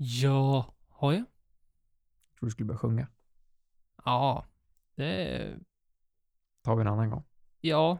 Ja, 0.00 0.74
har 0.88 1.12
jag? 1.12 1.20
Jag 1.20 2.38
tror 2.38 2.46
du 2.46 2.50
skulle 2.50 2.66
börja 2.66 2.78
sjunga. 2.78 3.08
Ja, 4.04 4.46
det... 4.94 5.58
tar 6.64 6.76
vi 6.76 6.80
en 6.80 6.88
annan 6.88 7.10
gång. 7.10 7.24
Ja, 7.60 7.98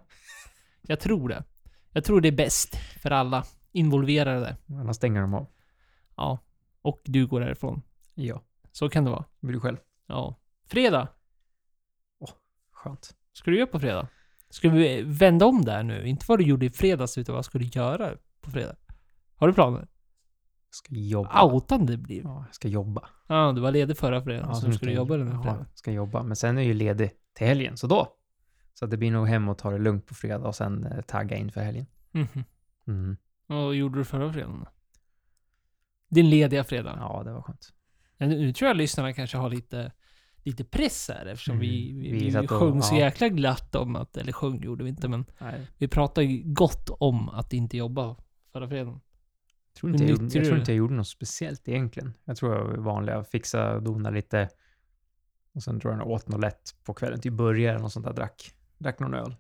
jag 0.83 1.01
tror 1.01 1.29
det. 1.29 1.45
Jag 1.93 2.05
tror 2.05 2.21
det 2.21 2.29
är 2.29 2.37
bäst 2.37 2.77
för 3.03 3.11
alla 3.11 3.45
involverade. 3.73 4.57
Annars 4.69 4.97
stänger 4.97 5.21
de 5.21 5.35
av. 5.35 5.47
Ja. 6.17 6.39
Och 6.83 7.01
du 7.05 7.27
går 7.27 7.41
därifrån. 7.41 7.83
Ja. 8.15 8.43
Så 8.73 8.89
kan 8.89 9.05
det 9.05 9.11
vara. 9.11 9.25
Blir 9.41 9.53
du 9.53 9.61
själv. 9.61 9.77
Ja. 10.07 10.35
Fredag. 10.67 11.09
Skönt. 12.71 13.17
Ska 13.33 13.51
du 13.51 13.57
göra 13.57 13.67
på 13.67 13.81
fredag? 13.81 14.09
Ska 14.51 14.71
vi 14.71 15.03
vända 15.03 15.47
om 15.47 15.65
där 15.65 15.83
nu? 15.83 16.09
Inte 16.09 16.25
vad 16.29 16.39
du 16.39 16.45
gjorde 16.45 16.67
i 16.67 16.71
fredags, 16.71 17.19
utan 17.19 17.35
vad 17.35 17.45
ska 17.45 17.59
du 17.59 17.65
göra 17.65 18.17
på 18.41 18.51
fredag? 18.51 18.77
Har 19.37 19.49
du 19.49 19.55
planer? 19.55 19.89
Ska 20.71 20.95
jobba. 20.95 21.45
Outande 21.45 21.93
det 21.93 21.97
blir. 22.03 22.23
Ja, 22.23 22.45
jag 22.47 22.55
ska 22.55 22.69
jobba. 22.69 23.09
Ja, 23.27 23.53
du 23.53 23.61
var 23.61 23.73
ledig 23.73 23.97
förra 23.99 24.23
fredagen, 24.23 24.55
så 24.55 24.61
så 24.61 24.67
nu 24.67 24.73
ska 24.73 24.87
du 24.87 24.93
jobba 24.93 25.17
den 25.17 25.29
här 25.29 25.35
ja, 25.35 25.43
fredagen. 25.43 25.67
ska 25.75 25.93
jobba. 25.93 26.23
Men 26.23 26.37
sen 26.37 26.57
är 26.59 26.63
jag 26.63 26.67
ju 26.69 26.75
ledig 26.75 27.11
till 27.35 27.47
helgen, 27.47 27.77
så 27.77 27.87
då. 27.87 28.09
Så 28.75 28.87
det 28.87 28.97
blir 28.97 29.11
nog 29.11 29.29
hem 29.29 29.49
och 29.49 29.59
ta 29.59 29.71
det 29.71 29.79
lugnt 29.79 30.07
på 30.07 30.15
fredag 30.15 30.49
och 30.49 30.55
sen 30.55 30.87
eh, 30.87 31.01
tagga 31.01 31.37
in 31.37 31.53
för 31.53 31.61
helgen. 31.61 31.87
Mhm. 32.11 32.45
Mm. 32.87 33.17
Vad 33.47 33.75
gjorde 33.75 33.99
du 33.99 34.05
förra 34.05 34.33
fredagen 34.33 34.61
då? 34.61 34.67
Din 36.09 36.31
lediga 36.31 36.65
fredag? 36.65 36.97
Ja, 37.01 37.23
det 37.25 37.33
var 37.33 37.43
skönt. 37.43 37.73
Men 38.19 38.29
Nu 38.29 38.53
tror 38.53 38.69
jag 38.69 38.77
lyssnarna 38.77 39.13
kanske 39.13 39.37
har 39.39 39.51
lite, 39.51 39.93
lite 40.37 40.65
press 40.65 41.11
här 41.15 41.27
eftersom 41.27 41.53
Mm. 41.57 41.61
vi, 41.69 41.93
vi, 41.93 42.13
Vi 42.13 42.31
vi, 42.31 42.39
och- 42.39 42.51
sjöng 42.51 42.83
så 42.83 42.95
ja. 42.95 42.99
jäkla 42.99 43.29
glatt 43.29 43.75
om 43.75 43.97
att, 43.97 44.17
eller 44.17 44.33
sjöng 44.33 44.63
gjorde 44.63 44.85
vi 44.85 44.91
inte, 44.91 45.09
men 45.09 45.25
Nej, 45.39 45.67
vi 45.79 45.89
pratade 45.89 46.27
ju 46.27 46.43
gott 46.55 46.91
om 47.01 47.29
att 47.29 47.53
inte 47.53 47.77
jobba 47.77 48.17
förra 48.53 48.69
fredagen. 48.69 49.01
Jag 49.79 49.81
tror 49.81 49.93
inte 49.93 50.05
jag, 50.05 50.11
gjorde, 50.11 50.39
jag 50.39 50.45
tror 50.45 50.59
inte 50.59 50.73
jag 50.73 50.77
gjorde 50.77 50.95
något 50.95 51.09
speciellt 51.09 51.69
egentligen. 51.69 52.15
Jag 52.25 52.37
tror 52.37 52.55
jag 52.55 52.65
var 52.65 52.77
vanliga, 52.77 53.25
fixa, 53.25 53.81
dona 53.81 54.11
lite. 54.11 54.49
Och 55.53 55.63
sen 55.63 55.81
tror 55.81 55.93
jag 55.93 56.01
jag 56.01 56.09
åt 56.09 56.29
något 56.29 56.41
lätt 56.41 56.75
på 56.85 56.95
kvällen, 56.95 57.21
typ 57.21 57.33
burgare 57.33 57.83
och 57.83 57.93
sånt 57.93 58.07
där, 58.07 58.13
drack, 58.13 58.55
drack 58.79 58.99
någon 58.99 59.15
öl. 59.15 59.37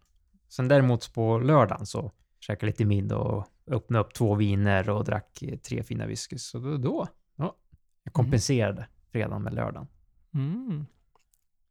Sen 0.48 0.68
däremot 0.68 1.14
på 1.14 1.38
lördagen 1.38 1.86
så 1.86 2.12
käkade 2.40 2.66
jag 2.66 2.72
lite 2.72 2.84
middag 2.84 3.16
och 3.16 3.46
öppnade 3.66 4.04
upp 4.04 4.14
två 4.14 4.34
viner 4.34 4.90
och 4.90 5.04
drack 5.04 5.44
tre 5.62 5.82
fina 5.82 6.06
whiskys. 6.06 6.46
Så 6.46 6.58
då, 6.58 6.76
då 6.76 7.08
ja, 7.36 7.56
jag 8.02 8.12
kompenserade 8.12 8.86
fredagen 9.12 9.42
med 9.42 9.54
lördagen. 9.54 9.88
Mm. 10.34 10.86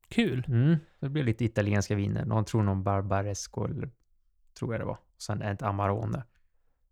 Kul. 0.07 0.43
Mm. 0.47 0.77
Det 0.99 1.09
blev 1.09 1.25
lite 1.25 1.45
italienska 1.45 1.95
viner. 1.95 2.25
Någon 2.25 2.45
tror 2.45 2.63
någon 2.63 2.83
Barbaresco, 2.83 3.65
eller 3.65 3.89
tror 4.59 4.73
jag 4.73 4.81
det 4.81 4.85
var. 4.85 4.97
Och 5.15 5.21
sen 5.21 5.41
ett 5.41 5.61
Amarone. 5.61 6.23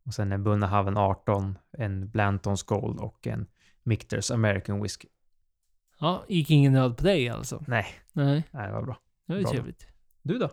Och 0.05 0.13
sen 0.13 0.31
en 0.31 0.43
Bunnahaven 0.43 0.97
18, 0.97 1.57
en 1.77 2.09
Blantons 2.09 2.63
Gold 2.63 2.99
och 2.99 3.27
en 3.27 3.47
Michters 3.83 4.31
American 4.31 4.81
Whiskey. 4.81 5.09
Ja, 5.99 6.25
gick 6.27 6.51
ingen 6.51 6.73
nöd 6.73 6.97
på 6.97 7.03
dig 7.03 7.29
alltså? 7.29 7.63
Nej, 7.67 7.85
Nej, 8.13 8.43
nej 8.51 8.67
det 8.67 8.73
var 8.73 8.81
bra. 8.83 8.97
det 9.27 9.33
var 9.33 9.41
Bra. 9.41 9.51
trevligt. 9.51 9.87
Du 10.21 10.37
då? 10.37 10.49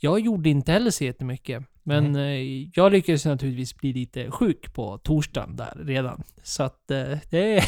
Jag 0.00 0.20
gjorde 0.20 0.48
inte 0.48 0.72
heller 0.72 0.90
så 0.90 1.04
jättemycket. 1.04 1.64
Men 1.82 2.16
eh, 2.16 2.68
jag 2.74 2.92
lyckades 2.92 3.24
naturligtvis 3.24 3.76
bli 3.76 3.92
lite 3.92 4.30
sjuk 4.30 4.74
på 4.74 4.98
torsdagen 4.98 5.56
där 5.56 5.72
redan. 5.84 6.22
Så 6.42 6.62
att 6.62 6.90
eh, 6.90 7.18
det, 7.30 7.56
är, 7.58 7.64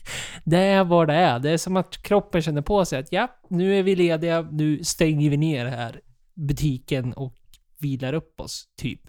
det 0.44 0.58
är 0.58 0.84
vad 0.84 1.08
det 1.08 1.14
är. 1.14 1.38
Det 1.38 1.50
är 1.50 1.56
som 1.58 1.76
att 1.76 2.02
kroppen 2.02 2.42
känner 2.42 2.62
på 2.62 2.84
sig 2.84 2.98
att 2.98 3.12
ja, 3.12 3.28
nu 3.48 3.78
är 3.78 3.82
vi 3.82 3.96
lediga, 3.96 4.42
nu 4.42 4.84
stänger 4.84 5.30
vi 5.30 5.36
ner 5.36 5.66
här 5.66 6.00
butiken 6.34 7.12
och 7.12 7.34
vilar 7.78 8.12
upp 8.12 8.40
oss, 8.40 8.64
typ. 8.76 9.00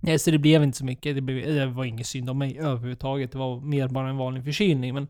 Nej, 0.00 0.18
så 0.18 0.30
det 0.30 0.38
blev 0.38 0.62
inte 0.62 0.78
så 0.78 0.84
mycket. 0.84 1.14
Det, 1.14 1.20
blev, 1.20 1.54
det 1.54 1.66
var 1.66 1.84
inget 1.84 2.06
synd 2.06 2.30
om 2.30 2.38
mig 2.38 2.58
överhuvudtaget. 2.58 3.32
Det 3.32 3.38
var 3.38 3.60
mer 3.60 3.88
bara 3.88 4.08
en 4.08 4.16
vanlig 4.16 4.44
förkylning. 4.44 4.94
Men 4.94 5.08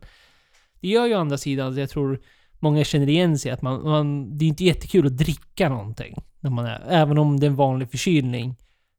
det 0.81 0.87
gör 0.87 1.05
ju 1.05 1.15
å 1.15 1.19
andra 1.19 1.37
sidan 1.37 1.71
att 1.71 1.77
jag 1.77 1.89
tror 1.89 2.19
många 2.59 2.83
känner 2.83 3.09
igen 3.09 3.39
sig 3.39 3.51
att 3.51 3.61
man, 3.61 3.83
man... 3.83 4.37
Det 4.37 4.45
är 4.45 4.47
inte 4.47 4.63
jättekul 4.63 5.07
att 5.07 5.17
dricka 5.17 5.69
någonting. 5.69 6.15
När 6.39 6.49
man 6.49 6.65
är, 6.65 6.83
även 6.89 7.17
om 7.17 7.39
det 7.39 7.45
är 7.45 7.49
en 7.49 7.55
vanlig 7.55 7.91
förkylning 7.91 8.55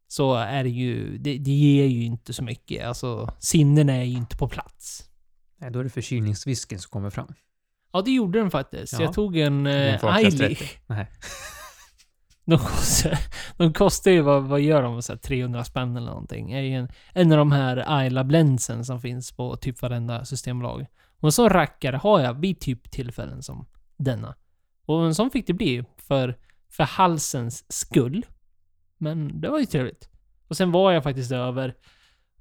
så 0.09 0.35
är 0.35 0.65
det 0.65 0.71
ju... 0.71 1.19
Det, 1.19 1.39
det 1.39 1.51
ger 1.51 1.87
ju 1.87 2.05
inte 2.05 2.33
så 2.33 2.45
mycket. 2.45 2.87
Alltså, 2.87 3.33
sinnena 3.39 3.93
är 3.93 4.05
ju 4.05 4.17
inte 4.17 4.37
på 4.37 4.49
plats. 4.49 5.05
Nej, 5.61 5.71
då 5.71 5.79
är 5.79 5.85
det 5.85 5.91
förkylningswhiskyn 5.91 6.79
som 6.79 6.91
kommer 6.91 7.11
fram. 7.11 7.35
Ja, 7.93 8.03
det 8.03 8.11
gjorde 8.11 8.39
den 8.39 8.51
faktiskt. 8.51 8.93
Ja. 8.93 9.03
Jag 9.03 9.13
tog 9.13 9.37
en 9.37 9.67
eh. 9.67 10.01
Nej. 10.87 11.07
De 12.49 12.59
kostar, 12.59 13.19
de 13.57 13.73
kostar 13.73 14.11
ju, 14.11 14.21
vad, 14.21 14.43
vad 14.43 14.61
gör 14.61 14.83
de? 14.83 15.03
Så 15.03 15.13
här 15.13 15.19
300 15.19 15.65
spänn 15.65 15.97
eller 15.97 16.07
någonting. 16.07 16.53
Är 16.53 16.61
ju 16.61 16.75
en, 16.75 16.89
en 17.13 17.33
av 17.33 17.39
de 17.39 17.53
här 17.53 17.85
Ayla 17.87 18.25
Blendsen 18.25 18.85
som 18.85 19.01
finns 19.01 19.33
på 19.33 19.57
typ 19.57 19.83
varenda 19.83 20.25
systembolag. 20.25 20.87
Och 21.21 21.29
en 21.29 21.33
sån 21.33 21.49
rackare 21.49 21.97
har 21.97 22.21
jag 22.21 22.35
vid 22.35 22.61
typ 22.61 22.91
tillfällen 22.91 23.43
som 23.43 23.67
denna. 23.97 24.35
Och 24.85 25.07
en 25.07 25.15
sån 25.15 25.31
fick 25.31 25.47
det 25.47 25.53
bli 25.53 25.85
för, 25.97 26.39
för 26.69 26.85
halsens 26.85 27.73
skull. 27.73 28.27
Men 28.99 29.41
det 29.41 29.49
var 29.49 29.59
ju 29.59 29.67
trevligt. 29.67 30.09
Och 30.49 30.57
sen 30.57 30.73
var 30.73 30.93
jag 30.93 31.03
faktiskt 31.03 31.33
över 31.33 31.75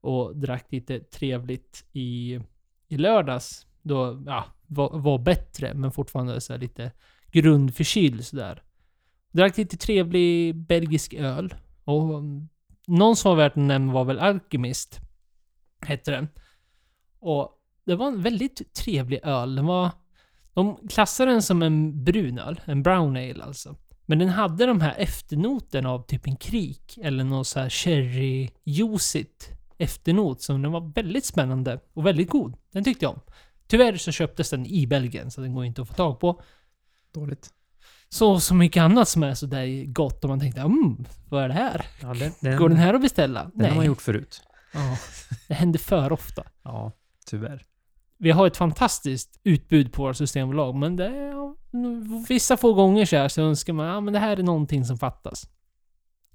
och 0.01 0.38
drack 0.38 0.66
lite 0.69 1.00
trevligt 1.00 1.85
i, 1.94 2.39
i 2.88 2.97
lördags. 2.97 3.68
Då, 3.81 4.24
ja, 4.25 4.45
var, 4.68 5.00
var 5.00 5.18
bättre, 5.18 5.74
men 5.74 5.91
fortfarande 5.91 6.41
så 6.41 6.53
här 6.53 6.59
lite 6.59 6.91
grundförkyld 7.31 8.25
sådär. 8.25 8.63
Drack 9.38 9.58
lite 9.58 9.78
trevlig 9.78 10.56
belgisk 10.56 11.14
öl. 11.14 11.56
Och 11.84 12.18
mm, 12.18 12.50
någon 12.88 13.16
som 13.16 13.30
var 13.30 13.36
värt 13.38 13.52
att 13.52 13.56
nämna 13.56 13.94
var 13.94 14.06
väl 14.06 14.20
Alchemist. 14.20 15.00
Hette 15.81 16.12
den. 16.12 16.28
Och 17.20 17.52
det 17.86 17.96
var 17.96 18.08
en 18.08 18.22
väldigt 18.22 18.74
trevlig 18.74 19.20
öl. 19.24 19.56
Den 19.56 19.66
var... 19.66 19.92
De 20.53 20.88
klassade 20.88 21.31
den 21.31 21.42
som 21.42 21.62
en 21.62 22.03
brun 22.03 22.40
öl. 22.40 22.62
En 22.66 22.84
brown 22.84 23.18
ale 23.18 23.44
alltså. 23.44 23.75
Men 24.06 24.20
den 24.20 24.30
hade 24.30 24.66
de 24.66 24.81
här 24.81 24.96
efternoterna 24.98 25.90
av 25.90 26.02
typ 26.02 26.28
en 26.28 26.38
krik. 26.38 26.98
Eller 27.02 27.24
någon 27.24 27.46
så 27.46 27.59
här 27.59 27.69
cherryjuicigt 27.69 29.50
efternot. 29.78 30.42
Som 30.42 30.62
den 30.62 30.72
var 30.72 30.92
väldigt 30.96 31.25
spännande 31.25 31.80
och 31.94 32.06
väldigt 32.06 32.30
god. 32.30 32.58
Den 32.72 32.84
tyckte 32.84 33.06
jag 33.06 33.14
om. 33.14 33.22
Tyvärr 33.68 33.98
så 33.98 34.12
köptes 34.12 34.50
den 34.50 34.66
i 34.66 34.88
Belgien, 34.88 35.31
så 35.31 35.42
den 35.42 35.54
går 35.54 35.66
inte 35.66 35.81
att 35.81 35.88
få 35.88 35.94
tag 35.94 36.19
på. 36.19 36.42
Dåligt. 37.12 37.54
Så, 38.09 38.40
så 38.40 38.56
mycket 38.56 38.81
annat 38.81 39.07
som 39.07 39.23
är 39.23 39.34
sådär 39.34 39.85
gott 39.85 40.23
och 40.23 40.29
man 40.29 40.40
tänkte 40.40 40.62
mm, 40.62 41.06
vad 41.29 41.44
är 41.44 41.47
det 41.47 41.53
här? 41.53 41.85
Ja, 42.01 42.13
den, 42.13 42.31
den, 42.40 42.57
Går 42.57 42.69
den 42.69 42.78
här 42.78 42.94
att 42.94 43.01
beställa? 43.01 43.51
den 43.53 43.69
har 43.69 43.75
man 43.75 43.85
gjort 43.85 44.01
förut. 44.01 44.41
Ja, 44.73 44.97
det 45.47 45.53
händer 45.53 45.79
för 45.79 46.12
ofta. 46.12 46.44
Ja, 46.63 46.91
tyvärr. 47.25 47.66
Vi 48.18 48.31
har 48.31 48.47
ett 48.47 48.57
fantastiskt 48.57 49.40
utbud 49.44 49.94
på 49.94 50.01
våra 50.01 50.13
systembolag, 50.13 50.75
men 50.75 50.95
det 50.95 51.06
är, 51.06 51.29
ja, 51.29 51.56
vissa 52.29 52.57
få 52.57 52.73
gånger 52.73 53.06
så, 53.06 53.16
här 53.16 53.28
så 53.28 53.41
önskar 53.41 53.73
man 53.73 53.88
ja, 53.88 54.01
men 54.01 54.13
det 54.13 54.19
här 54.19 54.38
är 54.38 54.44
någonting 54.44 54.85
som 54.85 54.97
fattas. 54.97 55.50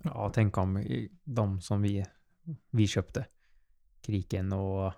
Ja, 0.03 0.31
tänk 0.35 0.59
om 0.59 0.85
de 1.25 1.61
som 1.61 1.83
vi, 1.83 2.05
vi 2.71 2.87
köpte. 2.87 3.27
Kriken 4.01 4.53
och 4.53 4.93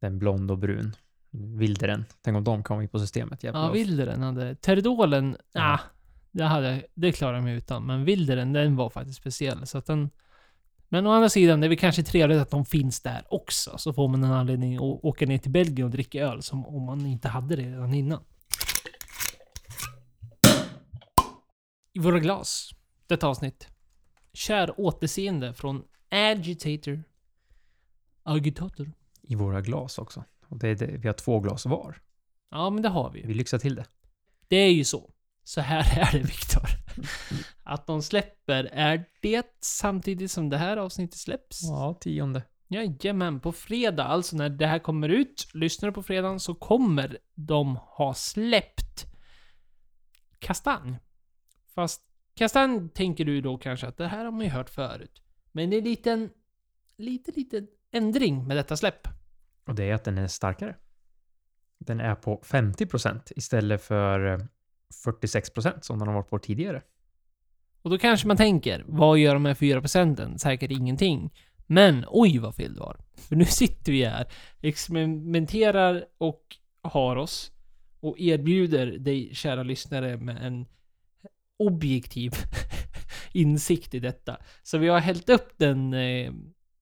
den 0.00 0.18
blond 0.18 0.50
och 0.50 0.58
brun. 0.58 0.96
Vilderen. 1.36 2.04
Tänk 2.22 2.36
om 2.36 2.44
de 2.44 2.62
kom 2.62 2.80
in 2.82 2.88
på 2.88 2.98
systemet. 2.98 3.44
Jävlar. 3.44 3.66
Ja, 3.66 3.72
Wilderen 3.72 4.22
hade... 4.22 4.54
Terridolen, 4.54 5.36
ja. 5.52 5.60
Ja. 5.60 5.80
det, 6.30 6.44
hade, 6.44 6.86
det 6.94 7.12
klarar 7.12 7.34
jag 7.34 7.44
mig 7.44 7.54
utan. 7.56 7.86
Men 7.86 8.04
Wilderen, 8.04 8.52
den 8.52 8.76
var 8.76 8.90
faktiskt 8.90 9.18
speciell. 9.18 9.66
Så 9.66 9.78
att 9.78 9.86
den... 9.86 10.10
Men 10.88 11.06
å 11.06 11.10
andra 11.10 11.28
sidan, 11.28 11.60
det 11.60 11.66
är 11.66 11.68
väl 11.68 11.78
kanske 11.78 12.02
trevligt 12.02 12.38
att 12.38 12.50
de 12.50 12.64
finns 12.64 13.00
där 13.00 13.24
också. 13.30 13.78
Så 13.78 13.92
får 13.92 14.08
man 14.08 14.24
en 14.24 14.32
anledning 14.32 14.76
att 14.76 15.04
åka 15.04 15.26
ner 15.26 15.38
till 15.38 15.50
Belgien 15.50 15.84
och 15.84 15.90
dricka 15.90 16.20
öl 16.20 16.42
som 16.42 16.66
om 16.66 16.82
man 16.82 17.06
inte 17.06 17.28
hade 17.28 17.56
det 17.56 17.62
redan 17.62 17.94
innan. 17.94 18.20
I 21.92 21.98
våra 21.98 22.18
glas, 22.18 22.70
detta 23.06 23.26
avsnitt. 23.26 23.68
Kär 24.32 24.80
återseende 24.80 25.54
från 25.54 25.84
Agitator. 26.10 27.02
Agitator. 28.22 28.92
I 29.22 29.34
våra 29.34 29.60
glas 29.60 29.98
också. 29.98 30.24
Och 30.48 30.58
det 30.58 30.68
är 30.68 30.74
det, 30.74 30.86
vi 30.86 31.08
har 31.08 31.14
två 31.14 31.40
glas 31.40 31.66
var. 31.66 32.00
Ja, 32.50 32.70
men 32.70 32.82
det 32.82 32.88
har 32.88 33.10
vi 33.10 33.20
ju. 33.20 33.26
Vi 33.26 33.34
lyxar 33.34 33.58
till 33.58 33.74
det. 33.74 33.84
Det 34.48 34.56
är 34.56 34.72
ju 34.72 34.84
så. 34.84 35.10
Så 35.44 35.60
här 35.60 35.98
är 36.00 36.12
det 36.12 36.24
Viktor. 36.24 36.68
Att 37.62 37.86
de 37.86 38.02
släpper, 38.02 38.64
är 38.64 39.04
det 39.22 39.46
samtidigt 39.60 40.30
som 40.30 40.50
det 40.50 40.56
här 40.56 40.76
avsnittet 40.76 41.18
släpps? 41.18 41.62
Ja, 41.62 41.98
tionde. 42.00 42.42
Jajamän, 42.68 43.40
på 43.40 43.52
fredag, 43.52 44.04
alltså 44.04 44.36
när 44.36 44.48
det 44.48 44.66
här 44.66 44.78
kommer 44.78 45.08
ut, 45.08 45.48
lyssnar 45.54 45.88
du 45.88 45.92
på 45.92 46.02
fredagen, 46.02 46.40
så 46.40 46.54
kommer 46.54 47.18
de 47.34 47.76
ha 47.76 48.14
släppt 48.14 49.06
Kastanj. 50.38 50.98
Fast 51.74 52.02
Kastanj 52.34 52.88
tänker 52.88 53.24
du 53.24 53.40
då 53.40 53.58
kanske 53.58 53.86
att 53.86 53.96
det 53.96 54.08
här 54.08 54.24
har 54.24 54.32
man 54.32 54.40
ju 54.40 54.50
hört 54.50 54.70
förut. 54.70 55.22
Men 55.52 55.70
det 55.70 55.76
är 55.76 55.78
en 55.78 55.84
liten, 55.84 56.30
lite, 56.96 57.32
lite 57.32 57.66
ändring 57.90 58.46
med 58.46 58.56
detta 58.56 58.76
släpp. 58.76 59.08
Och 59.66 59.74
det 59.74 59.84
är 59.84 59.94
att 59.94 60.04
den 60.04 60.18
är 60.18 60.26
starkare. 60.26 60.76
Den 61.78 62.00
är 62.00 62.14
på 62.14 62.42
50% 62.44 63.32
istället 63.36 63.82
för 63.82 64.26
eh, 64.26 64.38
46% 65.06 65.80
som 65.80 65.98
den 65.98 66.08
har 66.08 66.14
varit 66.14 66.30
på 66.30 66.38
tidigare. 66.38 66.82
Och 67.82 67.90
då 67.90 67.98
kanske 67.98 68.26
man 68.26 68.36
tänker, 68.36 68.84
vad 68.86 69.18
gör 69.18 69.34
de 69.34 69.44
här 69.44 69.54
4 69.54 69.80
procenten? 69.80 70.38
Säkert 70.38 70.70
ingenting. 70.70 71.32
Men 71.66 72.04
oj 72.08 72.38
vad 72.38 72.54
fel 72.54 72.74
det 72.74 72.80
var. 72.80 73.00
För 73.16 73.36
nu 73.36 73.44
sitter 73.44 73.92
vi 73.92 74.04
här, 74.04 74.26
experimenterar 74.62 76.04
och 76.18 76.56
har 76.82 77.16
oss 77.16 77.52
och 78.00 78.20
erbjuder 78.20 78.86
dig 78.86 79.34
kära 79.34 79.62
lyssnare 79.62 80.16
med 80.16 80.46
en 80.46 80.66
objektiv 81.56 82.32
insikt 83.32 83.94
i 83.94 84.00
detta. 84.00 84.36
Så 84.62 84.78
vi 84.78 84.88
har 84.88 85.00
hällt 85.00 85.28
upp 85.28 85.52
den, 85.56 85.94
eh, 85.94 86.32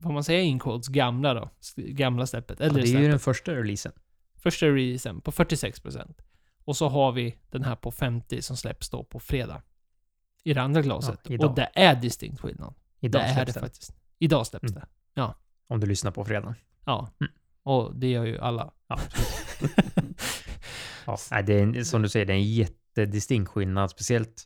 vad 0.02 0.14
man 0.14 0.24
säger 0.24 0.42
in 0.42 0.58
quotes, 0.58 0.88
gamla 0.88 1.34
då. 1.34 1.50
Gamla 1.76 2.26
släppet. 2.26 2.60
Ja, 2.60 2.68
det 2.68 2.80
är 2.80 2.80
ju 2.80 2.86
släppet. 2.86 3.10
den 3.10 3.18
första 3.20 3.54
releasen. 3.54 3.92
Första 4.36 4.66
releasen 4.66 5.20
på 5.20 5.32
46%. 5.32 6.14
Och 6.64 6.76
så 6.76 6.88
har 6.88 7.12
vi 7.12 7.38
den 7.50 7.64
här 7.64 7.76
på 7.76 7.90
50 7.90 8.42
som 8.42 8.56
släpps 8.56 8.90
då 8.90 9.04
på 9.04 9.20
fredag. 9.20 9.62
I 10.44 10.54
det 10.54 10.62
andra 10.62 10.82
glaset. 10.82 11.20
Ja, 11.28 11.46
och 11.48 11.54
det 11.54 11.70
är 11.74 11.94
distinkt 11.96 12.40
skillnad. 12.40 12.74
Idag 13.00 13.22
det 13.22 13.26
är 13.26 13.46
det 13.46 13.52
faktiskt. 13.52 13.94
Idag 14.18 14.46
släpps 14.46 14.70
Mm. 14.72 14.82
det. 15.14 15.34
Om 15.68 15.80
du 15.80 15.86
lyssnar 15.86 16.10
på 16.10 16.24
fredag. 16.24 16.54
Ja. 16.86 17.08
Mm. 17.20 17.32
Och 17.62 17.96
det 17.96 18.10
gör 18.10 18.24
ju 18.24 18.38
alla. 18.38 18.72
Ja, 18.88 18.96
ja. 21.06 21.18
Nej, 21.30 21.42
det 21.42 21.54
är 21.54 21.84
som 21.84 22.02
du 22.02 22.08
säger, 22.08 22.26
det 22.26 22.32
är 22.32 22.36
en 22.36 22.52
jättedistinkt 22.52 23.50
skillnad. 23.50 23.90
Speciellt 23.90 24.44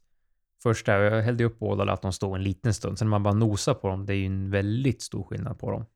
första, 0.62 0.92
jag 0.92 1.22
hällde 1.22 1.44
upp 1.44 1.58
båda 1.58 1.82
och 1.82 1.86
lät 1.86 2.02
dem 2.02 2.12
stå 2.12 2.34
en 2.34 2.42
liten 2.42 2.74
stund. 2.74 2.98
Sen 2.98 3.06
när 3.06 3.10
man 3.10 3.22
bara 3.22 3.34
nosar 3.34 3.74
på 3.74 3.88
dem, 3.88 4.06
det 4.06 4.12
är 4.12 4.16
ju 4.16 4.26
en 4.26 4.50
väldigt 4.50 5.02
stor 5.02 5.24
skillnad 5.24 5.58
på 5.58 5.70
dem. 5.70 5.86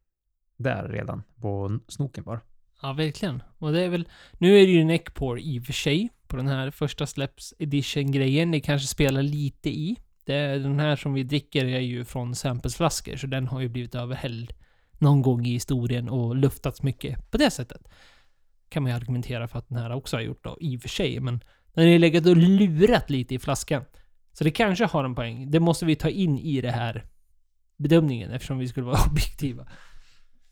Där 0.56 0.88
redan, 0.88 1.22
på 1.40 1.80
snoken 1.88 2.24
bara. 2.24 2.40
Ja, 2.82 2.92
verkligen. 2.92 3.42
Och 3.58 3.72
det 3.72 3.80
är 3.80 3.88
väl... 3.88 4.08
Nu 4.38 4.58
är 4.58 4.66
det 4.66 4.72
ju 4.72 4.84
neckpour 4.84 5.40
i 5.40 5.60
och 5.60 5.64
för 5.64 5.72
sig. 5.72 6.08
På 6.26 6.36
den 6.36 6.46
här 6.46 6.70
första 6.70 7.06
släpps 7.06 7.54
edition-grejen. 7.58 8.50
Det 8.50 8.60
kanske 8.60 8.88
spelar 8.88 9.22
lite 9.22 9.70
i. 9.70 9.96
Det 10.24 10.58
den 10.58 10.80
här 10.80 10.96
som 10.96 11.14
vi 11.14 11.22
dricker 11.22 11.64
är 11.64 11.80
ju 11.80 12.04
från 12.04 12.34
samplesflaskor, 12.34 13.16
så 13.16 13.26
den 13.26 13.46
har 13.46 13.60
ju 13.60 13.68
blivit 13.68 13.94
överhälld 13.94 14.52
någon 14.98 15.22
gång 15.22 15.46
i 15.46 15.52
historien 15.52 16.08
och 16.08 16.36
luftats 16.36 16.82
mycket 16.82 17.30
på 17.30 17.38
det 17.38 17.50
sättet. 17.50 17.88
Kan 18.68 18.82
man 18.82 18.92
ju 18.92 18.96
argumentera 18.96 19.48
för 19.48 19.58
att 19.58 19.68
den 19.68 19.78
här 19.78 19.92
också 19.92 20.16
har 20.16 20.22
gjort 20.22 20.44
då, 20.44 20.56
i 20.60 20.76
och 20.76 20.82
för 20.82 20.88
sig. 20.88 21.20
Men 21.20 21.40
den 21.74 21.84
har 21.84 21.92
ju 21.92 21.98
legat 21.98 22.26
och 22.26 22.36
lurat 22.36 23.10
lite 23.10 23.34
i 23.34 23.38
flaskan. 23.38 23.84
Så 24.32 24.44
det 24.44 24.50
kanske 24.50 24.84
har 24.84 25.04
en 25.04 25.14
poäng. 25.14 25.50
Det 25.50 25.60
måste 25.60 25.86
vi 25.86 25.96
ta 25.96 26.08
in 26.08 26.38
i 26.38 26.60
det 26.60 26.70
här 26.70 27.06
bedömningen 27.76 28.30
eftersom 28.30 28.58
vi 28.58 28.68
skulle 28.68 28.86
vara 28.86 28.98
objektiva. 29.10 29.68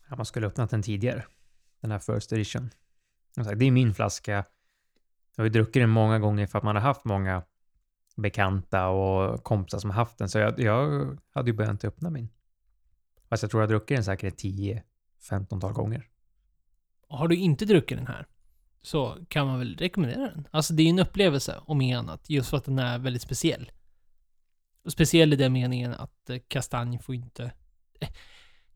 Ja, 0.09 0.15
man 0.15 0.25
skulle 0.25 0.47
öppnat 0.47 0.69
den 0.69 0.81
tidigare. 0.81 1.25
Den 1.81 1.91
här 1.91 1.99
First 1.99 2.31
Edition. 2.31 2.69
Det 3.35 3.65
är 3.65 3.71
min 3.71 3.93
flaska. 3.93 4.31
Jag 4.31 5.43
har 5.43 5.43
ju 5.43 5.49
druckit 5.49 5.73
den 5.73 5.89
många 5.89 6.19
gånger 6.19 6.47
för 6.47 6.57
att 6.57 6.63
man 6.63 6.75
har 6.75 6.83
haft 6.83 7.05
många 7.05 7.43
bekanta 8.15 8.87
och 8.87 9.43
kompisar 9.43 9.79
som 9.79 9.89
har 9.89 9.95
haft 9.95 10.17
den. 10.17 10.29
Så 10.29 10.39
jag, 10.39 10.59
jag 10.59 11.17
hade 11.33 11.51
ju 11.51 11.57
börjat 11.57 11.85
öppna 11.85 12.09
min. 12.09 12.29
Fast 13.29 13.43
jag 13.43 13.51
tror 13.51 13.61
jag 13.61 13.67
har 13.67 13.69
druckit 13.69 13.97
den 13.97 14.03
säkert 14.03 14.43
10-15-tal 14.43 15.73
gånger. 15.73 16.07
Har 17.09 17.27
du 17.27 17.35
inte 17.35 17.65
druckit 17.65 17.97
den 17.97 18.07
här 18.07 18.27
så 18.81 19.17
kan 19.27 19.47
man 19.47 19.59
väl 19.59 19.77
rekommendera 19.77 20.21
den. 20.21 20.47
Alltså 20.51 20.73
det 20.73 20.81
är 20.81 20.85
ju 20.85 20.89
en 20.89 20.99
upplevelse 20.99 21.59
om 21.65 21.81
inget 21.81 21.99
annat. 21.99 22.29
Just 22.29 22.49
för 22.49 22.57
att 22.57 22.65
den 22.65 22.79
är 22.79 22.99
väldigt 22.99 23.21
speciell. 23.21 23.71
Och 24.85 24.91
speciell 24.91 25.33
i 25.33 25.35
den 25.35 25.53
meningen 25.53 25.93
att 25.93 26.29
eh, 26.29 26.37
kastanj 26.47 26.99
får 26.99 27.15
inte... 27.15 27.51
eh, 27.99 28.09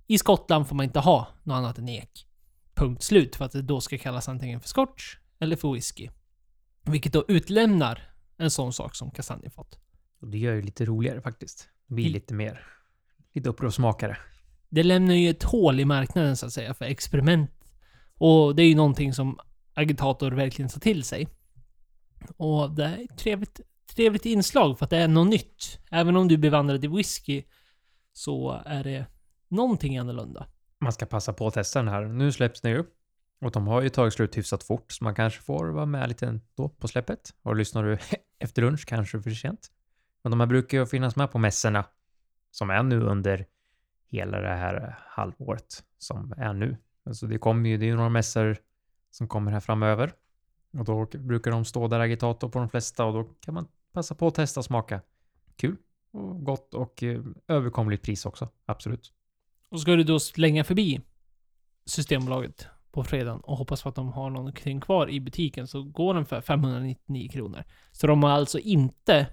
I 0.08 0.18
Skottland 0.18 0.68
får 0.68 0.76
man 0.76 0.84
inte 0.84 1.00
ha 1.00 1.28
något 1.44 1.56
annat 1.56 1.78
än 1.78 1.90
ek. 1.90 2.28
Punkt 2.74 3.04
slut. 3.04 3.36
För 3.36 3.46
att 3.46 3.52
det 3.52 3.62
då 3.62 3.82
ska 3.82 3.98
kallas 3.98 4.30
antingen 4.30 4.60
för 4.62 4.68
scotch 4.70 5.18
eller 5.40 5.56
för 5.56 5.74
whisky. 5.74 6.10
Vilket 6.82 7.14
då 7.14 7.26
utlämnar 7.28 8.10
en 8.38 8.52
sån 8.52 8.74
sak 8.74 8.96
som 8.96 9.12
kastanjefat. 9.12 9.80
Och 10.20 10.28
det 10.28 10.38
gör 10.38 10.54
ju 10.54 10.62
lite 10.62 10.86
roligare 10.86 11.22
faktiskt. 11.22 11.70
Det 11.88 11.94
blir 11.94 12.06
Mm. 12.06 12.14
lite 12.14 12.34
mer, 12.34 12.68
lite 13.34 13.50
upprorsmakare. 13.50 14.18
Det 14.70 14.84
lämnar 14.84 15.14
ju 15.14 15.30
ett 15.30 15.44
hål 15.44 15.80
i 15.80 15.86
marknaden 15.86 16.38
så 16.38 16.46
att 16.46 16.54
säga 16.54 16.74
för 16.74 16.86
experiment. 16.86 17.52
Och 18.18 18.56
det 18.56 18.64
är 18.64 18.68
ju 18.68 18.76
någonting 18.76 19.14
som 19.14 19.40
agitator 19.74 20.32
verkligen 20.32 20.70
tar 20.70 20.80
till 20.80 21.04
sig. 21.04 21.28
Och 22.38 22.72
det 22.72 22.84
är 22.84 23.04
ett 23.04 23.18
trevligt, 23.18 23.62
trevligt 23.96 24.26
inslag 24.26 24.78
för 24.78 24.86
att 24.86 24.90
det 24.90 24.98
är 24.98 25.08
något 25.08 25.30
nytt. 25.30 25.80
Även 25.92 26.16
om 26.16 26.28
du 26.28 26.36
är 26.36 26.40
bevandrad 26.40 26.86
i 26.86 26.88
whisky 26.88 27.44
så 28.14 28.62
är 28.66 28.84
det 28.84 29.06
någonting 29.48 29.98
annorlunda. 29.98 30.48
Man 30.80 30.94
ska 30.94 31.06
passa 31.06 31.34
på 31.34 31.48
att 31.48 31.54
testa 31.54 31.80
den 31.80 31.88
här. 31.88 32.06
Nu 32.06 32.32
släpps 32.32 32.62
den 32.62 32.72
ju. 32.72 32.84
Och 33.42 33.52
de 33.52 33.68
har 33.68 33.82
ju 33.82 33.90
tagit 33.90 34.14
slut 34.14 34.38
hyfsat 34.38 34.64
fort, 34.64 34.92
så 34.92 35.04
man 35.04 35.16
kanske 35.16 35.42
får 35.42 35.68
vara 35.68 35.86
med 35.86 36.10
lite 36.10 36.40
då 36.56 36.70
på 36.70 36.88
släppet. 36.88 37.34
Och 37.42 37.56
lyssnar 37.56 37.84
du 37.84 37.98
efter 38.40 38.62
lunch 38.62 38.86
kanske 38.86 39.22
för 39.22 39.32
sent. 39.32 39.72
Men 40.24 40.32
de 40.32 40.40
här 40.40 40.48
brukar 40.48 40.78
ju 40.78 40.86
finnas 40.86 41.16
med 41.16 41.32
på 41.32 41.38
mässorna 41.38 41.86
som 42.52 42.70
är 42.70 42.84
nu 42.84 43.02
under 43.02 43.46
hela 44.08 44.40
det 44.40 44.48
här 44.48 44.96
halvåret 45.08 45.84
som 45.98 46.34
är 46.38 46.54
nu. 46.54 46.78
Alltså 47.06 47.28
det 47.28 47.38
kommer 47.38 47.70
ju, 47.70 47.78
det 47.78 47.86
är 47.86 47.88
ju 47.88 47.96
några 47.96 48.10
mässor 48.10 48.58
som 49.14 49.28
kommer 49.28 49.52
här 49.52 49.60
framöver. 49.60 50.14
Och 50.78 50.86
då 50.86 51.06
brukar 51.06 51.52
de 51.52 51.66
stå 51.66 51.88
där 51.88 52.00
agitator 52.00 52.50
på 52.50 52.60
de 52.60 52.70
flesta 52.70 53.06
och 53.06 53.14
då 53.14 53.24
kan 53.24 53.54
man 53.54 53.68
passa 53.92 54.16
på 54.16 54.28
att 54.28 54.36
testa 54.36 54.60
och 54.60 54.66
smaka. 54.66 55.02
Kul 55.56 55.78
och 56.12 56.44
gott 56.46 56.74
och 56.74 57.04
eh, 57.04 57.22
överkomligt 57.48 58.04
pris 58.04 58.26
också. 58.26 58.50
Absolut. 58.66 59.14
Och 59.70 59.82
ska 59.82 59.96
du 59.96 60.04
då 60.04 60.20
slänga 60.20 60.64
förbi 60.64 61.02
Systembolaget 61.86 62.68
på 62.92 63.04
fredagen 63.04 63.40
och 63.40 63.58
hoppas 63.58 63.84
på 63.84 63.90
att 63.90 63.96
de 63.96 64.14
har 64.14 64.30
någonting 64.30 64.82
kvar 64.82 65.10
i 65.10 65.20
butiken 65.20 65.68
så 65.68 65.84
går 65.84 66.14
den 66.14 66.26
för 66.26 66.42
599 66.42 67.30
kronor. 67.30 67.64
Så 67.92 68.08
de 68.08 68.24
har 68.24 68.30
alltså 68.30 68.60
inte, 68.60 69.28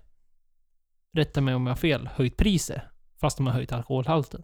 rätta 1.12 1.40
mig 1.40 1.54
om 1.54 1.66
jag 1.66 1.70
har 1.70 1.76
fel, 1.76 2.06
höjt 2.06 2.36
priset. 2.36 2.82
Fast 3.16 3.36
de 3.36 3.46
har 3.46 3.54
höjt 3.54 3.72
alkoholhalten. 3.72 4.42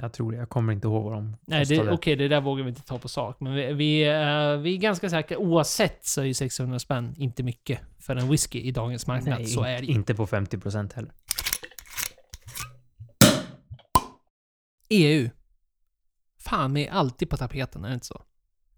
Jag 0.00 0.12
tror 0.12 0.32
det. 0.32 0.38
Jag 0.38 0.48
kommer 0.48 0.72
inte 0.72 0.86
ihåg 0.86 1.04
vad 1.04 1.12
de 1.12 1.36
Nej, 1.46 1.64
det, 1.64 1.90
okej, 1.90 2.16
det 2.16 2.28
där 2.28 2.40
vågar 2.40 2.64
vi 2.64 2.68
inte 2.70 2.82
ta 2.82 2.98
på 2.98 3.08
sak. 3.08 3.40
Men 3.40 3.54
vi, 3.54 3.72
vi, 3.72 4.02
eh, 4.02 4.56
vi 4.56 4.74
är 4.74 4.78
ganska 4.78 5.10
säkra. 5.10 5.38
Oavsett 5.38 6.06
så 6.06 6.20
är 6.20 6.24
ju 6.24 6.34
600 6.34 6.78
spänn 6.78 7.14
inte 7.16 7.42
mycket 7.42 7.80
för 7.98 8.16
en 8.16 8.28
whisky 8.28 8.60
i 8.60 8.70
dagens 8.70 9.06
marknad. 9.06 9.38
Nej, 9.38 9.46
så 9.46 9.62
är 9.62 9.80
det. 9.80 9.86
Inte 9.86 10.14
på 10.14 10.26
50% 10.26 10.94
heller. 10.94 11.12
EU. 14.88 15.30
Fan, 16.38 16.76
är 16.76 16.90
alltid 16.90 17.30
på 17.30 17.36
tapeten, 17.36 17.84
är 17.84 17.88
det 17.88 17.94
inte 17.94 18.06
så? 18.06 18.22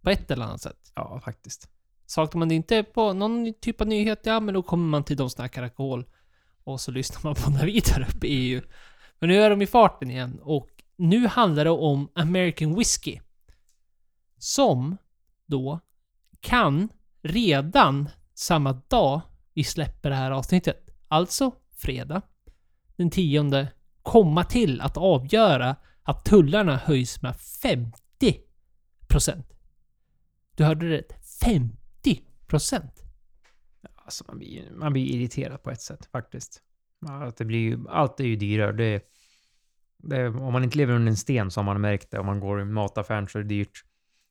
På 0.02 0.10
ett 0.10 0.30
eller 0.30 0.44
annat 0.44 0.62
sätt. 0.62 0.92
Ja, 0.94 1.20
faktiskt. 1.24 1.68
Saknar 2.06 2.38
man 2.38 2.48
det 2.48 2.54
inte 2.54 2.82
på 2.82 3.12
någon 3.12 3.54
typ 3.60 3.80
av 3.80 3.86
nyhet, 3.86 4.20
ja 4.22 4.40
men 4.40 4.54
då 4.54 4.62
kommer 4.62 4.88
man 4.88 5.04
till 5.04 5.16
De 5.16 5.30
snackar 5.30 5.62
alkohol. 5.62 6.04
Och 6.64 6.80
så 6.80 6.90
lyssnar 6.90 7.20
man 7.24 7.34
på 7.34 7.50
när 7.50 7.66
vi 7.66 7.80
tar 7.80 8.00
upp 8.00 8.22
EU. 8.22 8.60
Men 9.18 9.28
nu 9.28 9.42
är 9.42 9.50
de 9.50 9.62
i 9.62 9.66
farten 9.66 10.10
igen 10.10 10.38
och 10.42 10.79
nu 11.00 11.26
handlar 11.26 11.64
det 11.64 11.70
om 11.70 12.08
American 12.14 12.74
Whiskey. 12.74 13.20
Som 14.38 14.96
då 15.46 15.80
kan 16.40 16.88
redan 17.22 18.08
samma 18.34 18.72
dag 18.72 19.20
vi 19.54 19.64
släpper 19.64 20.10
det 20.10 20.16
här 20.16 20.30
avsnittet, 20.30 20.90
alltså 21.08 21.52
fredag 21.76 22.22
den 22.96 23.10
tionde, 23.10 23.72
komma 24.02 24.44
till 24.44 24.80
att 24.80 24.96
avgöra 24.96 25.76
att 26.02 26.24
tullarna 26.24 26.76
höjs 26.76 27.22
med 27.22 27.34
50% 29.08 29.44
Du 30.54 30.64
hörde 30.64 30.90
rätt. 30.90 31.12
50 31.42 32.24
Alltså 33.96 34.24
man 34.28 34.38
blir, 34.38 34.70
man 34.70 34.92
blir 34.92 35.04
irriterad 35.06 35.62
på 35.62 35.70
ett 35.70 35.82
sätt 35.82 36.06
faktiskt. 36.06 36.62
Att 37.08 37.36
det 37.36 37.44
blir 37.44 37.90
allt 37.90 38.20
är 38.20 38.24
ju 38.24 38.36
dyrare. 38.36 38.72
Det, 38.72 39.02
det, 40.02 40.28
om 40.28 40.52
man 40.52 40.64
inte 40.64 40.78
lever 40.78 40.94
under 40.94 41.10
en 41.10 41.16
sten 41.16 41.50
så 41.50 41.60
har 41.60 41.64
man 41.64 41.80
märkt 41.80 42.10
det. 42.10 42.18
Om 42.18 42.26
man 42.26 42.40
går 42.40 42.60
i 42.60 42.64
mataffären 42.64 43.28
så 43.28 43.38
är 43.38 43.42
det 43.42 43.48
dyrt. 43.48 43.84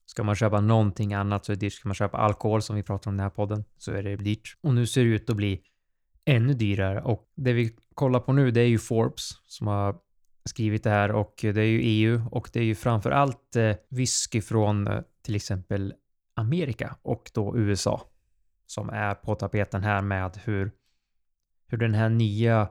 Ska 0.05 0.23
man 0.23 0.35
köpa 0.35 0.61
någonting 0.61 1.13
annat 1.13 1.45
så 1.45 1.51
är 1.51 1.55
det 1.55 1.59
dyrt. 1.59 1.73
Ska 1.73 1.89
man 1.89 1.95
köpa 1.95 2.17
alkohol 2.17 2.61
som 2.61 2.75
vi 2.75 2.83
pratar 2.83 3.11
om 3.11 3.15
i 3.15 3.17
den 3.17 3.23
här 3.23 3.29
podden 3.29 3.63
så 3.77 3.91
är 3.91 4.03
det 4.03 4.15
dyrt. 4.15 4.57
Och 4.61 4.73
nu 4.73 4.87
ser 4.87 5.03
det 5.03 5.09
ut 5.09 5.29
att 5.29 5.35
bli 5.35 5.61
ännu 6.25 6.53
dyrare. 6.53 7.01
Och 7.01 7.31
det 7.35 7.53
vi 7.53 7.75
kollar 7.93 8.19
på 8.19 8.33
nu 8.33 8.51
det 8.51 8.61
är 8.61 8.67
ju 8.67 8.79
Forbes 8.79 9.29
som 9.45 9.67
har 9.67 9.95
skrivit 10.45 10.83
det 10.83 10.89
här 10.89 11.11
och 11.11 11.33
det 11.41 11.61
är 11.61 11.65
ju 11.65 11.79
EU 11.81 12.21
och 12.31 12.49
det 12.53 12.59
är 12.59 12.63
ju 12.63 12.75
framför 12.75 13.11
allt 13.11 13.55
eh, 13.55 13.75
whisky 13.89 14.41
från 14.41 14.87
eh, 14.87 15.01
till 15.23 15.35
exempel 15.35 15.93
Amerika 16.33 16.95
och 17.01 17.31
då 17.33 17.57
USA 17.57 18.09
som 18.65 18.89
är 18.89 19.15
på 19.15 19.35
tapeten 19.35 19.83
här 19.83 20.01
med 20.01 20.39
hur, 20.43 20.71
hur 21.67 21.77
den 21.77 21.93
här 21.93 22.09
nya 22.09 22.69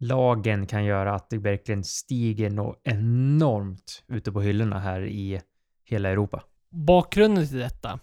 lagen 0.00 0.66
kan 0.66 0.84
göra 0.84 1.14
att 1.14 1.30
det 1.30 1.38
verkligen 1.38 1.84
stiger 1.84 2.50
något 2.50 2.80
enormt 2.84 4.02
ute 4.08 4.32
på 4.32 4.40
hyllorna 4.40 4.78
här 4.78 5.06
i 5.06 5.40
hela 5.84 6.08
Europa. 6.08 6.42
Bakgrunden 6.70 7.48
till 7.48 7.58
detta 7.58 7.98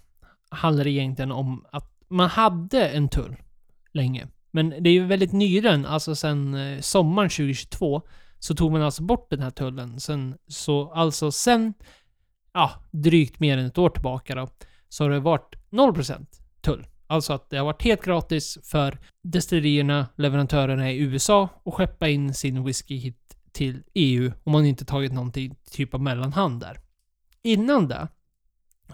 handlar 0.49 0.87
egentligen 0.87 1.31
om 1.31 1.65
att 1.71 1.97
man 2.07 2.29
hade 2.29 2.89
en 2.89 3.09
tull 3.09 3.35
länge. 3.91 4.27
Men 4.51 4.69
det 4.69 4.89
är 4.89 4.93
ju 4.93 5.05
väldigt 5.05 5.31
nyligen, 5.31 5.85
alltså 5.85 6.15
sen 6.15 6.53
eh, 6.53 6.79
sommaren 6.79 7.29
2022, 7.29 8.01
så 8.39 8.55
tog 8.55 8.71
man 8.71 8.81
alltså 8.81 9.03
bort 9.03 9.29
den 9.29 9.39
här 9.39 9.49
tullen. 9.49 9.99
Sen, 9.99 10.37
så 10.47 10.91
alltså 10.91 11.31
sen, 11.31 11.73
ja, 12.53 12.71
drygt 12.91 13.39
mer 13.39 13.57
än 13.57 13.65
ett 13.65 13.77
år 13.77 13.89
tillbaka 13.89 14.35
då, 14.35 14.47
så 14.89 15.03
har 15.03 15.09
det 15.09 15.19
varit 15.19 15.55
0% 15.71 16.25
tull. 16.61 16.87
Alltså 17.07 17.33
att 17.33 17.49
det 17.49 17.57
har 17.57 17.65
varit 17.65 17.83
helt 17.83 18.03
gratis 18.03 18.57
för 18.63 18.99
destillerierna, 19.21 20.07
leverantörerna 20.15 20.91
i 20.91 20.97
USA 20.97 21.49
att 21.65 21.73
skeppa 21.73 22.07
in 22.07 22.33
sin 22.33 22.63
whisky 22.63 22.97
hit 22.97 23.37
till 23.51 23.83
EU 23.93 24.31
om 24.43 24.51
man 24.51 24.65
inte 24.65 24.85
tagit 24.85 25.13
någonting 25.13 25.55
typ 25.71 25.93
av 25.93 26.01
mellanhand 26.01 26.59
där. 26.59 26.79
Innan 27.43 27.87
det 27.87 28.07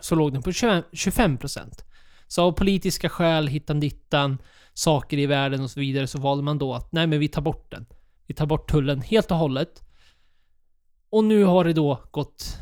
så 0.01 0.15
låg 0.15 0.34
den 0.34 0.41
på 0.41 0.51
25%. 0.51 1.84
Så 2.27 2.43
av 2.43 2.51
politiska 2.51 3.10
skäl, 3.10 3.48
hittan 3.48 3.79
dittan, 3.79 4.38
saker 4.74 5.17
i 5.17 5.25
världen 5.25 5.62
och 5.62 5.72
så 5.72 5.79
vidare 5.79 6.08
så 6.08 6.20
valde 6.20 6.43
man 6.43 6.58
då 6.58 6.74
att 6.74 6.91
nej 6.91 7.08
men 7.08 7.20
vi 7.20 7.27
tar 7.27 7.41
bort 7.41 7.72
den. 7.72 7.86
Vi 8.27 8.34
tar 8.34 8.46
bort 8.46 8.72
tullen 8.72 9.01
helt 9.01 9.32
och 9.32 9.38
hållet. 9.38 9.84
Och 11.10 11.24
nu 11.24 11.43
har 11.43 11.63
det 11.63 11.74
då 11.74 12.03
gått 12.12 12.58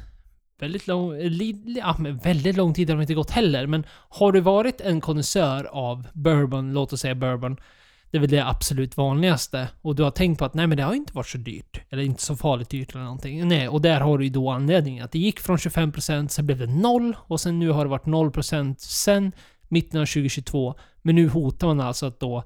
väldigt 0.62 0.88
lång, 0.88 1.14
eh, 1.14 1.30
li, 1.30 1.76
ja, 1.78 1.96
men 2.00 2.18
väldigt 2.18 2.58
lång 2.58 2.74
tid 2.74 2.90
har 2.90 2.98
det 2.98 3.02
inte 3.02 3.14
gått 3.14 3.32
heller, 3.32 3.68
men 3.68 3.86
har 4.10 4.32
du 4.32 4.40
varit 4.40 4.82
en 4.82 5.02
konnässör 5.02 5.64
av 5.64 6.08
bourbon, 6.14 6.74
låt 6.74 6.94
oss 6.94 7.00
säga 7.00 7.16
bourbon, 7.16 7.58
det 8.12 8.18
är 8.18 8.22
väl 8.22 8.30
det 8.30 8.48
absolut 8.48 8.98
vanligaste. 8.98 9.68
Och 9.82 9.96
du 9.96 10.04
har 10.04 10.12
tänkt 10.12 10.40
på 10.40 10.46
att 10.46 10.54
nej 10.54 10.68
men 10.68 10.78
det 10.78 10.84
har 10.84 10.94
inte 10.94 11.14
varit 11.14 11.28
så 11.28 11.38
dyrt. 11.38 11.82
Eller 11.90 12.04
inte 12.04 12.22
så 12.22 12.36
farligt 12.36 12.70
dyrt 12.70 12.92
eller 12.92 13.04
någonting. 13.04 13.48
Nej, 13.48 13.68
och 13.68 13.82
där 13.82 14.00
har 14.00 14.18
du 14.18 14.24
ju 14.24 14.30
då 14.30 14.50
anledningen. 14.50 15.06
Att 15.06 15.12
det 15.12 15.20
gick 15.20 15.40
från 15.40 15.58
25% 15.58 16.28
sen 16.28 16.46
blev 16.46 16.58
det 16.58 16.68
0 16.68 17.16
och 17.20 17.40
sen 17.40 17.60
nu 17.60 17.70
har 17.70 17.86
det 17.86 17.90
varit 17.90 18.06
0% 18.06 18.76
sen 18.78 19.32
mitten 19.68 20.02
av 20.02 20.06
2022. 20.06 20.76
Men 21.02 21.16
nu 21.16 21.28
hotar 21.28 21.68
man 21.68 21.82
alltså 21.82 22.06
att 22.06 22.20
då 22.20 22.44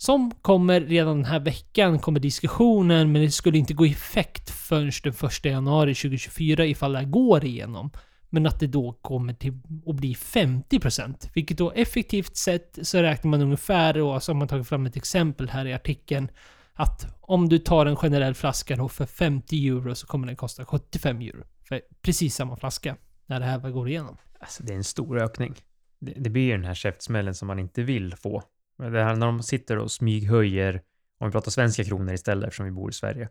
som 0.00 0.30
kommer 0.42 0.80
redan 0.80 1.16
den 1.16 1.24
här 1.24 1.40
veckan, 1.40 1.98
kommer 1.98 2.20
diskussionen, 2.20 3.12
men 3.12 3.22
det 3.22 3.30
skulle 3.30 3.58
inte 3.58 3.74
gå 3.74 3.86
i 3.86 3.90
effekt 3.90 4.50
förrän 4.50 4.92
den 5.02 5.12
1 5.12 5.44
januari 5.44 5.94
2024 5.94 6.66
ifall 6.66 6.92
det 6.92 6.98
här 6.98 7.06
går 7.06 7.44
igenom. 7.44 7.90
Men 8.30 8.46
att 8.46 8.60
det 8.60 8.66
då 8.66 8.92
kommer 8.92 9.34
till 9.34 9.60
att 9.86 9.96
bli 9.96 10.14
50%. 10.14 11.30
Vilket 11.34 11.58
då 11.58 11.70
effektivt 11.70 12.36
sett 12.36 12.78
så 12.82 13.02
räknar 13.02 13.30
man 13.30 13.42
ungefär, 13.42 14.00
och 14.00 14.22
så 14.22 14.32
har 14.32 14.36
man 14.36 14.48
tagit 14.48 14.68
fram 14.68 14.86
ett 14.86 14.96
exempel 14.96 15.48
här 15.48 15.66
i 15.66 15.74
artikeln, 15.74 16.28
att 16.74 17.16
om 17.20 17.48
du 17.48 17.58
tar 17.58 17.86
en 17.86 17.96
generell 17.96 18.34
flaska 18.34 18.76
då 18.76 18.88
för 18.88 19.06
50 19.06 19.68
euro 19.68 19.94
så 19.94 20.06
kommer 20.06 20.26
den 20.26 20.36
kosta 20.36 20.64
75 20.64 21.20
euro. 21.20 21.44
För 21.68 21.80
precis 22.02 22.34
samma 22.34 22.56
flaska. 22.56 22.96
När 23.26 23.40
det 23.40 23.46
här 23.46 23.58
väl 23.58 23.72
går 23.72 23.88
igenom. 23.88 24.16
Alltså 24.40 24.62
det 24.62 24.72
är 24.72 24.76
en 24.76 24.84
stor 24.84 25.22
ökning. 25.22 25.54
Det, 26.00 26.12
det 26.16 26.30
blir 26.30 26.42
ju 26.42 26.52
den 26.52 26.64
här 26.64 26.74
käftsmällen 26.74 27.34
som 27.34 27.48
man 27.48 27.58
inte 27.58 27.82
vill 27.82 28.14
få. 28.14 28.42
Det 28.78 29.04
här 29.04 29.16
när 29.16 29.26
de 29.26 29.42
sitter 29.42 29.78
och 29.78 29.90
smyghöjer, 29.90 30.82
om 31.18 31.28
vi 31.28 31.32
pratar 31.32 31.50
svenska 31.50 31.84
kronor 31.84 32.12
istället 32.12 32.46
eftersom 32.46 32.66
vi 32.66 32.72
bor 32.72 32.90
i 32.90 32.92
Sverige, 32.92 33.28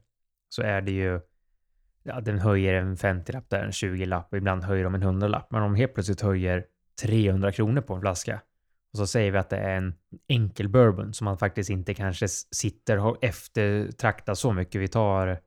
så 0.50 0.62
är 0.62 0.82
det 0.82 0.92
ju 0.92 1.20
ja, 2.04 2.22
den 2.22 2.40
höjer 2.40 2.74
en 2.74 2.96
50-lapp 2.96 3.50
där, 3.50 3.64
en 3.64 3.72
20-lapp 3.72 4.28
och 4.32 4.38
ibland 4.38 4.64
höjer 4.64 4.84
de 4.84 4.96
en 4.96 5.04
100-lapp. 5.04 5.52
Men 5.52 5.62
om 5.62 5.74
de 5.74 5.80
helt 5.80 5.94
plötsligt 5.94 6.22
höjer 6.22 6.66
300 7.02 7.52
kronor 7.52 7.82
på 7.82 7.94
en 7.94 8.02
flaska 8.02 8.42
och 8.92 8.98
så 8.98 9.08
säger 9.08 9.32
vi 9.32 9.38
att 9.38 9.50
det 9.50 9.58
är 9.58 9.78
en 9.78 9.94
enkel 10.28 10.70
bourbon 10.70 11.14
som 11.14 11.26
man 11.26 11.38
faktiskt 11.38 11.70
inte 11.70 11.94
kanske 11.94 12.28
sitter 12.52 13.00
och 13.00 13.24
eftertraktar 13.24 14.34
så 14.34 14.54
mycket. 14.54 14.82
Vi 14.82 14.88
tar, 14.88 15.40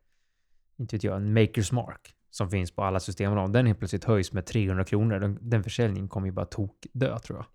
inte 0.78 0.96
vet 0.96 1.04
jag, 1.04 1.16
en 1.16 1.32
Makers 1.32 1.72
Mark 1.72 2.14
som 2.30 2.50
finns 2.50 2.70
på 2.70 2.82
alla 2.82 3.00
systembolag. 3.00 3.52
Den 3.52 3.66
helt 3.66 3.78
plötsligt 3.78 4.04
höjs 4.04 4.32
med 4.32 4.46
300 4.46 4.84
kronor. 4.84 5.18
Den, 5.18 5.38
den 5.40 5.64
försäljningen 5.64 6.08
kommer 6.08 6.26
ju 6.26 6.32
bara 6.32 6.46
tokdö 6.46 7.18
tror 7.18 7.38
jag. 7.38 7.46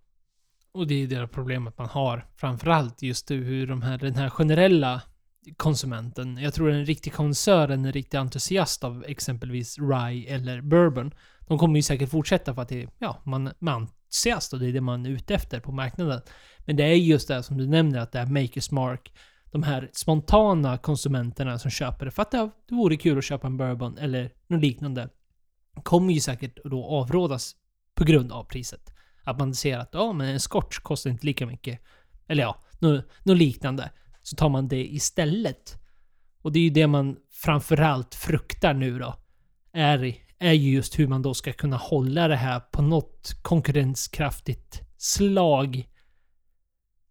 Och 0.76 0.86
det 0.86 1.02
är 1.02 1.06
det 1.06 1.26
problemet 1.26 1.78
man 1.78 1.88
har. 1.88 2.26
Framförallt 2.36 3.02
just 3.02 3.30
hur 3.30 3.66
de 3.66 3.82
här, 3.82 3.98
den 3.98 4.14
här 4.14 4.30
generella 4.30 5.02
konsumenten. 5.56 6.38
Jag 6.38 6.54
tror 6.54 6.70
en 6.70 6.86
riktig 6.86 7.12
konsör, 7.12 7.68
en 7.68 7.92
riktig 7.92 8.18
entusiast 8.18 8.84
av 8.84 9.04
exempelvis 9.06 9.78
rye 9.78 10.34
eller 10.34 10.60
bourbon. 10.60 11.14
De 11.48 11.58
kommer 11.58 11.76
ju 11.76 11.82
säkert 11.82 12.10
fortsätta 12.10 12.54
för 12.54 12.62
att 12.62 12.68
det, 12.68 12.88
ja, 12.98 13.22
man, 13.24 13.52
man 13.58 13.82
är 13.82 13.86
entusiast 13.86 14.52
och 14.52 14.58
det 14.58 14.68
är 14.68 14.72
det 14.72 14.80
man 14.80 15.06
är 15.06 15.10
ute 15.10 15.34
efter 15.34 15.60
på 15.60 15.72
marknaden. 15.72 16.20
Men 16.58 16.76
det 16.76 16.84
är 16.84 16.94
just 16.94 17.28
det 17.28 17.42
som 17.42 17.58
du 17.58 17.66
nämner, 17.66 17.98
att 17.98 18.12
det 18.12 18.18
är 18.18 18.26
makers 18.26 18.70
mark. 18.70 19.12
De 19.44 19.62
här 19.62 19.90
spontana 19.92 20.78
konsumenterna 20.78 21.58
som 21.58 21.70
köper 21.70 22.04
det 22.04 22.10
för 22.10 22.22
att 22.22 22.30
det 22.30 22.50
vore 22.70 22.96
kul 22.96 23.18
att 23.18 23.24
köpa 23.24 23.46
en 23.46 23.56
bourbon 23.56 23.98
eller 23.98 24.30
något 24.46 24.62
liknande. 24.62 25.08
Kommer 25.82 26.12
ju 26.12 26.20
säkert 26.20 26.58
då 26.64 26.84
avrådas 26.84 27.56
på 27.94 28.04
grund 28.04 28.32
av 28.32 28.44
priset. 28.44 28.95
Att 29.26 29.38
man 29.38 29.54
ser 29.54 29.78
att 29.78 29.94
oh, 29.94 30.12
men 30.14 30.28
en 30.28 30.40
scotch 30.40 30.78
kostar 30.78 31.10
inte 31.10 31.26
lika 31.26 31.46
mycket. 31.46 31.80
Eller 32.28 32.42
ja, 32.42 32.64
något, 32.78 33.04
något 33.22 33.36
liknande 33.36 33.90
så 34.22 34.36
tar 34.36 34.48
man 34.48 34.68
det 34.68 34.94
istället. 34.94 35.74
Och 36.42 36.52
det 36.52 36.58
är 36.58 36.62
ju 36.62 36.70
det 36.70 36.86
man 36.86 37.16
framförallt 37.32 38.14
fruktar 38.14 38.74
nu 38.74 38.98
då. 38.98 39.14
Är, 39.72 40.14
är 40.38 40.52
ju 40.52 40.70
just 40.70 40.98
hur 40.98 41.08
man 41.08 41.22
då 41.22 41.34
ska 41.34 41.52
kunna 41.52 41.76
hålla 41.76 42.28
det 42.28 42.36
här 42.36 42.60
på 42.60 42.82
något 42.82 43.34
konkurrenskraftigt 43.42 44.82
slag. 44.96 45.88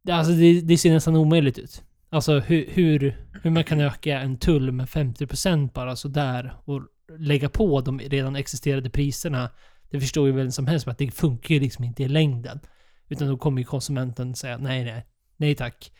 Alltså 0.09 0.33
det, 0.33 0.61
det 0.61 0.77
ser 0.77 0.93
nästan 0.93 1.15
omöjligt 1.15 1.57
ut. 1.57 1.83
Alltså 2.09 2.39
hur, 2.39 2.65
hur, 2.69 3.27
hur 3.43 3.49
man 3.51 3.63
kan 3.63 3.81
öka 3.81 4.19
en 4.19 4.37
tull 4.39 4.71
med 4.71 4.85
50% 4.85 5.73
bara 5.73 5.95
sådär 5.95 6.53
och 6.65 6.81
lägga 7.19 7.49
på 7.49 7.81
de 7.81 7.99
redan 7.99 8.35
existerande 8.35 8.89
priserna. 8.89 9.49
Det 9.89 9.99
förstår 9.99 10.27
ju 10.27 10.33
vem 10.33 10.51
som 10.51 10.67
helst 10.67 10.87
att 10.87 10.97
det 10.97 11.11
funkar 11.11 11.55
ju 11.55 11.61
liksom 11.61 11.83
inte 11.85 12.03
i 12.03 12.07
längden. 12.07 12.59
Utan 13.07 13.27
då 13.27 13.37
kommer 13.37 13.59
ju 13.59 13.65
konsumenten 13.65 14.35
säga 14.35 14.57
nej, 14.57 14.83
nej, 14.83 15.05
nej 15.37 15.55
tack. 15.55 15.91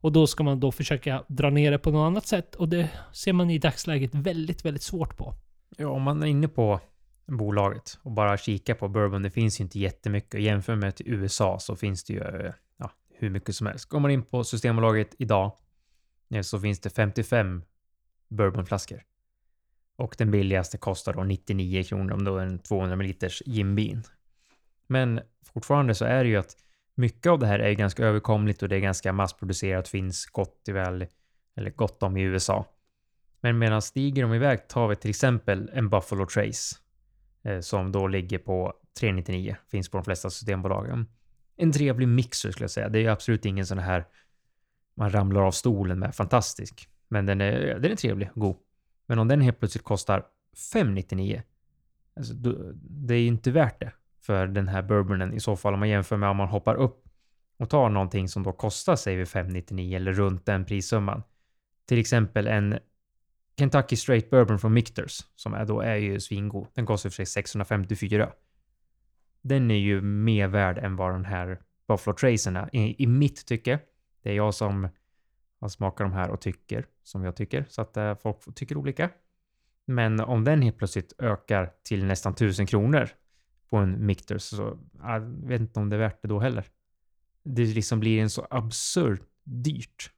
Och 0.00 0.12
då 0.12 0.26
ska 0.26 0.42
man 0.42 0.60
då 0.60 0.72
försöka 0.72 1.24
dra 1.28 1.50
ner 1.50 1.70
det 1.70 1.78
på 1.78 1.90
något 1.90 2.06
annat 2.06 2.26
sätt 2.26 2.54
och 2.54 2.68
det 2.68 2.90
ser 3.12 3.32
man 3.32 3.50
i 3.50 3.58
dagsläget 3.58 4.14
väldigt, 4.14 4.64
väldigt 4.64 4.82
svårt 4.82 5.16
på. 5.16 5.34
Ja, 5.76 5.88
om 5.88 6.02
man 6.02 6.22
är 6.22 6.26
inne 6.26 6.48
på 6.48 6.80
bolaget 7.26 7.98
och 8.02 8.12
bara 8.12 8.36
kikar 8.36 8.74
på 8.74 8.88
bourbon, 8.88 9.22
det 9.22 9.30
finns 9.30 9.60
ju 9.60 9.64
inte 9.64 9.78
jättemycket. 9.78 10.42
Jämför 10.42 10.74
med 10.74 10.96
till 10.96 11.08
USA 11.08 11.58
så 11.58 11.76
finns 11.76 12.04
det 12.04 12.12
ju 12.12 12.52
ja, 12.76 12.90
hur 13.14 13.30
mycket 13.30 13.54
som 13.54 13.66
helst. 13.66 13.88
Går 13.88 14.00
man 14.00 14.10
in 14.10 14.22
på 14.22 14.44
Systembolaget 14.44 15.14
idag 15.18 15.52
eh, 16.30 16.42
så 16.42 16.60
finns 16.60 16.80
det 16.80 16.90
55 16.90 17.62
bourbonflaskor. 18.28 19.02
Och 20.00 20.14
den 20.18 20.30
billigaste 20.30 20.78
kostar 20.78 21.12
då 21.12 21.24
99 21.24 21.82
kronor 21.82 22.12
om 22.12 22.24
då 22.24 22.36
är 22.36 22.46
en 22.46 22.58
200 22.58 22.96
ml 22.96 23.14
Jim 23.46 23.76
Beam. 23.76 24.02
Men 24.86 25.20
fortfarande 25.52 25.94
så 25.94 26.04
är 26.04 26.24
det 26.24 26.30
ju 26.30 26.36
att 26.36 26.56
mycket 26.94 27.26
av 27.26 27.38
det 27.38 27.46
här 27.46 27.58
är 27.58 27.72
ganska 27.72 28.04
överkomligt 28.04 28.62
och 28.62 28.68
det 28.68 28.76
är 28.76 28.80
ganska 28.80 29.12
massproducerat, 29.12 29.88
finns 29.88 30.26
gott 30.26 30.68
i 30.68 30.72
väl, 30.72 31.06
eller 31.56 31.70
gott 31.70 32.02
om 32.02 32.16
i 32.16 32.22
USA. 32.22 32.66
Men 33.40 33.58
medan 33.58 33.82
stiger 33.82 34.22
de 34.22 34.34
iväg 34.34 34.68
tar 34.68 34.88
vi 34.88 34.96
till 34.96 35.10
exempel 35.10 35.70
en 35.72 35.88
Buffalo 35.88 36.26
Trace 36.26 36.76
eh, 37.42 37.60
som 37.60 37.92
då 37.92 38.06
ligger 38.06 38.38
på 38.38 38.74
399, 39.00 39.56
finns 39.70 39.88
på 39.88 39.96
de 39.98 40.04
flesta 40.04 40.30
systembolagen. 40.30 41.06
En 41.56 41.72
trevlig 41.72 42.08
mixer 42.08 42.50
skulle 42.50 42.64
jag 42.64 42.70
säga. 42.70 42.88
Det 42.88 43.04
är 43.04 43.10
absolut 43.10 43.44
ingen 43.44 43.66
sån 43.66 43.78
här 43.78 44.04
man 44.94 45.10
ramlar 45.10 45.42
av 45.42 45.52
stolen 45.52 45.98
med, 45.98 46.14
fantastisk. 46.14 46.88
Men 47.08 47.26
den 47.26 47.40
är, 47.40 47.78
den 47.78 47.92
är 47.92 47.96
trevlig 47.96 48.30
och 48.34 48.40
god. 48.40 48.56
Men 49.10 49.18
om 49.18 49.28
den 49.28 49.40
helt 49.40 49.58
plötsligt 49.58 49.84
kostar 49.84 50.26
599, 50.72 51.42
alltså, 52.16 52.34
det 52.74 53.14
är 53.14 53.18
ju 53.18 53.26
inte 53.26 53.50
värt 53.50 53.80
det 53.80 53.92
för 54.20 54.46
den 54.46 54.68
här 54.68 54.82
bourbonen 54.82 55.34
i 55.34 55.40
så 55.40 55.56
fall 55.56 55.74
om 55.74 55.80
man 55.80 55.88
jämför 55.88 56.16
med 56.16 56.28
om 56.28 56.36
man 56.36 56.48
hoppar 56.48 56.74
upp 56.74 57.04
och 57.58 57.70
tar 57.70 57.88
någonting 57.88 58.28
som 58.28 58.42
då 58.42 58.52
kostar 58.52 58.96
säger 58.96 59.18
vi 59.18 59.26
599 59.26 59.96
eller 59.96 60.12
runt 60.12 60.46
den 60.46 60.64
prissumman. 60.64 61.22
Till 61.86 61.98
exempel 61.98 62.46
en 62.46 62.78
Kentucky 63.58 63.96
Straight 63.96 64.30
Bourbon 64.30 64.58
från 64.58 64.72
Michters 64.72 65.20
som 65.36 65.54
är 65.54 65.64
då 65.64 65.80
är 65.80 65.96
ju 65.96 66.20
svingod. 66.20 66.66
Den 66.74 66.86
kostar 66.86 67.10
för 67.10 67.14
sig 67.14 67.26
654. 67.26 68.32
Den 69.42 69.70
är 69.70 69.78
ju 69.78 70.00
mer 70.00 70.48
värd 70.48 70.78
än 70.78 70.96
vad 70.96 71.12
den 71.12 71.24
här 71.24 71.60
Buffalo 71.88 72.16
Tracen 72.16 72.56
är 72.56 72.76
i, 72.76 73.02
i 73.02 73.06
mitt 73.06 73.46
tycke. 73.46 73.78
Det 74.22 74.30
är 74.30 74.34
jag 74.34 74.54
som 74.54 74.88
vad 75.60 75.72
smakar 75.72 76.04
de 76.04 76.12
här 76.12 76.30
och 76.30 76.40
tycker 76.40 76.86
som 77.02 77.24
jag 77.24 77.36
tycker 77.36 77.64
så 77.68 77.82
att 77.82 77.96
eh, 77.96 78.14
folk 78.14 78.54
tycker 78.54 78.76
olika. 78.76 79.10
Men 79.86 80.20
om 80.20 80.44
den 80.44 80.62
helt 80.62 80.78
plötsligt 80.78 81.12
ökar 81.18 81.72
till 81.82 82.04
nästan 82.04 82.32
1000 82.32 82.66
kronor 82.66 83.08
på 83.68 83.76
en 83.76 84.06
mikter 84.06 84.38
så 84.38 84.78
ah, 85.00 85.12
jag 85.12 85.20
vet 85.20 85.60
inte 85.60 85.80
om 85.80 85.88
det 85.88 85.96
är 85.96 86.00
värt 86.00 86.22
det 86.22 86.28
då 86.28 86.38
heller. 86.38 86.64
Det 87.42 87.64
liksom 87.64 88.00
blir 88.00 88.22
en 88.22 88.30
så 88.30 88.46
absurt 88.50 89.22
dyrt 89.44 90.10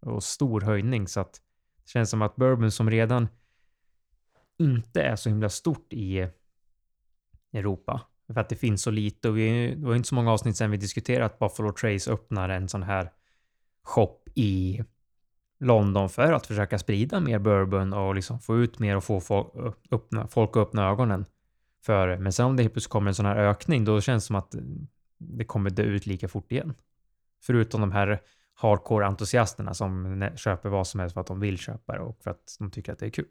och 0.00 0.22
stor 0.22 0.60
höjning 0.60 1.08
så 1.08 1.20
att 1.20 1.32
det 1.84 1.90
känns 1.90 2.10
som 2.10 2.22
att 2.22 2.36
bourbon 2.36 2.70
som 2.70 2.90
redan 2.90 3.28
inte 4.58 5.02
är 5.02 5.16
så 5.16 5.28
himla 5.28 5.48
stort 5.48 5.92
i 5.92 6.28
Europa 7.52 8.00
för 8.26 8.40
att 8.40 8.48
det 8.48 8.56
finns 8.56 8.82
så 8.82 8.90
lite 8.90 9.28
och 9.28 9.38
vi, 9.38 9.74
det 9.74 9.86
var 9.86 9.94
inte 9.94 10.08
så 10.08 10.14
många 10.14 10.32
avsnitt 10.32 10.56
sedan 10.56 10.70
vi 10.70 10.76
diskuterade 10.76 11.24
att 11.24 11.38
Buffalo 11.38 11.72
Trace 11.72 12.12
öppnar 12.12 12.48
en 12.48 12.68
sån 12.68 12.82
här 12.82 13.12
shop 13.82 14.18
i 14.34 14.82
London 15.60 16.08
för 16.08 16.32
att 16.32 16.46
försöka 16.46 16.78
sprida 16.78 17.20
mer 17.20 17.38
bourbon 17.38 17.92
och 17.92 18.14
liksom 18.14 18.40
få 18.40 18.58
ut 18.58 18.78
mer 18.78 18.96
och 18.96 19.04
få 19.04 19.20
folk, 19.20 19.74
öppna, 19.90 20.28
folk 20.28 20.50
att 20.50 20.56
öppna 20.56 20.88
ögonen 20.88 21.24
för 21.84 22.16
Men 22.16 22.32
sen 22.32 22.46
om 22.46 22.56
det 22.56 22.62
helt 22.62 22.72
plötsligt 22.72 22.92
kommer 22.92 23.08
en 23.08 23.14
sån 23.14 23.26
här 23.26 23.36
ökning, 23.36 23.84
då 23.84 24.00
känns 24.00 24.24
det 24.24 24.26
som 24.26 24.36
att 24.36 24.54
det 25.18 25.44
kommer 25.44 25.70
dö 25.70 25.82
ut 25.82 26.06
lika 26.06 26.28
fort 26.28 26.52
igen. 26.52 26.74
Förutom 27.42 27.80
de 27.80 27.92
här 27.92 28.20
hardcore-entusiasterna 28.54 29.74
som 29.74 30.28
köper 30.36 30.68
vad 30.68 30.86
som 30.86 31.00
helst 31.00 31.14
för 31.14 31.20
att 31.20 31.26
de 31.26 31.40
vill 31.40 31.58
köpa 31.58 31.92
det 31.92 32.00
och 32.00 32.22
för 32.22 32.30
att 32.30 32.56
de 32.58 32.70
tycker 32.70 32.92
att 32.92 32.98
det 32.98 33.06
är 33.06 33.10
kul. 33.10 33.28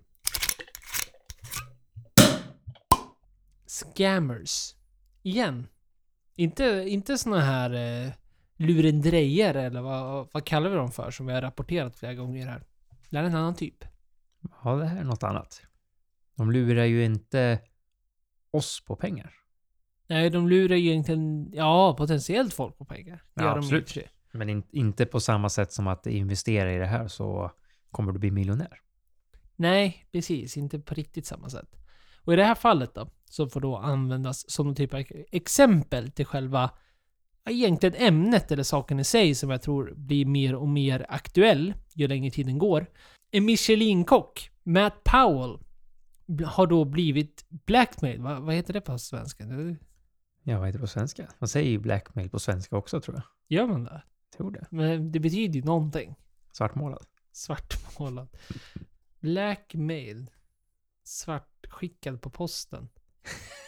Scammers. 3.66 4.76
Igen. 5.24 5.68
Inte, 6.36 6.64
inte 6.88 7.18
såna 7.18 7.42
här 7.42 7.74
eh, 7.74 8.12
lurendrejer 8.58 9.54
eller 9.54 9.82
vad, 9.82 10.28
vad 10.34 10.46
kallar 10.46 10.70
vi 10.70 10.76
dem 10.76 10.92
för 10.92 11.12
som 11.12 11.26
vi 11.26 11.34
har 11.34 11.42
rapporterat 11.42 11.96
flera 11.96 12.14
gånger 12.14 12.48
här. 12.48 12.64
Det 13.10 13.18
är 13.18 13.24
en 13.24 13.36
annan 13.36 13.56
typ. 13.56 13.86
Ja, 14.64 14.76
det 14.76 14.86
här 14.86 15.00
är 15.00 15.04
något 15.04 15.24
annat. 15.24 15.62
De 16.36 16.52
lurar 16.52 16.86
ju 16.86 17.06
inte 17.06 17.60
oss 18.52 18.84
på 18.86 18.96
pengar. 18.96 19.34
Nej, 20.08 20.30
de 20.30 20.48
lurar 20.48 20.76
ju 20.76 20.90
egentligen, 20.90 21.52
ja, 21.54 21.96
potentiellt 21.98 22.54
folk 22.54 22.78
på 22.78 22.86
pengar. 22.86 23.24
Det 23.34 23.42
Ja, 23.42 23.44
gör 23.44 23.56
de 23.56 23.60
absolut. 23.60 23.90
sig. 23.90 24.10
Men 24.32 24.50
in, 24.50 24.64
inte 24.70 25.06
på 25.06 25.20
samma 25.20 25.50
sätt 25.50 25.72
som 25.72 25.88
att 25.88 26.08
investera 26.08 26.74
i 26.74 26.78
det 26.78 26.86
här 26.86 27.08
så 27.08 27.52
kommer 27.92 28.12
du 28.12 28.20
bli 28.20 28.32
miljonär. 28.32 28.80
Nej, 29.56 30.06
precis. 30.12 30.58
Inte 30.58 30.80
på 30.80 30.94
riktigt 30.94 31.26
samma 31.26 31.50
sätt. 31.50 31.76
Och 32.24 32.34
i 32.34 32.36
det 32.36 32.44
här 32.44 32.56
fallet 32.56 32.94
då, 32.96 33.10
så 33.26 33.50
får 33.50 33.62
då 33.62 33.78
användas 33.78 34.52
som 34.52 34.66
någon 34.66 34.76
typ 34.76 34.94
av 34.94 35.04
exempel 35.32 36.12
till 36.12 36.26
själva 36.26 36.70
egentligen 37.50 37.96
ämnet 38.08 38.52
eller 38.52 38.64
saken 38.64 39.00
i 39.00 39.04
sig 39.04 39.36
som 39.36 39.50
jag 39.50 39.62
tror 39.62 39.94
blir 39.96 40.26
mer 40.26 40.56
och 40.56 40.68
mer 40.68 41.06
aktuell 41.10 41.74
ju 41.94 42.08
längre 42.08 42.32
tiden 42.32 42.58
går. 42.58 42.86
En 43.32 43.46
Michelin-kock, 43.46 44.52
Matt 44.64 45.04
Powell, 45.04 45.60
har 46.46 46.68
då 46.68 46.86
blivit 46.86 47.46
blackmail. 47.50 48.22
Va, 48.22 48.40
vad 48.40 48.56
heter 48.56 48.74
det 48.74 48.82
på 48.82 49.00
svenska? 49.00 49.46
Nu 49.46 49.78
Ja, 50.44 50.60
vad 50.60 50.68
heter 50.68 50.80
det 50.80 50.84
på 50.84 50.88
svenska? 50.88 51.28
Man 51.40 51.48
säger 51.48 51.70
ju 51.70 51.80
blackmail 51.80 52.30
på 52.30 52.40
svenska 52.40 52.78
också 52.78 53.02
tror 53.02 53.16
jag. 53.16 53.24
Gör 53.58 53.68
man 53.68 53.84
det? 53.84 54.04
Tror 54.38 54.52
det. 54.52 54.68
Men 54.70 55.12
det 55.12 55.20
betyder 55.20 55.60
ju 55.60 55.66
någonting. 55.66 56.16
Svartmålad. 56.52 57.06
Svartmålad. 57.32 58.28
Blackmail. 59.20 60.30
Svartskickad 61.04 62.22
på 62.22 62.30
posten. 62.30 62.90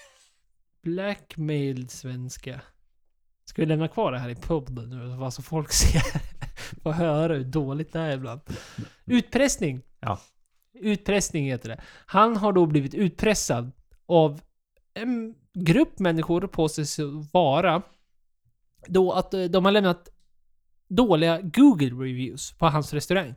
Blackmail 0.81 1.89
svenska. 1.89 2.61
Ska 3.49 3.61
vi 3.61 3.65
lämna 3.65 3.87
kvar 3.87 4.11
det 4.11 4.19
här 4.19 4.29
i 4.29 4.35
podden 4.35 4.89
nu? 4.89 5.17
Bara 5.17 5.31
så 5.31 5.41
folk 5.41 5.71
ser. 5.73 6.03
Får 6.81 6.91
höra 6.91 7.33
hur 7.33 7.43
dåligt 7.43 7.93
det 7.93 7.99
är 7.99 8.11
ibland. 8.11 8.41
Utpressning. 9.05 9.81
Ja. 9.99 10.19
Utpressning 10.73 11.45
heter 11.45 11.69
det. 11.69 11.81
Han 12.05 12.37
har 12.37 12.53
då 12.53 12.65
blivit 12.65 12.93
utpressad 12.93 13.71
av 14.05 14.41
en 14.93 15.35
grupp 15.53 15.99
människor 15.99 16.41
på 16.41 16.69
sig 16.69 16.85
vara. 17.33 17.81
Då 18.87 19.11
att 19.11 19.33
eh, 19.33 19.43
de 19.43 19.65
har 19.65 19.71
lämnat 19.71 20.09
dåliga 20.87 21.41
Google-reviews 21.41 22.57
på 22.57 22.65
hans 22.65 22.93
restaurang. 22.93 23.35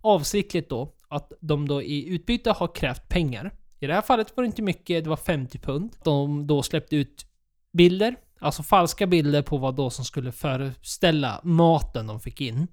Avsiktligt 0.00 0.70
då 0.70 0.94
att 1.08 1.32
de 1.40 1.68
då 1.68 1.82
i 1.82 2.08
utbyte 2.08 2.50
har 2.50 2.74
krävt 2.74 3.08
pengar. 3.08 3.54
I 3.78 3.86
det 3.86 3.94
här 3.94 4.02
fallet 4.02 4.36
var 4.36 4.42
det 4.42 4.46
inte 4.46 4.62
mycket, 4.62 5.04
det 5.04 5.10
var 5.10 5.16
50 5.16 5.58
pund. 5.58 5.96
De 6.04 6.46
då 6.46 6.62
släppte 6.62 6.96
ut 6.96 7.26
bilder, 7.72 8.16
alltså 8.38 8.62
falska 8.62 9.06
bilder 9.06 9.42
på 9.42 9.56
vad 9.58 9.76
då 9.76 9.90
som 9.90 10.04
skulle 10.04 10.32
föreställa 10.32 11.40
maten 11.44 12.06
de 12.06 12.20
fick 12.20 12.40
in. 12.40 12.68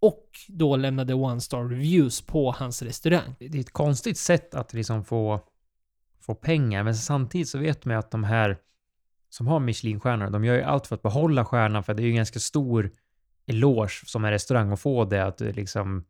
Och 0.00 0.28
då 0.48 0.76
lämnade 0.76 1.14
one 1.14 1.40
star 1.40 1.64
reviews 1.68 2.20
på 2.22 2.52
hans 2.52 2.82
restaurang. 2.82 3.34
Det 3.38 3.46
är 3.46 3.60
ett 3.60 3.72
konstigt 3.72 4.18
sätt 4.18 4.54
att 4.54 4.72
liksom 4.72 5.04
få, 5.04 5.40
få 6.20 6.34
pengar, 6.34 6.82
men 6.82 6.94
samtidigt 6.94 7.48
så 7.48 7.58
vet 7.58 7.84
man 7.84 7.94
ju 7.94 7.98
att 7.98 8.10
de 8.10 8.24
här 8.24 8.58
som 9.30 9.46
har 9.46 9.60
Michelinstjärnor, 9.60 10.30
de 10.30 10.44
gör 10.44 10.54
ju 10.54 10.62
allt 10.62 10.86
för 10.86 10.94
att 10.94 11.02
behålla 11.02 11.44
stjärnan, 11.44 11.84
för 11.84 11.94
det 11.94 12.02
är 12.02 12.04
ju 12.04 12.10
en 12.10 12.16
ganska 12.16 12.38
stor 12.38 12.90
eloge 13.46 14.02
som 14.06 14.24
en 14.24 14.30
restaurang 14.30 14.72
att 14.72 14.80
få 14.80 15.04
det, 15.04 15.24
att 15.24 15.40
liksom... 15.40 16.04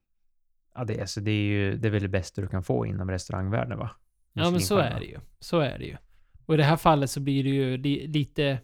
Ja, 0.74 0.84
det, 0.84 0.94
är- 0.96 1.00
alltså, 1.00 1.20
det 1.20 1.30
är 1.30 1.42
ju 1.42 1.76
det 1.76 1.88
är 1.88 1.92
väl 1.92 2.02
det 2.02 2.08
bästa 2.08 2.40
du 2.40 2.48
kan 2.48 2.62
få 2.62 2.86
inom 2.86 3.10
restaurangvärlden, 3.10 3.78
va? 3.78 3.90
Ja 4.32 4.50
men 4.50 4.60
så 4.60 4.78
är 4.78 5.00
det 5.00 5.06
ju. 5.06 5.18
Så 5.40 5.60
är 5.60 5.78
det 5.78 5.84
ju. 5.84 5.96
Och 6.48 6.54
i 6.54 6.56
det 6.56 6.64
här 6.64 6.76
fallet 6.76 7.10
så 7.10 7.20
blir 7.20 7.44
det 7.44 7.50
ju 7.50 7.76
li 7.76 8.06
lite... 8.06 8.58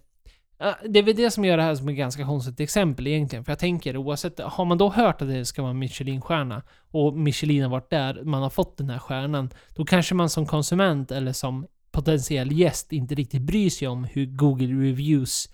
Det 0.89 0.99
är 0.99 1.03
väl 1.03 1.17
det 1.17 1.31
som 1.31 1.45
gör 1.45 1.57
det 1.57 1.63
här 1.63 1.75
som 1.75 1.89
ett 1.89 1.97
ganska 1.97 2.25
konstigt 2.25 2.61
exempel 2.61 3.07
egentligen. 3.07 3.45
För 3.45 3.53
jag 3.53 3.59
tänker 3.59 3.97
oavsett, 3.97 4.41
har 4.41 4.65
man 4.65 4.79
då 4.79 4.91
hört 4.91 5.23
att 5.23 5.29
det 5.29 5.45
ska 5.45 5.63
vara 5.63 5.71
en 5.71 5.79
Michelinstjärna 5.79 6.63
och 6.91 7.19
Michelin 7.19 7.63
har 7.63 7.71
varit 7.71 7.91
där, 7.91 8.23
man 8.25 8.43
har 8.43 8.51
fått 8.51 8.77
den 8.77 8.91
här 8.91 8.99
stjärnan, 8.99 9.51
då 9.75 9.85
kanske 9.85 10.15
man 10.15 10.31
som 10.31 10.47
konsument 10.47 11.11
eller 11.11 11.33
som 11.33 11.67
potentiell 11.93 12.53
gäst 12.53 12.93
inte 12.93 13.15
riktigt 13.15 13.43
bryr 13.43 13.71
sig 13.71 13.89
om 13.89 14.05
hur 14.05 14.27
Google 14.27 14.89
Reviews 14.89 15.49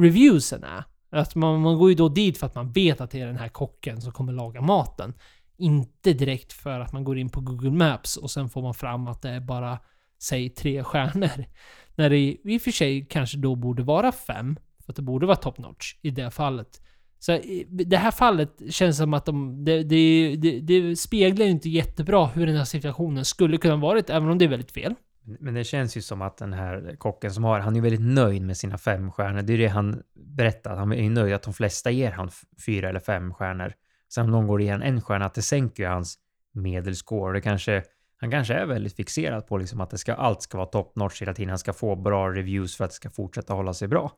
reviewsen 0.00 0.64
är. 0.64 0.84
Att 1.10 1.34
man, 1.34 1.60
man 1.60 1.78
går 1.78 1.88
ju 1.88 1.94
då 1.94 2.08
dit 2.08 2.38
för 2.38 2.46
att 2.46 2.54
man 2.54 2.72
vet 2.72 3.00
att 3.00 3.10
det 3.10 3.20
är 3.20 3.26
den 3.26 3.36
här 3.36 3.48
kocken 3.48 4.00
som 4.00 4.12
kommer 4.12 4.32
laga 4.32 4.60
maten. 4.60 5.14
Inte 5.56 6.12
direkt 6.12 6.52
för 6.52 6.80
att 6.80 6.92
man 6.92 7.04
går 7.04 7.18
in 7.18 7.28
på 7.28 7.40
Google 7.40 7.70
Maps 7.70 8.16
och 8.16 8.30
sen 8.30 8.48
får 8.48 8.62
man 8.62 8.74
fram 8.74 9.08
att 9.08 9.22
det 9.22 9.30
är 9.30 9.40
bara, 9.40 9.78
säg 10.22 10.48
tre 10.48 10.84
stjärnor. 10.84 11.44
När 11.94 12.10
det 12.10 12.18
i 12.18 12.58
och 12.58 12.62
för 12.62 12.70
sig 12.70 13.06
kanske 13.10 13.38
då 13.38 13.56
borde 13.56 13.82
vara 13.82 14.12
fem. 14.12 14.56
För 14.84 14.92
att 14.92 14.96
det 14.96 15.02
borde 15.02 15.26
vara 15.26 15.36
top 15.36 15.58
notch 15.58 15.96
i 16.02 16.10
det 16.10 16.30
fallet. 16.30 16.80
Så 17.18 17.32
i 17.32 17.66
det 17.68 17.96
här 17.96 18.10
fallet 18.10 18.62
känns 18.70 18.96
som 18.96 19.14
att 19.14 19.26
de, 19.26 19.64
det, 19.64 19.82
det, 19.82 20.36
det, 20.36 20.60
det 20.60 20.96
speglar 20.96 21.46
ju 21.46 21.52
inte 21.52 21.68
jättebra 21.68 22.26
hur 22.26 22.46
den 22.46 22.56
här 22.56 22.64
situationen 22.64 23.24
skulle 23.24 23.56
kunna 23.56 23.76
varit, 23.76 24.10
även 24.10 24.30
om 24.30 24.38
det 24.38 24.44
är 24.44 24.48
väldigt 24.48 24.72
fel. 24.72 24.94
Men 25.24 25.54
det 25.54 25.64
känns 25.64 25.96
ju 25.96 26.00
som 26.00 26.22
att 26.22 26.38
den 26.38 26.52
här 26.52 26.96
kocken 26.98 27.30
som 27.30 27.44
har, 27.44 27.60
han 27.60 27.76
är 27.76 27.80
väldigt 27.80 28.00
nöjd 28.00 28.42
med 28.42 28.56
sina 28.56 28.78
fem 28.78 29.10
stjärnor. 29.10 29.42
Det 29.42 29.52
är 29.52 29.58
det 29.58 29.68
han 29.68 30.02
berättar, 30.14 30.76
han 30.76 30.92
är 30.92 31.02
ju 31.02 31.10
nöjd 31.10 31.34
att 31.34 31.42
de 31.42 31.54
flesta 31.54 31.90
ger 31.90 32.10
han 32.10 32.30
fyra 32.66 32.88
eller 32.88 33.00
fem 33.00 33.34
stjärnor. 33.34 33.72
Sen 34.14 34.24
om 34.24 34.30
någon 34.30 34.46
går 34.46 34.60
igen 34.60 34.82
en 34.82 35.00
stjärna, 35.00 35.24
att 35.24 35.34
det 35.34 35.42
sänker 35.42 35.82
ju 35.82 35.88
hans 35.88 36.18
medelscore. 36.54 37.38
Det 37.38 37.40
kanske, 37.40 37.82
han 38.22 38.30
kanske 38.30 38.54
är 38.54 38.66
väldigt 38.66 38.96
fixerad 38.96 39.46
på 39.46 39.58
liksom 39.58 39.80
att 39.80 39.90
det 39.90 39.98
ska, 39.98 40.14
allt 40.14 40.42
ska 40.42 40.58
vara 40.58 40.66
top 40.66 40.96
notch 40.96 41.20
hela 41.22 41.34
tiden. 41.34 41.48
Han 41.48 41.58
ska 41.58 41.72
få 41.72 41.96
bra 41.96 42.30
reviews 42.30 42.76
för 42.76 42.84
att 42.84 42.90
det 42.90 42.94
ska 42.94 43.10
fortsätta 43.10 43.54
hålla 43.54 43.74
sig 43.74 43.88
bra. 43.88 44.12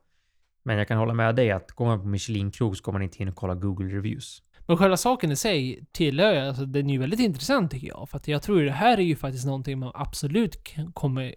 Men 0.63 0.77
jag 0.77 0.87
kan 0.87 0.97
hålla 0.97 1.13
med 1.13 1.35
dig 1.35 1.51
att 1.51 1.71
går 1.71 1.85
man 1.85 2.01
på 2.01 2.07
Michelin-krog 2.07 2.77
så 2.77 2.83
går 2.83 2.91
man 2.93 3.01
inte 3.01 3.21
in 3.21 3.29
och 3.29 3.35
kolla 3.35 3.55
Google 3.55 3.95
reviews. 3.95 4.43
Men 4.67 4.77
själva 4.77 4.97
saken 4.97 5.31
i 5.31 5.35
sig 5.35 5.85
tillhör 5.91 6.33
ju, 6.33 6.39
alltså 6.39 6.65
den 6.65 6.89
är 6.89 6.93
ju 6.93 6.99
väldigt 6.99 7.19
intressant 7.19 7.71
tycker 7.71 7.87
jag. 7.87 8.09
För 8.09 8.17
att 8.17 8.27
jag 8.27 8.41
tror 8.41 8.61
det 8.61 8.71
här 8.71 8.97
är 8.97 9.03
ju 9.03 9.15
faktiskt 9.15 9.45
någonting 9.45 9.79
man 9.79 9.91
absolut 9.93 10.55
kommer 10.93 11.35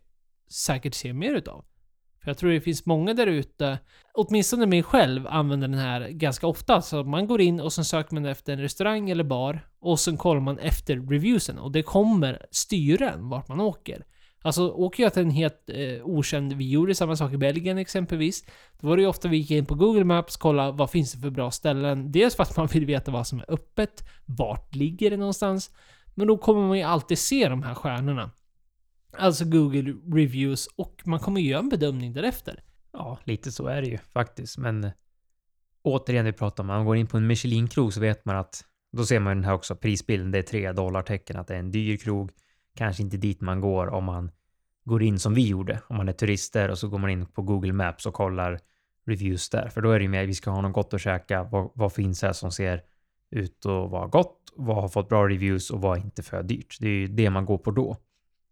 säkert 0.49 0.95
se 0.95 1.13
mer 1.13 1.35
utav. 1.35 1.65
För 2.29 2.31
jag 2.31 2.39
tror 2.39 2.51
det 2.51 2.61
finns 2.61 2.87
många 2.87 3.15
där 3.15 3.27
ute, 3.27 3.79
åtminstone 4.15 4.67
mig 4.67 4.83
själv, 4.83 5.27
använder 5.27 5.69
den 5.69 5.79
här 5.79 6.09
ganska 6.09 6.47
ofta. 6.47 6.83
Så 6.83 7.05
man 7.05 7.27
går 7.27 7.41
in 7.41 7.61
och 7.61 7.73
sen 7.73 7.85
söker 7.85 8.15
man 8.15 8.27
efter 8.27 8.53
en 8.53 8.61
restaurang 8.61 9.11
eller 9.11 9.25
bar 9.25 9.61
och 9.81 10.01
sen 10.01 10.17
kollar 10.17 10.41
man 10.41 10.59
efter 10.59 10.97
reviewsen 10.97 11.59
och 11.59 11.73
det 11.73 11.83
kommer 11.83 12.47
styren 12.51 13.29
vart 13.29 13.49
man 13.49 13.61
åker. 13.61 14.05
Alltså 14.43 14.69
åker 14.69 15.03
jag 15.03 15.13
till 15.13 15.23
en 15.23 15.31
helt 15.31 15.71
eh, 15.71 16.05
okänd, 16.05 16.53
vi 16.53 16.71
gjorde 16.71 16.95
samma 16.95 17.17
sak 17.17 17.33
i 17.33 17.37
Belgien 17.37 17.79
exempelvis. 17.79 18.45
Då 18.81 18.89
var 18.89 18.97
det 18.97 19.03
ju 19.03 19.09
ofta 19.09 19.29
vi 19.29 19.37
gick 19.37 19.51
in 19.51 19.67
på 19.67 19.75
Google 19.75 20.05
Maps, 20.05 20.37
kolla 20.37 20.71
vad 20.71 20.91
finns 20.91 21.13
det 21.13 21.21
för 21.21 21.31
bra 21.31 21.51
ställen. 21.51 22.13
Dels 22.13 22.37
för 22.37 22.43
att 22.43 22.57
man 22.57 22.67
vill 22.67 22.87
veta 22.87 23.11
vad 23.11 23.27
som 23.27 23.39
är 23.39 23.51
öppet, 23.51 24.05
vart 24.27 24.75
ligger 24.75 25.11
det 25.11 25.17
någonstans. 25.17 25.71
Men 26.15 26.27
då 26.27 26.37
kommer 26.37 26.69
man 26.69 26.79
ju 26.79 26.85
alltid 26.85 27.19
se 27.19 27.49
de 27.49 27.63
här 27.63 27.75
stjärnorna. 27.75 28.31
Alltså 29.13 29.45
Google 29.45 29.95
Reviews 30.13 30.67
och 30.77 31.03
man 31.05 31.21
kommer 31.21 31.41
ju 31.41 31.49
göra 31.49 31.61
en 31.61 31.69
bedömning 31.69 32.13
därefter. 32.13 32.63
Ja, 32.93 33.19
lite 33.25 33.53
så 33.53 33.67
är 33.67 33.83
det 33.83 33.89
ju 33.89 33.99
faktiskt. 33.99 34.59
Men 34.59 34.85
eh, 34.85 34.91
återigen, 35.83 36.25
vi 36.25 36.33
pratar 36.33 36.65
om, 36.65 36.71
om 36.71 36.77
man 36.77 36.87
går 36.87 36.97
in 36.97 37.07
på 37.07 37.17
en 37.17 37.27
Michelin-krog 37.27 37.93
så 37.93 38.01
vet 38.01 38.25
man 38.25 38.37
att 38.37 38.65
då 38.93 39.05
ser 39.05 39.21
man 39.21 39.37
den 39.37 39.45
här 39.45 39.55
också 39.55 39.77
prisbilden. 39.77 40.31
Det 40.31 40.39
är 40.39 40.43
tre 40.43 40.73
dollartecken, 40.73 41.37
att 41.37 41.47
det 41.47 41.55
är 41.55 41.59
en 41.59 41.71
dyr 41.71 41.97
krog. 41.97 42.31
Kanske 42.77 43.03
inte 43.03 43.17
dit 43.17 43.41
man 43.41 43.61
går 43.61 43.87
om 43.87 44.05
man 44.05 44.31
går 44.85 45.03
in 45.03 45.19
som 45.19 45.35
vi 45.35 45.49
gjorde. 45.49 45.81
Om 45.89 45.97
man 45.97 46.09
är 46.09 46.13
turister 46.13 46.69
och 46.69 46.79
så 46.79 46.89
går 46.89 46.99
man 46.99 47.11
in 47.11 47.27
på 47.27 47.43
Google 47.43 47.73
Maps 47.73 48.07
och 48.07 48.15
kollar 48.15 48.61
reviews 49.07 49.51
där. 49.51 49.69
För 49.69 49.81
då 49.81 49.91
är 49.91 49.99
det 49.99 50.03
ju 50.03 50.09
mer, 50.09 50.27
vi 50.27 50.35
ska 50.35 50.51
ha 50.51 50.61
något 50.61 50.73
gott 50.73 50.95
att 50.95 51.01
käka. 51.01 51.43
Vad, 51.43 51.71
vad 51.75 51.93
finns 51.93 52.23
här 52.23 52.33
som 52.33 52.53
ser 52.53 52.83
ut 53.31 53.67
att 53.67 53.91
vara 53.91 54.07
gott? 54.07 54.53
Vad 54.57 54.77
har 54.77 54.89
fått 54.89 55.09
bra 55.09 55.29
reviews 55.29 55.71
och 55.71 55.81
vad 55.81 55.99
är 55.99 56.03
inte 56.03 56.23
för 56.23 56.43
dyrt? 56.43 56.77
Det 56.81 56.89
är 56.89 56.93
ju 56.93 57.07
det 57.07 57.31
man 57.31 57.45
går 57.45 57.59
på 57.59 57.71
då. 57.71 57.97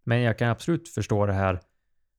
Men 0.07 0.21
jag 0.21 0.39
kan 0.39 0.51
absolut 0.51 0.89
förstå 0.89 1.27
det 1.27 1.33
här 1.33 1.61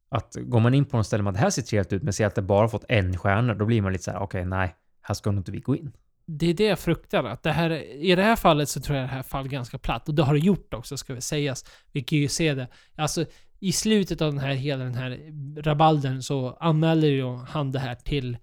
att 0.10 0.36
går 0.40 0.60
man 0.60 0.74
in 0.74 0.86
på 0.86 0.98
något 0.98 1.06
ställe 1.06 1.24
med 1.24 1.32
att 1.32 1.36
det 1.36 1.42
här 1.42 1.50
ser 1.50 1.62
trevligt 1.62 1.94
ut 1.94 2.04
men 2.04 2.14
ser 2.14 2.28
att 2.28 2.36
det 2.36 2.42
bara 2.42 2.68
fått 2.68 2.86
en 2.90 3.18
stjärna, 3.18 3.54
då 3.54 3.66
blir 3.66 3.82
man 3.82 3.92
lite 3.92 4.04
så 4.04 4.12
här, 4.12 4.20
okej, 4.20 4.46
nej, 4.46 4.76
här 5.02 5.16
ska 5.16 5.32
nog 5.32 5.40
inte 5.40 5.52
vi 5.52 5.60
gå 5.60 5.76
in. 5.76 5.92
Det 6.26 6.50
är 6.50 6.54
det 6.54 6.64
jag 6.64 6.80
fruktar. 6.80 7.24
Att 7.24 7.44
det 7.44 7.52
här, 7.52 7.72
I 8.04 8.16
det 8.16 8.24
här 8.24 8.36
fallet 8.36 8.70
så 8.70 8.82
tror 8.82 8.98
jag 8.98 9.08
det 9.08 9.12
här 9.12 9.24
faller 9.24 9.50
ganska 9.50 9.78
platt. 9.78 10.10
Och 10.10 10.16
det 10.16 10.24
har 10.24 10.34
det 10.34 10.40
gjort 10.40 10.74
också, 10.74 10.98
ska 10.98 11.14
vi 11.14 11.22
sägas. 11.22 11.66
Vi 11.92 12.04
kan 12.04 12.18
ju 12.18 12.28
se 12.28 12.54
det. 12.54 12.68
Alltså, 12.96 13.26
i 13.60 13.72
slutet 13.72 14.22
av 14.22 14.32
den 14.32 14.40
här, 14.40 14.54
hela 14.54 14.84
den 14.84 14.96
här 14.96 15.20
rabaldern 15.62 16.22
så 16.22 16.58
anmäler 16.60 17.08
ju 17.08 17.36
han 17.36 17.72
det 17.72 17.80
här 17.80 17.96
till 17.96 18.38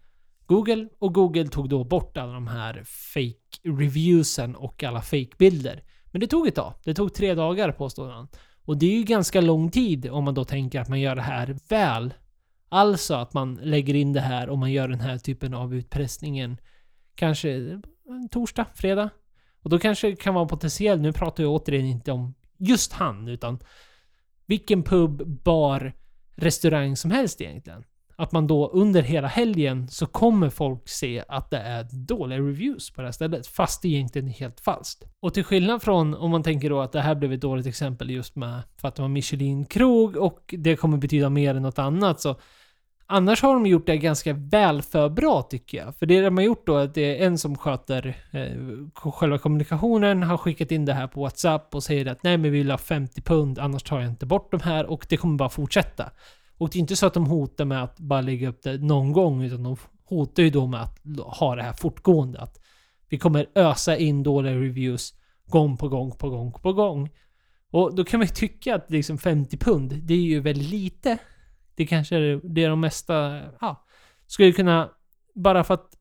Google. 0.46 0.88
Och 0.98 1.14
Google 1.14 1.48
tog 1.48 1.68
då 1.68 1.84
bort 1.84 2.16
alla 2.16 2.32
de 2.32 2.46
här 2.46 2.84
fake 2.84 3.78
reviewsen 3.78 4.56
och 4.56 4.82
alla 4.82 5.02
fake 5.02 5.36
bilder. 5.38 5.82
Men 6.10 6.20
det 6.20 6.26
tog 6.26 6.46
ett 6.46 6.54
tag. 6.54 6.74
Det 6.84 6.94
tog 6.94 7.14
tre 7.14 7.34
dagar 7.34 7.72
påstår 7.72 8.10
han. 8.10 8.28
Och 8.64 8.78
det 8.78 8.86
är 8.86 8.98
ju 8.98 9.02
ganska 9.02 9.40
lång 9.40 9.70
tid 9.70 10.10
om 10.10 10.24
man 10.24 10.34
då 10.34 10.44
tänker 10.44 10.80
att 10.80 10.88
man 10.88 11.00
gör 11.00 11.16
det 11.16 11.22
här 11.22 11.56
väl. 11.68 12.14
Alltså 12.68 13.14
att 13.14 13.34
man 13.34 13.54
lägger 13.54 13.94
in 13.94 14.12
det 14.12 14.20
här 14.20 14.48
och 14.48 14.58
man 14.58 14.72
gör 14.72 14.88
den 14.88 15.00
här 15.00 15.18
typen 15.18 15.54
av 15.54 15.74
utpressningen 15.74 16.56
kanske 17.14 17.50
eh, 17.50 17.78
torsdag, 18.30 18.66
fredag. 18.74 19.10
Och 19.62 19.70
då 19.70 19.78
kanske 19.78 20.10
det 20.10 20.16
kan 20.16 20.34
vara 20.34 20.46
potentiellt, 20.46 21.02
nu 21.02 21.12
pratar 21.12 21.42
jag 21.42 21.52
återigen 21.52 21.86
inte 21.86 22.12
om 22.12 22.34
just 22.58 22.92
han, 22.92 23.28
utan 23.28 23.58
vilken 24.46 24.82
pub, 24.82 25.26
bar, 25.26 25.92
restaurang 26.34 26.96
som 26.96 27.10
helst 27.10 27.40
egentligen 27.40 27.84
att 28.16 28.32
man 28.32 28.46
då 28.46 28.68
under 28.68 29.02
hela 29.02 29.28
helgen 29.28 29.88
så 29.88 30.06
kommer 30.06 30.50
folk 30.50 30.88
se 30.88 31.24
att 31.28 31.50
det 31.50 31.58
är 31.58 31.86
dåliga 32.06 32.38
reviews 32.38 32.90
på 32.90 33.00
det 33.00 33.06
här 33.06 33.12
stället, 33.12 33.46
fast 33.46 33.82
det 33.82 33.88
egentligen 33.88 34.28
är 34.28 34.32
helt 34.32 34.60
falskt. 34.60 35.04
Och 35.20 35.34
till 35.34 35.44
skillnad 35.44 35.82
från 35.82 36.14
om 36.14 36.30
man 36.30 36.42
tänker 36.42 36.70
då 36.70 36.80
att 36.80 36.92
det 36.92 37.00
här 37.00 37.14
blev 37.14 37.32
ett 37.32 37.40
dåligt 37.40 37.66
exempel 37.66 38.10
just 38.10 38.36
med 38.36 38.62
för 38.80 38.88
att 38.88 38.94
det 38.94 39.02
var 39.02 39.08
Michelin-krog 39.08 40.16
och 40.16 40.54
det 40.58 40.76
kommer 40.76 40.96
betyda 40.96 41.30
mer 41.30 41.54
än 41.54 41.62
något 41.62 41.78
annat 41.78 42.20
så 42.20 42.36
Annars 43.06 43.42
har 43.42 43.54
de 43.54 43.66
gjort 43.66 43.86
det 43.86 43.96
ganska 43.96 44.32
väl 44.32 44.82
för 44.82 45.08
bra 45.08 45.42
tycker 45.42 45.78
jag. 45.78 45.96
För 45.96 46.06
det 46.06 46.20
de 46.20 46.36
har 46.36 46.44
gjort 46.44 46.66
då 46.66 46.76
är 46.76 46.84
att 46.84 46.94
det 46.94 47.20
är 47.20 47.26
en 47.26 47.38
som 47.38 47.56
sköter 47.56 48.16
eh, 48.32 49.10
själva 49.10 49.38
kommunikationen, 49.38 50.22
har 50.22 50.36
skickat 50.36 50.70
in 50.70 50.84
det 50.84 50.92
här 50.92 51.06
på 51.06 51.20
WhatsApp 51.20 51.74
och 51.74 51.82
säger 51.82 52.06
att 52.06 52.22
nej 52.22 52.36
men 52.36 52.52
vi 52.52 52.58
vill 52.58 52.70
ha 52.70 52.78
50 52.78 53.20
pund, 53.20 53.58
annars 53.58 53.82
tar 53.82 54.00
jag 54.00 54.08
inte 54.08 54.26
bort 54.26 54.50
de 54.50 54.60
här 54.60 54.86
och 54.86 55.06
det 55.08 55.16
kommer 55.16 55.36
bara 55.36 55.48
fortsätta. 55.48 56.10
Och 56.58 56.70
det 56.70 56.78
är 56.78 56.80
inte 56.80 56.96
så 56.96 57.06
att 57.06 57.14
de 57.14 57.26
hotar 57.26 57.64
med 57.64 57.82
att 57.82 58.00
bara 58.00 58.20
lägga 58.20 58.48
upp 58.48 58.62
det 58.62 58.78
någon 58.78 59.12
gång, 59.12 59.42
utan 59.42 59.62
de 59.62 59.76
hotar 60.04 60.42
ju 60.42 60.50
då 60.50 60.66
med 60.66 60.80
att 60.80 61.00
ha 61.18 61.54
det 61.56 61.62
här 61.62 61.72
fortgående. 61.72 62.40
Att 62.40 62.58
vi 63.08 63.18
kommer 63.18 63.46
ösa 63.54 63.96
in 63.96 64.22
dåliga 64.22 64.54
reviews 64.54 65.14
gång 65.46 65.76
på 65.76 65.88
gång 65.88 66.12
på 66.12 66.30
gång 66.30 66.52
på 66.52 66.72
gång. 66.72 67.10
Och 67.70 67.94
då 67.94 68.04
kan 68.04 68.20
man 68.20 68.26
ju 68.26 68.34
tycka 68.34 68.74
att 68.74 68.90
liksom 68.90 69.18
50 69.18 69.56
pund, 69.56 69.94
det 70.02 70.14
är 70.14 70.18
ju 70.18 70.40
väldigt 70.40 70.70
lite. 70.70 71.18
Det 71.74 71.86
kanske 71.86 72.16
är 72.16 72.40
det 72.42 72.66
de 72.66 72.80
mesta, 72.80 73.40
ja, 73.60 73.84
skulle 74.26 74.52
kunna, 74.52 74.90
bara 75.34 75.64
för 75.64 75.74
att 75.74 75.94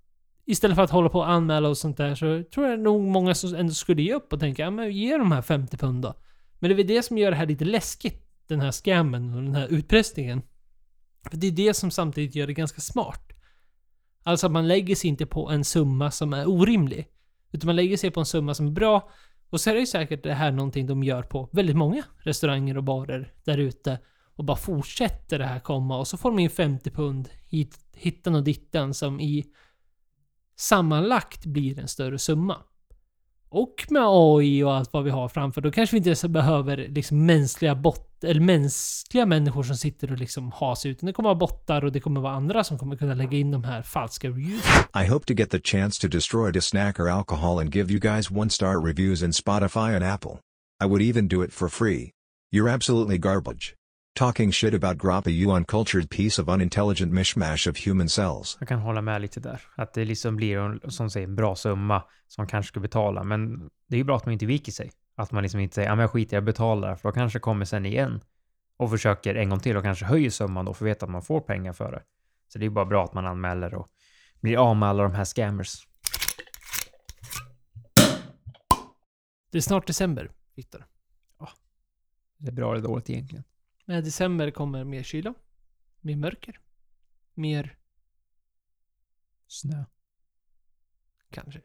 Istället 0.45 0.75
för 0.75 0.83
att 0.83 0.89
hålla 0.89 1.09
på 1.09 1.19
och 1.19 1.29
anmäla 1.29 1.69
och 1.69 1.77
sånt 1.77 1.97
där 1.97 2.15
så 2.15 2.43
tror 2.53 2.67
jag 2.67 2.79
nog 2.79 3.01
många 3.01 3.35
som 3.35 3.55
ändå 3.55 3.73
skulle 3.73 4.01
ge 4.01 4.13
upp 4.13 4.33
och 4.33 4.39
tänka 4.39 4.61
ja 4.61 4.71
men 4.71 4.91
ge 4.91 5.17
de 5.17 5.31
här 5.31 5.41
50 5.41 5.77
pund 5.77 6.01
då. 6.01 6.13
Men 6.59 6.69
det 6.69 6.73
är 6.73 6.77
väl 6.77 6.87
det 6.87 7.03
som 7.03 7.17
gör 7.17 7.31
det 7.31 7.37
här 7.37 7.45
lite 7.45 7.65
läskigt. 7.65 8.22
Den 8.47 8.61
här 8.61 8.71
scammen 8.71 9.33
och 9.33 9.43
den 9.43 9.55
här 9.55 9.67
utpressningen. 9.67 10.41
För 11.29 11.37
det 11.37 11.47
är 11.47 11.51
det 11.51 11.73
som 11.73 11.91
samtidigt 11.91 12.35
gör 12.35 12.47
det 12.47 12.53
ganska 12.53 12.81
smart. 12.81 13.33
Alltså 14.23 14.45
att 14.45 14.51
man 14.51 14.67
lägger 14.67 14.95
sig 14.95 15.09
inte 15.09 15.25
på 15.25 15.49
en 15.49 15.63
summa 15.63 16.11
som 16.11 16.33
är 16.33 16.49
orimlig. 16.49 17.07
Utan 17.51 17.65
man 17.65 17.75
lägger 17.75 17.97
sig 17.97 18.11
på 18.11 18.19
en 18.19 18.25
summa 18.25 18.53
som 18.53 18.67
är 18.67 18.71
bra. 18.71 19.09
Och 19.49 19.61
så 19.61 19.69
är 19.69 19.73
det 19.73 19.79
ju 19.79 19.85
säkert 19.85 20.23
det 20.23 20.33
här 20.33 20.51
någonting 20.51 20.87
de 20.87 21.03
gör 21.03 21.23
på 21.23 21.49
väldigt 21.51 21.75
många 21.75 22.03
restauranger 22.17 22.77
och 22.77 22.83
barer 22.83 23.33
där 23.43 23.57
ute. 23.57 23.99
Och 24.35 24.45
bara 24.45 24.57
fortsätter 24.57 25.39
det 25.39 25.45
här 25.45 25.59
komma 25.59 25.97
och 25.97 26.07
så 26.07 26.17
får 26.17 26.29
de 26.29 26.39
in 26.39 26.49
50 26.49 26.91
pund 26.91 27.29
hit, 27.49 27.79
hittan 27.93 28.35
och 28.35 28.43
dittan 28.43 28.93
som 28.93 29.19
i 29.19 29.45
sammanlagt 30.55 31.45
blir 31.45 31.79
en 31.79 31.87
större 31.87 32.19
summa. 32.19 32.57
Och 33.55 33.85
med 33.89 34.03
AI 34.05 34.63
och 34.63 34.73
allt 34.73 34.93
vad 34.93 35.03
vi 35.03 35.09
har 35.09 35.27
framför, 35.29 35.61
då 35.61 35.71
kanske 35.71 35.95
vi 35.95 35.97
inte 35.97 36.09
ens 36.09 36.25
behöver 36.25 36.77
liksom 36.77 37.25
mänskliga 37.25 37.75
bot 37.75 38.23
eller 38.23 38.41
mänskliga 38.41 39.25
människor 39.25 39.63
som 39.63 39.75
sitter 39.75 40.11
och 40.11 40.17
liksom 40.17 40.51
har 40.51 40.75
sig 40.75 40.91
utan 40.91 41.07
det 41.07 41.13
kommer 41.13 41.29
vara 41.29 41.39
bottar 41.39 41.85
och 41.85 41.91
det 41.91 41.99
kommer 41.99 42.21
vara 42.21 42.33
andra 42.33 42.63
som 42.63 42.77
kommer 42.77 42.95
kunna 42.95 43.13
lägga 43.13 43.37
in 43.37 43.51
de 43.51 43.63
här 43.63 43.81
falska 43.81 44.27
reviews. 44.27 44.65
I 45.03 45.07
hope 45.07 45.25
to 45.25 45.33
get 45.33 45.49
the 45.49 45.59
chance 45.59 46.01
to 46.01 46.07
destroy 46.07 46.53
the 46.53 46.61
snack 46.61 46.99
or 46.99 47.09
alcohol 47.09 47.59
and 47.59 47.75
give 47.75 47.93
you 47.93 47.99
guys 47.99 48.31
one 48.31 48.49
star 48.49 48.85
reviews 48.85 49.23
in 49.23 49.31
Spotify 49.31 49.95
and 49.95 50.03
Apple. 50.03 50.39
I 50.83 50.85
would 50.85 51.01
even 51.01 51.27
do 51.27 51.43
it 51.43 51.53
for 51.53 51.69
free. 51.69 52.09
You're 52.51 52.73
absolutely 52.73 53.17
garbage. 53.17 53.75
Talking 54.15 54.51
shit 54.51 54.73
about 54.73 54.97
Grappa 54.97 55.29
you 55.29 55.55
uncultured 55.55 56.09
piece 56.09 56.41
of 56.41 56.49
unintelligent 56.49 57.11
mishmash 57.11 57.67
of 57.67 57.85
human 57.85 58.09
cells. 58.09 58.57
Jag 58.59 58.69
kan 58.69 58.79
hålla 58.79 59.01
med 59.01 59.21
lite 59.21 59.39
där. 59.39 59.61
Att 59.75 59.93
det 59.93 60.05
liksom 60.05 60.35
blir 60.35 60.57
en, 60.57 60.91
som 60.91 61.09
säger, 61.09 61.27
en 61.27 61.35
bra 61.35 61.55
summa 61.55 62.03
som 62.27 62.41
man 62.41 62.47
kanske 62.47 62.67
ska 62.67 62.79
betala. 62.79 63.23
Men 63.23 63.69
det 63.87 63.95
är 63.95 63.97
ju 63.97 64.03
bra 64.03 64.17
att 64.17 64.25
man 64.25 64.33
inte 64.33 64.45
viker 64.45 64.71
sig. 64.71 64.91
Att 65.15 65.31
man 65.31 65.43
liksom 65.43 65.59
inte 65.59 65.75
säger, 65.75 65.89
ja 65.89 65.95
men 65.95 66.01
jag 66.01 66.11
skiter 66.11 66.37
jag 66.37 66.43
betalar. 66.43 66.95
För 66.95 67.09
då 67.09 67.13
kanske 67.13 67.39
kommer 67.39 67.65
sen 67.65 67.85
igen. 67.85 68.21
Och 68.77 68.89
försöker 68.89 69.35
en 69.35 69.49
gång 69.49 69.59
till 69.59 69.77
och 69.77 69.83
kanske 69.83 70.05
höjer 70.05 70.29
summan 70.29 70.65
då 70.65 70.73
för 70.73 70.85
att 70.85 70.89
veta 70.89 71.05
att 71.05 71.11
man 71.11 71.21
får 71.21 71.41
pengar 71.41 71.73
för 71.73 71.91
det. 71.91 72.03
Så 72.47 72.59
det 72.59 72.65
är 72.65 72.69
bara 72.69 72.85
bra 72.85 73.03
att 73.03 73.13
man 73.13 73.25
anmäler 73.25 73.73
och 73.73 73.87
blir 74.41 74.57
av 74.57 74.75
med 74.75 74.89
alla 74.89 75.03
de 75.03 75.13
här 75.13 75.25
scammers. 75.25 75.87
Det 79.51 79.57
är 79.57 79.61
snart 79.61 79.87
december, 79.87 80.31
Viktor. 80.55 80.85
Det 82.37 82.47
är 82.47 82.53
bra 82.53 82.71
eller 82.71 82.83
dåligt 82.83 83.09
egentligen. 83.09 83.43
Med 83.85 84.03
december 84.03 84.51
kommer 84.51 84.83
mer 84.83 85.03
kyla, 85.03 85.33
mer 86.01 86.15
mörker, 86.15 86.59
mer 87.33 87.77
Snö, 89.47 89.83
kanske. 91.31 91.61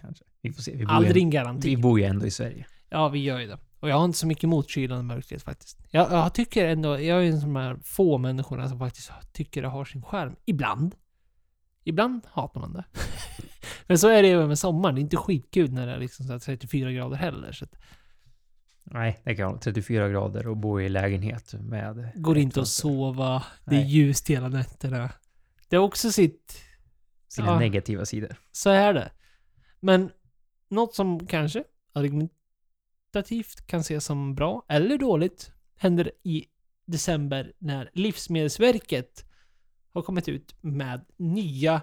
kanske. 0.00 0.24
Vi 0.40 0.52
får 0.52 0.62
se. 0.62 0.76
Vi 0.76 0.84
bor, 0.86 0.92
Aldrig 0.92 1.22
en 1.22 1.30
garanti. 1.30 1.68
vi 1.68 1.76
bor 1.76 1.98
ju 2.00 2.04
ändå 2.04 2.26
i 2.26 2.30
Sverige. 2.30 2.66
Ja, 2.88 3.08
vi 3.08 3.18
gör 3.18 3.38
ju 3.40 3.46
det. 3.46 3.58
Och 3.80 3.88
jag 3.88 3.96
har 3.96 4.04
inte 4.04 4.18
så 4.18 4.26
mycket 4.26 4.44
emot 4.44 4.70
kylan 4.70 4.98
och 4.98 5.04
mörkret 5.04 5.42
faktiskt. 5.42 5.78
Jag, 5.90 6.12
jag 6.12 6.34
tycker 6.34 6.68
ändå, 6.68 7.00
jag 7.00 7.24
är 7.24 7.30
en 7.30 7.40
sån 7.40 7.56
här 7.56 7.76
få 7.82 8.18
människorna 8.18 8.68
som 8.68 8.78
faktiskt 8.78 9.10
tycker 9.32 9.62
det 9.62 9.68
har 9.68 9.84
sin 9.84 10.02
skärm. 10.02 10.36
Ibland. 10.44 10.94
Ibland 11.84 12.26
hatar 12.26 12.60
man 12.60 12.72
det. 12.72 12.84
Men 13.86 13.98
så 13.98 14.08
är 14.08 14.22
det 14.22 14.28
ju 14.28 14.46
med 14.46 14.58
sommaren. 14.58 14.94
Det 14.94 14.98
är 15.00 15.02
inte 15.02 15.16
skitkul 15.16 15.72
när 15.72 15.86
det 15.86 15.92
är 15.92 15.98
liksom 15.98 16.26
så 16.26 16.32
här 16.32 16.38
34 16.38 16.92
grader 16.92 17.16
heller. 17.16 17.52
Så 17.52 17.64
att 17.64 17.76
Nej, 18.90 19.20
det 19.24 19.34
kan 19.36 19.48
vara 19.48 19.58
34 19.58 20.08
grader 20.08 20.46
och 20.46 20.56
bo 20.56 20.80
i 20.80 20.88
lägenhet 20.88 21.54
med... 21.60 22.12
går 22.14 22.38
inte 22.38 22.60
att 22.60 22.68
sova. 22.68 23.44
Det 23.64 23.76
är 23.76 23.80
Nej. 23.80 23.88
ljust 23.90 24.30
hela 24.30 24.48
nätterna. 24.48 25.10
Det 25.68 25.76
är 25.76 25.80
också 25.80 26.12
sitt... 26.12 26.62
Sina 27.28 27.46
Ja. 27.46 27.58
negativa 27.58 28.04
sidor. 28.04 28.36
Så 28.52 28.70
är 28.70 28.94
det. 28.94 29.10
Men 29.80 30.10
något 30.68 30.94
som 30.94 31.26
kanske 31.26 31.64
argumentativt 31.92 33.66
kan 33.66 33.80
ses 33.80 34.04
som 34.04 34.34
bra 34.34 34.64
eller 34.68 34.98
dåligt 34.98 35.50
händer 35.76 36.10
i 36.22 36.44
december 36.86 37.52
när 37.58 37.90
Livsmedelsverket 37.92 39.24
har 39.92 40.02
kommit 40.02 40.28
ut 40.28 40.54
med 40.60 41.04
nya 41.16 41.80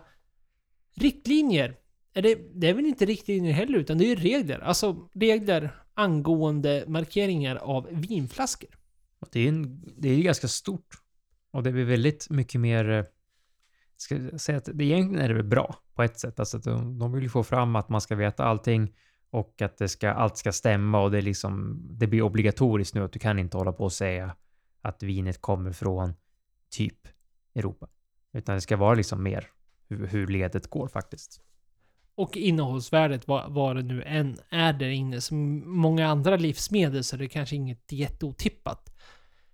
riktlinjer. 0.95 1.75
Är 2.13 2.21
det, 2.21 2.35
det 2.53 2.67
är 2.69 2.73
väl 2.73 2.85
inte 2.85 3.05
riktlinjer 3.05 3.53
heller, 3.53 3.79
utan 3.79 3.97
det 3.97 4.05
är 4.05 4.09
ju 4.09 4.15
regler. 4.15 4.59
Alltså 4.59 5.09
regler 5.13 5.82
angående 5.93 6.83
markeringar 6.87 7.55
av 7.55 7.87
vinflaskor. 7.91 8.69
Det 9.31 9.39
är, 9.39 9.49
en, 9.49 9.81
det 9.97 10.09
är 10.09 10.15
ju 10.15 10.23
ganska 10.23 10.47
stort. 10.47 10.95
Och 11.51 11.63
det 11.63 11.71
blir 11.71 11.85
väldigt 11.85 12.29
mycket 12.29 12.61
mer... 12.61 12.89
Eh, 12.89 13.05
ska 13.97 14.15
jag 14.15 14.41
säga 14.41 14.57
att 14.57 14.69
det 14.73 14.83
egentligen 14.83 15.23
är 15.23 15.27
det 15.27 15.33
väl 15.33 15.43
bra 15.43 15.75
på 15.93 16.03
ett 16.03 16.19
sätt. 16.19 16.39
Alltså 16.39 16.57
att 16.57 16.63
de, 16.63 16.99
de 16.99 17.11
vill 17.11 17.23
ju 17.23 17.29
få 17.29 17.43
fram 17.43 17.75
att 17.75 17.89
man 17.89 18.01
ska 18.01 18.15
veta 18.15 18.43
allting 18.43 18.95
och 19.29 19.61
att 19.61 19.77
det 19.77 19.87
ska, 19.87 20.11
allt 20.11 20.37
ska 20.37 20.51
stämma 20.51 21.01
och 21.01 21.11
det 21.11 21.17
är 21.17 21.21
liksom... 21.21 21.81
Det 21.91 22.07
blir 22.07 22.21
obligatoriskt 22.21 22.95
nu 22.95 23.03
att 23.03 23.11
du 23.11 23.19
kan 23.19 23.39
inte 23.39 23.57
hålla 23.57 23.71
på 23.73 23.83
och 23.83 23.93
säga 23.93 24.35
att 24.81 25.03
vinet 25.03 25.41
kommer 25.41 25.71
från 25.71 26.13
typ 26.69 27.07
Europa. 27.55 27.87
Utan 28.33 28.55
det 28.55 28.61
ska 28.61 28.77
vara 28.77 28.93
liksom 28.93 29.23
mer 29.23 29.47
hur, 29.87 30.07
hur 30.07 30.27
ledet 30.27 30.67
går 30.67 30.87
faktiskt. 30.87 31.41
Och 32.15 32.37
innehållsvärdet, 32.37 33.27
vad, 33.27 33.53
vad 33.53 33.75
det 33.75 33.83
nu 33.83 34.03
än 34.03 34.37
är 34.49 34.73
där 34.73 34.89
inne. 34.89 35.21
Som 35.21 35.63
många 35.77 36.07
andra 36.07 36.35
livsmedel 36.35 37.03
så 37.03 37.15
är 37.15 37.17
det 37.17 37.27
kanske 37.27 37.55
inget 37.55 37.91
jätteotippat. 37.91 38.93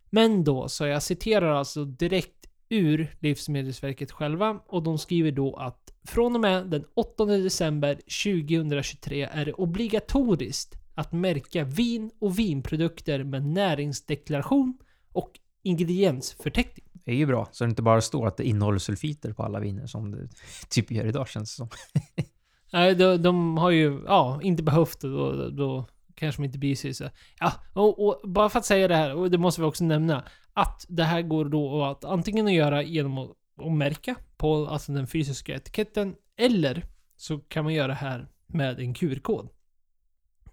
Men 0.09 0.43
då, 0.43 0.69
så 0.69 0.85
jag 0.85 1.03
citerar 1.03 1.55
alltså 1.55 1.85
direkt 1.85 2.39
ur 2.69 3.15
Livsmedelsverket 3.19 4.11
själva 4.11 4.59
och 4.67 4.83
de 4.83 4.97
skriver 4.97 5.31
då 5.31 5.55
att 5.55 5.93
från 6.03 6.35
och 6.35 6.41
med 6.41 6.67
den 6.67 6.85
8 6.93 7.25
december 7.25 7.95
2023 7.95 9.29
är 9.31 9.45
det 9.45 9.53
obligatoriskt 9.53 10.75
att 10.95 11.11
märka 11.11 11.63
vin 11.63 12.11
och 12.19 12.39
vinprodukter 12.39 13.23
med 13.23 13.45
näringsdeklaration 13.45 14.77
och 15.11 15.39
ingrediensförteckning. 15.63 16.85
Det 16.93 17.11
är 17.11 17.15
ju 17.15 17.25
bra, 17.25 17.49
så 17.51 17.63
det 17.63 17.69
inte 17.69 17.81
bara 17.81 18.01
står 18.01 18.27
att 18.27 18.37
det 18.37 18.43
innehåller 18.43 18.79
sulfiter 18.79 19.33
på 19.33 19.43
alla 19.43 19.59
viner 19.59 19.87
som 19.87 20.11
det 20.11 20.29
typ 20.69 20.91
gör 20.91 21.05
idag 21.05 21.27
känns 21.27 21.51
det 21.51 21.55
som. 21.55 21.69
Nej, 22.71 22.95
de, 22.95 23.17
de 23.17 23.57
har 23.57 23.69
ju, 23.69 24.01
ja, 24.05 24.39
inte 24.43 24.63
behövt 24.63 25.01
det. 25.01 25.09
Då, 25.09 25.49
då 25.49 25.85
kanske 26.15 26.41
de 26.41 26.45
inte 26.45 26.59
blir 26.59 26.75
sig 26.75 26.93
så. 26.93 27.09
Ja, 27.39 27.53
och, 27.73 28.07
och 28.07 28.29
bara 28.29 28.49
för 28.49 28.59
att 28.59 28.65
säga 28.65 28.87
det 28.87 28.95
här, 28.95 29.15
och 29.15 29.31
det 29.31 29.37
måste 29.37 29.61
vi 29.61 29.67
också 29.67 29.83
nämna, 29.83 30.23
att 30.53 30.85
det 30.89 31.03
här 31.03 31.21
går 31.21 31.45
då 31.45 31.83
att 31.83 32.05
antingen 32.05 32.47
att 32.47 32.53
göra 32.53 32.83
genom 32.83 33.17
att, 33.17 33.29
att 33.65 33.71
märka 33.71 34.15
på 34.37 34.67
alltså 34.67 34.91
den 34.91 35.07
fysiska 35.07 35.55
etiketten, 35.55 36.15
eller 36.37 36.85
så 37.17 37.39
kan 37.39 37.63
man 37.63 37.73
göra 37.73 37.87
det 37.87 37.93
här 37.93 38.27
med 38.47 38.79
en 38.79 38.93
QR-kod. 38.93 39.49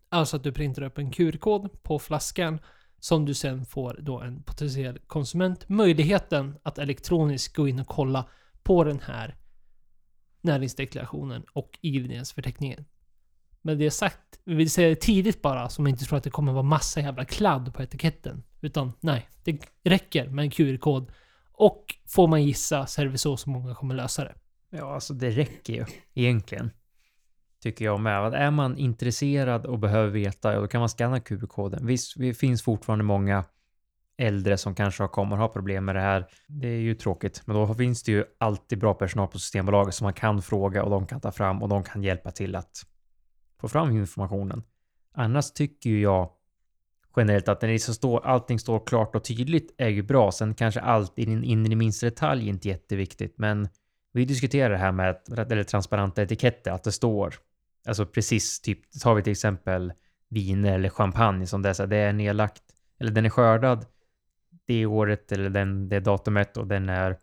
Alltså 0.09 0.37
att 0.37 0.43
du 0.43 0.53
printar 0.53 0.83
upp 0.83 0.99
en 0.99 1.11
QR-kod 1.11 1.83
på 1.83 1.99
flaskan 1.99 2.59
som 3.01 3.25
du 3.25 3.35
sen 3.35 3.65
får 3.65 3.99
då 4.01 4.21
en 4.21 4.43
potentiell 4.43 4.99
konsument 4.99 5.69
möjligheten 5.69 6.57
att 6.63 6.79
elektroniskt 6.79 7.57
gå 7.57 7.69
in 7.69 7.81
och 7.81 7.87
kolla 7.87 8.25
på 8.63 8.85
den 8.85 9.01
här 9.01 9.37
näringsdeklarationen 10.47 11.45
och 11.53 11.79
ingrediensförteckningen. 11.81 12.85
Men 13.63 13.79
det 13.79 13.87
är 13.87 13.91
sagt, 13.91 14.41
vi 14.45 14.55
vill 14.55 14.71
säga 14.71 14.89
det 14.89 15.01
tidigt 15.01 15.43
bara, 15.43 15.69
så 15.69 15.83
man 15.83 15.91
inte 15.91 16.05
tror 16.05 16.19
att 16.19 16.25
det 16.25 16.31
kommer 16.31 16.53
vara 16.53 16.63
massa 16.63 17.01
jävla 17.01 17.25
kladd 17.25 17.75
på 17.75 17.83
etiketten. 17.83 18.43
Utan 18.61 18.93
nej, 19.01 19.29
det 19.45 19.61
räcker 19.85 20.29
med 20.29 20.43
en 20.43 20.51
QR-kod. 20.51 21.13
Och 21.53 21.85
får 22.09 22.27
man 22.29 22.43
gissa 22.43 22.87
så 22.87 23.01
är 23.01 23.05
det 23.05 23.11
väl 23.11 23.19
så 23.19 23.37
som 23.37 23.53
många 23.53 23.75
kommer 23.75 23.95
lösa 23.95 24.25
det. 24.25 24.35
Ja, 24.71 24.95
alltså 24.95 25.15
det 25.15 25.31
räcker 25.31 25.73
ju 25.73 25.85
egentligen. 26.15 26.71
Tycker 27.63 27.85
jag 27.85 28.01
med. 28.01 28.35
Är 28.35 28.51
man 28.51 28.79
intresserad 28.79 29.67
och 29.67 29.79
behöver 29.79 30.11
veta, 30.11 30.53
ja, 30.53 30.61
då 30.61 30.69
kan 30.69 30.81
man 30.81 30.89
scanna 30.89 31.21
QR-koden. 31.21 31.87
Visst, 31.87 32.19
det 32.19 32.35
finns 32.35 32.63
fortfarande 32.63 33.05
många 33.05 33.45
äldre 34.19 34.59
som 34.59 34.75
kanske 34.75 35.09
kommer 35.09 35.37
ha 35.37 35.49
problem 35.49 35.85
med 35.85 35.95
det 35.95 36.01
här. 36.01 36.27
Det 36.47 36.69
är 36.69 36.81
ju 36.81 36.95
tråkigt, 36.95 37.43
men 37.45 37.57
då 37.57 37.75
finns 37.75 38.03
det 38.03 38.13
ju 38.13 38.25
alltid 38.39 38.79
bra 38.79 38.95
personal 38.95 39.29
på 39.29 39.39
Systembolaget 39.39 39.95
som 39.95 40.05
man 40.05 40.13
kan 40.13 40.43
fråga 40.43 40.83
och 40.83 40.91
de 40.91 41.07
kan 41.07 41.21
ta 41.21 41.33
fram 41.33 41.63
och 41.63 41.69
de 41.69 41.83
kan 41.83 42.03
hjälpa 42.03 42.31
till 42.31 42.57
att 42.57 42.83
få 43.61 43.69
fram 43.69 43.91
informationen. 43.91 44.63
Annars 45.15 45.53
tycker 45.53 45.91
ju 45.91 46.01
jag 46.01 46.31
generellt 47.17 47.49
att 47.49 47.63
när 47.63 47.69
det 47.69 47.79
så 47.79 47.95
står, 47.95 48.27
allting 48.27 48.59
står 48.59 48.87
klart 48.87 49.15
och 49.15 49.25
tydligt 49.25 49.75
är 49.79 49.89
ju 49.89 50.03
bra. 50.03 50.33
Sen 50.33 50.55
kanske 50.55 50.81
allt 50.81 51.19
i 51.19 51.25
den 51.25 51.45
inre 51.45 51.77
minsta 51.77 52.07
detalj 52.07 52.45
är 52.45 52.49
inte 52.49 52.69
jätteviktigt, 52.69 53.39
men 53.39 53.69
vi 54.13 54.25
diskuterar 54.25 54.71
det 54.71 54.77
här 54.77 54.93
med 54.93 55.17
eller 55.39 55.65
transparenta 55.65 56.23
etiketter, 56.23 56.71
att 56.71 56.85
det 56.85 56.93
står 56.93 57.35
alltså 57.89 58.07
precis 58.07 58.61
typ, 58.61 59.01
tar 59.03 59.15
vi 59.15 59.23
till 59.23 59.31
exempel 59.31 59.93
viner 60.29 60.75
eller 60.75 60.89
champagne 60.89 61.47
som 61.47 61.63
det 61.63 61.69
är, 61.69 61.73
så 61.73 61.87
det 61.87 61.97
är 61.97 62.13
nedlagt 62.13 62.63
eller 62.99 63.11
den 63.11 63.25
är 63.25 63.31
skördad 63.31 63.87
det 64.67 64.87
året 64.87 65.33
eller 65.33 65.51
den, 65.51 65.89
det 65.89 66.01
datumet 66.01 66.57
och 66.57 66.67
den 66.67 66.89
är 66.89 67.17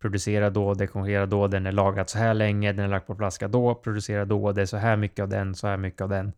producerad 0.00 0.52
då, 0.52 0.74
dekorerad 0.74 1.28
då, 1.28 1.46
den 1.46 1.66
är 1.66 1.72
lagrad 1.72 2.10
så 2.10 2.18
här 2.18 2.34
länge, 2.34 2.72
den 2.72 2.84
är 2.84 2.88
lagd 2.88 3.06
på 3.06 3.14
flaska 3.16 3.48
då, 3.48 3.74
producerad 3.74 4.28
då, 4.28 4.52
det 4.52 4.62
är 4.62 4.66
så 4.66 4.76
här 4.76 4.96
mycket 4.96 5.22
av 5.22 5.28
den, 5.28 5.54
så 5.54 5.66
här 5.66 5.76
mycket 5.76 6.00
av 6.00 6.08
den. 6.08 6.32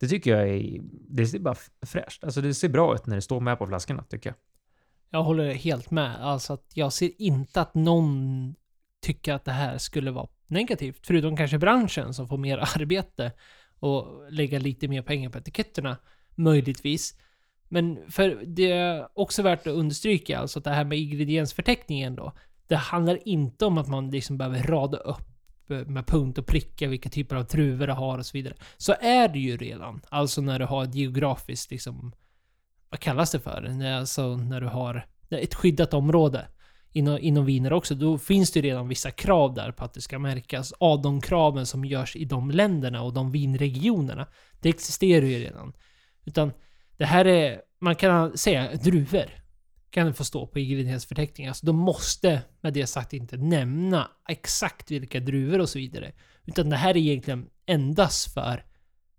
Det 0.00 0.08
tycker 0.08 0.36
jag 0.36 0.48
är, 0.48 0.80
det 1.08 1.26
ser 1.26 1.38
bara 1.38 1.56
fräscht. 1.86 2.24
Alltså 2.24 2.40
det 2.40 2.54
ser 2.54 2.68
bra 2.68 2.94
ut 2.94 3.06
när 3.06 3.16
det 3.16 3.22
står 3.22 3.40
med 3.40 3.58
på 3.58 3.66
flaskorna 3.66 4.02
tycker 4.02 4.30
jag. 4.30 4.36
Jag 5.10 5.22
håller 5.22 5.54
helt 5.54 5.90
med. 5.90 6.24
Alltså 6.24 6.52
att 6.52 6.70
jag 6.74 6.92
ser 6.92 7.10
inte 7.18 7.60
att 7.60 7.74
någon 7.74 8.54
tycker 9.00 9.32
att 9.32 9.44
det 9.44 9.52
här 9.52 9.78
skulle 9.78 10.10
vara 10.10 10.28
negativt. 10.46 11.06
Förutom 11.06 11.36
kanske 11.36 11.58
branschen 11.58 12.14
som 12.14 12.28
får 12.28 12.38
mer 12.38 12.58
arbete 12.76 13.32
och 13.78 14.32
lägga 14.32 14.58
lite 14.58 14.88
mer 14.88 15.02
pengar 15.02 15.30
på 15.30 15.38
etiketterna. 15.38 15.96
Möjligtvis. 16.34 17.14
Men 17.72 18.10
för 18.10 18.42
det 18.46 18.72
är 18.72 19.08
också 19.14 19.42
värt 19.42 19.66
att 19.66 19.72
understryka 19.72 20.38
alltså 20.38 20.58
att 20.58 20.64
det 20.64 20.70
här 20.70 20.84
med 20.84 20.98
ingrediensförteckningen 20.98 22.16
då. 22.16 22.32
Det 22.66 22.76
handlar 22.76 23.28
inte 23.28 23.66
om 23.66 23.78
att 23.78 23.88
man 23.88 24.10
liksom 24.10 24.38
behöver 24.38 24.62
rada 24.62 24.98
upp 24.98 25.26
med 25.86 26.06
punkt 26.06 26.38
och 26.38 26.46
pricka 26.46 26.88
vilka 26.88 27.08
typer 27.08 27.36
av 27.36 27.44
truvor 27.44 27.86
det 27.86 27.92
har 27.92 28.18
och 28.18 28.26
så 28.26 28.36
vidare. 28.36 28.54
Så 28.76 28.94
är 29.00 29.28
det 29.28 29.38
ju 29.38 29.56
redan. 29.56 30.00
Alltså 30.08 30.40
när 30.40 30.58
du 30.58 30.64
har 30.64 30.84
ett 30.84 30.94
geografiskt 30.94 31.70
liksom... 31.70 32.12
Vad 32.88 33.00
kallas 33.00 33.32
det 33.32 33.40
för? 33.40 33.84
Alltså 33.98 34.36
när 34.36 34.60
du 34.60 34.66
har 34.66 35.06
ett 35.30 35.54
skyddat 35.54 35.94
område 35.94 36.46
inom, 36.92 37.18
inom 37.18 37.44
viner 37.44 37.72
också, 37.72 37.94
då 37.94 38.18
finns 38.18 38.52
det 38.52 38.60
redan 38.60 38.88
vissa 38.88 39.10
krav 39.10 39.54
där 39.54 39.72
på 39.72 39.84
att 39.84 39.94
det 39.94 40.00
ska 40.00 40.18
märkas 40.18 40.72
av 40.72 41.02
de 41.02 41.20
kraven 41.20 41.66
som 41.66 41.84
görs 41.84 42.16
i 42.16 42.24
de 42.24 42.50
länderna 42.50 43.02
och 43.02 43.12
de 43.12 43.30
vinregionerna. 43.30 44.26
Det 44.60 44.68
existerar 44.68 45.26
ju 45.26 45.38
redan. 45.38 45.72
Utan 46.24 46.52
det 47.00 47.06
här 47.06 47.26
är, 47.26 47.62
man 47.78 47.96
kan 47.96 48.38
säga 48.38 48.74
druvor. 48.74 49.24
Kan 49.90 50.14
få 50.14 50.24
stå 50.24 50.46
på 50.46 50.58
ingrediensförteckningen. 50.58 51.50
Alltså 51.50 51.66
de 51.66 51.76
måste 51.76 52.42
med 52.60 52.72
det 52.72 52.86
sagt 52.86 53.12
inte 53.12 53.36
nämna 53.36 54.10
exakt 54.28 54.90
vilka 54.90 55.20
druvor 55.20 55.58
och 55.58 55.68
så 55.68 55.78
vidare. 55.78 56.12
Utan 56.44 56.70
det 56.70 56.76
här 56.76 56.90
är 56.90 56.96
egentligen 56.96 57.50
endast 57.66 58.34
för 58.34 58.64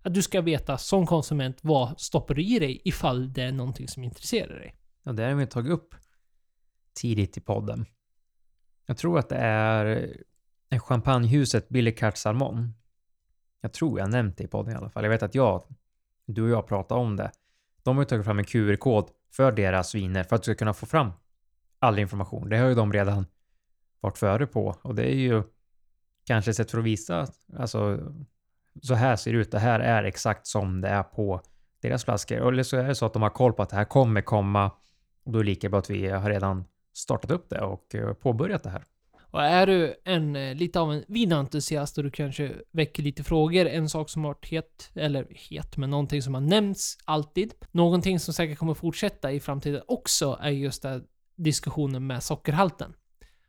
att 0.02 0.14
du 0.14 0.22
ska 0.22 0.40
veta 0.40 0.78
som 0.78 1.06
konsument 1.06 1.58
vad 1.62 2.00
stoppar 2.00 2.34
du 2.34 2.42
i 2.42 2.58
dig 2.58 2.82
ifall 2.84 3.32
det 3.32 3.42
är 3.42 3.52
någonting 3.52 3.88
som 3.88 4.04
intresserar 4.04 4.54
dig. 4.54 4.74
Ja, 5.02 5.12
det 5.12 5.24
har 5.24 5.34
vi 5.34 5.46
tagit 5.46 5.72
upp 5.72 5.94
tidigt 6.94 7.36
i 7.36 7.40
podden. 7.40 7.86
Jag 8.86 8.96
tror 8.96 9.18
att 9.18 9.28
det 9.28 9.36
är 9.36 10.16
champagnehuset 10.80 11.68
Billy 11.68 11.94
Cart 11.94 12.16
Salmon. 12.16 12.74
Jag 13.60 13.72
tror 13.72 13.98
jag 13.98 14.10
nämnt 14.10 14.36
det 14.36 14.44
i 14.44 14.48
podden 14.48 14.72
i 14.72 14.76
alla 14.76 14.90
fall. 14.90 15.02
Jag 15.02 15.10
vet 15.10 15.22
att 15.22 15.34
jag, 15.34 15.64
du 16.26 16.42
och 16.42 16.50
jag 16.50 16.66
pratade 16.66 17.00
om 17.00 17.16
det. 17.16 17.30
De 17.82 17.96
har 17.96 18.02
ju 18.02 18.08
tagit 18.08 18.24
fram 18.24 18.38
en 18.38 18.44
QR-kod 18.44 19.10
för 19.32 19.52
deras 19.52 19.94
viner 19.94 20.24
för 20.24 20.36
att 20.36 20.42
du 20.42 20.44
ska 20.44 20.54
kunna 20.54 20.74
få 20.74 20.86
fram 20.86 21.10
all 21.78 21.98
information. 21.98 22.48
Det 22.48 22.58
har 22.58 22.68
ju 22.68 22.74
de 22.74 22.92
redan 22.92 23.26
varit 24.00 24.18
före 24.18 24.46
på 24.46 24.76
och 24.82 24.94
det 24.94 25.12
är 25.12 25.16
ju 25.16 25.42
kanske 26.26 26.50
ett 26.50 26.56
sätt 26.56 26.70
för 26.70 26.78
att 26.78 26.84
visa 26.84 27.26
alltså 27.56 27.98
så 28.82 28.94
här 28.94 29.16
ser 29.16 29.32
det 29.32 29.38
ut. 29.38 29.50
Det 29.50 29.58
här 29.58 29.80
är 29.80 30.04
exakt 30.04 30.46
som 30.46 30.80
det 30.80 30.88
är 30.88 31.02
på 31.02 31.40
deras 31.80 32.04
flaskor. 32.04 32.48
Eller 32.48 32.62
så 32.62 32.76
är 32.76 32.84
det 32.84 32.94
så 32.94 33.06
att 33.06 33.12
de 33.12 33.22
har 33.22 33.30
koll 33.30 33.52
på 33.52 33.62
att 33.62 33.70
det 33.70 33.76
här 33.76 33.84
kommer 33.84 34.20
komma 34.20 34.70
och 35.24 35.32
då 35.32 35.38
är 35.38 35.42
det 35.42 35.50
lika 35.50 35.68
bra 35.68 35.78
att 35.78 35.90
vi 35.90 36.08
har 36.08 36.30
redan 36.30 36.64
startat 36.92 37.30
upp 37.30 37.50
det 37.50 37.60
och 37.60 37.94
eh, 37.94 38.12
påbörjat 38.12 38.62
det 38.62 38.70
här. 38.70 38.84
Och 39.32 39.42
är 39.42 39.66
du 39.66 39.94
en, 40.04 40.36
eh, 40.36 40.54
lite 40.54 40.80
av 40.80 40.92
en 40.92 41.04
vinentusiast 41.08 41.98
och 41.98 42.04
du 42.04 42.10
kanske 42.10 42.52
väcker 42.70 43.02
lite 43.02 43.24
frågor, 43.24 43.66
en 43.66 43.88
sak 43.88 44.10
som 44.10 44.24
har 44.24 44.30
varit 44.30 44.50
het, 44.50 44.90
eller 44.94 45.26
het, 45.30 45.76
men 45.76 45.90
någonting 45.90 46.22
som 46.22 46.34
har 46.34 46.40
nämnts 46.40 46.98
alltid. 47.04 47.54
Någonting 47.70 48.20
som 48.20 48.34
säkert 48.34 48.58
kommer 48.58 48.74
fortsätta 48.74 49.32
i 49.32 49.40
framtiden 49.40 49.82
också 49.86 50.38
är 50.40 50.50
just 50.50 50.82
den 50.82 51.04
diskussionen 51.36 52.06
med 52.06 52.22
sockerhalten. 52.22 52.94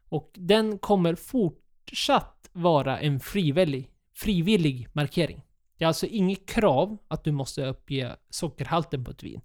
Och 0.09 0.31
den 0.35 0.77
kommer 0.77 1.15
fortsatt 1.15 2.49
vara 2.53 2.99
en 2.99 3.19
frivillig, 3.19 3.89
frivillig 4.13 4.87
markering. 4.93 5.41
Det 5.77 5.85
är 5.85 5.87
alltså 5.87 6.05
inget 6.05 6.45
krav 6.45 6.97
att 7.07 7.23
du 7.23 7.31
måste 7.31 7.65
uppge 7.65 8.15
sockerhalten 8.29 9.03
på 9.03 9.11
ett 9.11 9.23
vin. 9.23 9.41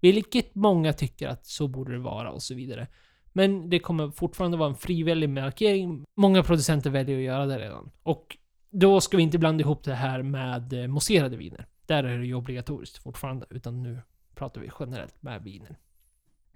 Vilket 0.00 0.54
många 0.54 0.92
tycker 0.92 1.28
att 1.28 1.46
så 1.46 1.68
borde 1.68 1.92
det 1.92 1.98
vara 1.98 2.30
och 2.30 2.42
så 2.42 2.54
vidare. 2.54 2.88
Men 3.32 3.70
det 3.70 3.78
kommer 3.78 4.10
fortfarande 4.10 4.56
vara 4.56 4.68
en 4.68 4.76
frivillig 4.76 5.28
markering. 5.28 6.04
Många 6.16 6.42
producenter 6.42 6.90
väljer 6.90 7.16
att 7.16 7.24
göra 7.24 7.46
det 7.46 7.58
redan. 7.58 7.90
Och 8.02 8.36
då 8.70 9.00
ska 9.00 9.16
vi 9.16 9.22
inte 9.22 9.38
blanda 9.38 9.62
ihop 9.62 9.84
det 9.84 9.94
här 9.94 10.22
med 10.22 10.72
eh, 10.72 10.86
mousserade 10.86 11.36
viner. 11.36 11.66
Där 11.86 12.04
är 12.04 12.18
det 12.18 12.26
ju 12.26 12.34
obligatoriskt 12.34 13.02
fortfarande, 13.02 13.46
utan 13.50 13.82
nu 13.82 14.02
pratar 14.34 14.60
vi 14.60 14.70
generellt 14.80 15.22
med 15.22 15.42
viner. 15.42 15.78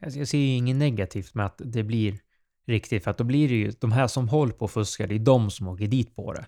Alltså, 0.03 0.19
jag 0.19 0.29
ser 0.29 0.39
ju 0.39 0.57
inget 0.57 0.77
negativt 0.77 1.35
med 1.35 1.47
att 1.47 1.61
det 1.65 1.83
blir 1.83 2.19
riktigt, 2.67 3.05
för 3.05 3.11
att 3.11 3.19
då 3.19 3.25
blir 3.25 3.49
det 3.49 3.55
ju 3.55 3.73
de 3.81 3.93
här 3.93 4.07
som 4.07 4.29
håller 4.29 4.53
på 4.53 4.65
och 4.65 4.71
fuskar, 4.71 5.07
det 5.07 5.15
är 5.15 5.19
de 5.19 5.51
som 5.51 5.69
åker 5.69 5.87
dit 5.87 6.17
på 6.17 6.33
det. 6.33 6.45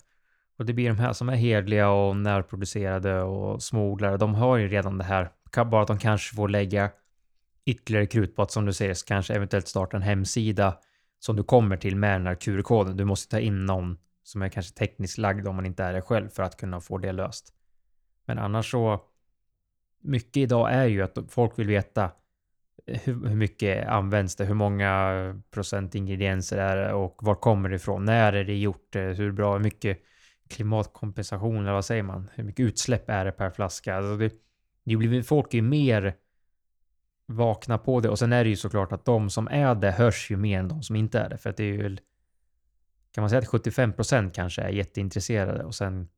Och 0.57 0.65
det 0.65 0.73
blir 0.73 0.89
de 0.89 0.99
här 0.99 1.13
som 1.13 1.29
är 1.29 1.35
hedliga 1.35 1.89
och 1.89 2.15
närproducerade 2.15 3.21
och 3.21 3.63
småodlare, 3.63 4.17
de 4.17 4.35
har 4.35 4.57
ju 4.57 4.67
redan 4.67 4.97
det 4.97 5.03
här. 5.03 5.31
Bara 5.65 5.81
att 5.81 5.87
de 5.87 5.99
kanske 5.99 6.35
får 6.35 6.49
lägga 6.49 6.91
ytterligare 7.69 8.05
krut 8.05 8.35
på 8.35 8.41
att 8.41 8.51
som 8.51 8.65
du 8.65 8.73
säger 8.73 8.95
kanske 9.07 9.33
eventuellt 9.33 9.67
starta 9.67 9.97
en 9.97 10.03
hemsida 10.03 10.77
som 11.19 11.35
du 11.35 11.43
kommer 11.43 11.77
till 11.77 11.95
med 11.95 12.19
den 12.19 12.27
här 12.27 12.35
QR-koden. 12.35 12.97
Du 12.97 13.05
måste 13.05 13.31
ta 13.31 13.39
in 13.39 13.65
någon 13.65 13.97
som 14.23 14.41
är 14.41 14.49
kanske 14.49 14.75
tekniskt 14.75 15.17
lagd 15.17 15.47
om 15.47 15.55
man 15.55 15.65
inte 15.65 15.83
är 15.83 15.93
det 15.93 16.01
själv 16.01 16.29
för 16.29 16.43
att 16.43 16.57
kunna 16.57 16.81
få 16.81 16.97
det 16.97 17.11
löst. 17.11 17.53
Men 18.25 18.39
annars 18.39 18.71
så 18.71 19.01
mycket 20.01 20.37
idag 20.37 20.73
är 20.73 20.85
ju 20.85 21.01
att 21.01 21.17
folk 21.29 21.59
vill 21.59 21.67
veta 21.67 22.11
hur, 22.85 23.27
hur 23.27 23.35
mycket 23.35 23.87
används 23.87 24.35
det? 24.35 24.45
Hur 24.45 24.53
många 24.53 25.41
procent 25.51 25.95
ingredienser 25.95 26.57
är 26.57 26.75
det 26.75 26.93
och 26.93 27.19
var 27.21 27.35
kommer 27.35 27.69
det 27.69 27.75
ifrån? 27.75 28.05
När 28.05 28.33
är 28.33 28.43
det 28.43 28.57
gjort? 28.57 28.95
Hur 28.95 29.31
bra? 29.31 29.53
Hur 29.53 29.63
mycket 29.63 29.99
klimatkompensation 30.49 31.61
eller 31.61 31.73
vad 31.73 31.85
säger 31.85 32.03
man? 32.03 32.29
Hur 32.35 32.43
mycket 32.43 32.63
utsläpp 32.63 33.09
är 33.09 33.25
det 33.25 33.31
per 33.31 33.49
flaska? 33.49 33.95
Alltså 33.95 34.17
det, 34.17 34.33
det 34.83 34.95
blir, 34.95 35.21
folk 35.21 35.53
är 35.53 35.57
ju 35.57 35.61
mer 35.61 36.15
vakna 37.29 37.77
på 37.77 37.99
det. 37.99 38.09
Och 38.09 38.19
sen 38.19 38.33
är 38.33 38.43
det 38.43 38.49
ju 38.49 38.55
såklart 38.55 38.91
att 38.91 39.05
de 39.05 39.29
som 39.29 39.47
är 39.47 39.75
det 39.75 39.91
hörs 39.91 40.31
ju 40.31 40.37
mer 40.37 40.59
än 40.59 40.67
de 40.67 40.83
som 40.83 40.95
inte 40.95 41.19
är 41.19 41.29
det. 41.29 41.37
För 41.37 41.49
att 41.49 41.57
det 41.57 41.63
är 41.63 41.73
ju... 41.73 41.97
Kan 43.11 43.21
man 43.21 43.29
säga 43.29 43.39
att 43.39 43.47
75% 43.47 44.31
kanske 44.31 44.61
är 44.61 44.69
jätteintresserade 44.69 45.63
och 45.63 45.75
sen... 45.75 46.09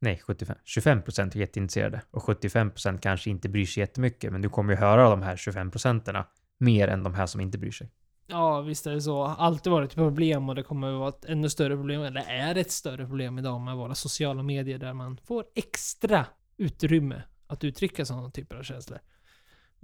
Nej, 0.00 0.20
75. 0.24 0.56
25 0.64 0.98
är 0.98 1.36
jätteintresserade 1.36 2.02
och 2.10 2.22
75% 2.22 2.98
kanske 2.98 3.30
inte 3.30 3.48
bryr 3.48 3.66
sig 3.66 3.80
jättemycket. 3.80 4.32
Men 4.32 4.42
du 4.42 4.48
kommer 4.48 4.72
ju 4.72 4.78
höra 4.78 5.10
de 5.10 5.22
här 5.22 5.36
25 5.36 5.70
procenterna 5.70 6.26
mer 6.58 6.88
än 6.88 7.02
de 7.02 7.14
här 7.14 7.26
som 7.26 7.40
inte 7.40 7.58
bryr 7.58 7.70
sig. 7.70 7.90
Ja, 8.26 8.60
visst 8.60 8.86
är 8.86 8.92
det 8.92 9.00
så. 9.00 9.22
Alltid 9.22 9.72
varit 9.72 9.90
ett 9.90 9.96
problem 9.96 10.48
och 10.48 10.54
det 10.54 10.62
kommer 10.62 10.92
att 10.92 10.98
vara 10.98 11.08
ett 11.08 11.24
ännu 11.24 11.50
större 11.50 11.76
problem, 11.76 12.02
eller 12.02 12.24
är 12.28 12.56
ett 12.56 12.70
större 12.70 13.06
problem 13.06 13.38
idag 13.38 13.60
med 13.60 13.76
våra 13.76 13.94
sociala 13.94 14.42
medier 14.42 14.78
där 14.78 14.92
man 14.92 15.16
får 15.16 15.44
extra 15.54 16.26
utrymme 16.56 17.22
att 17.46 17.64
uttrycka 17.64 18.04
sådana 18.04 18.30
typer 18.30 18.56
av 18.56 18.62
känslor. 18.62 18.98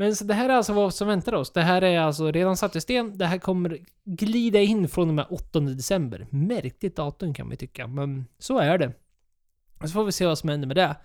Men 0.00 0.16
så 0.16 0.24
det 0.24 0.34
här 0.34 0.48
är 0.48 0.52
alltså 0.52 0.72
vad 0.72 0.94
som 0.94 1.08
väntar 1.08 1.32
oss. 1.34 1.52
Det 1.52 1.62
här 1.62 1.82
är 1.82 2.00
alltså 2.00 2.32
redan 2.32 2.56
satt 2.56 2.76
i 2.76 2.80
sten. 2.80 3.18
Det 3.18 3.26
här 3.26 3.38
kommer 3.38 3.78
glida 4.04 4.60
in 4.60 4.88
från 4.88 5.08
och 5.08 5.14
med 5.14 5.26
8 5.30 5.60
december. 5.60 6.26
Märkligt 6.30 6.96
datum 6.96 7.34
kan 7.34 7.48
vi 7.48 7.56
tycka, 7.56 7.86
men 7.86 8.26
så 8.38 8.58
är 8.58 8.78
det. 8.78 8.92
Så 9.80 9.88
får 9.88 10.04
vi 10.04 10.12
se 10.12 10.26
vad 10.26 10.38
som 10.38 10.48
händer 10.48 10.66
med 10.66 10.76
det. 10.76 10.96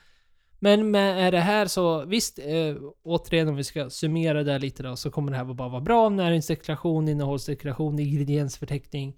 Men 0.60 0.92
med 0.92 1.34
det 1.34 1.40
här 1.40 1.66
så 1.66 2.06
visst, 2.06 2.40
eh, 2.40 2.76
återigen 3.04 3.48
om 3.48 3.56
vi 3.56 3.64
ska 3.64 3.90
summera 3.90 4.44
det 4.44 4.60
lite 4.60 4.84
då, 4.84 4.96
så 4.96 5.12
kommer 5.12 5.32
det 5.32 5.38
här 5.38 5.46
bara 5.46 5.70
vara 5.70 5.82
bra. 5.82 6.10
Näringsdeklaration, 6.10 7.10
innehållsdeklaration, 7.10 8.00
ingrediensförteckning. 8.00 9.16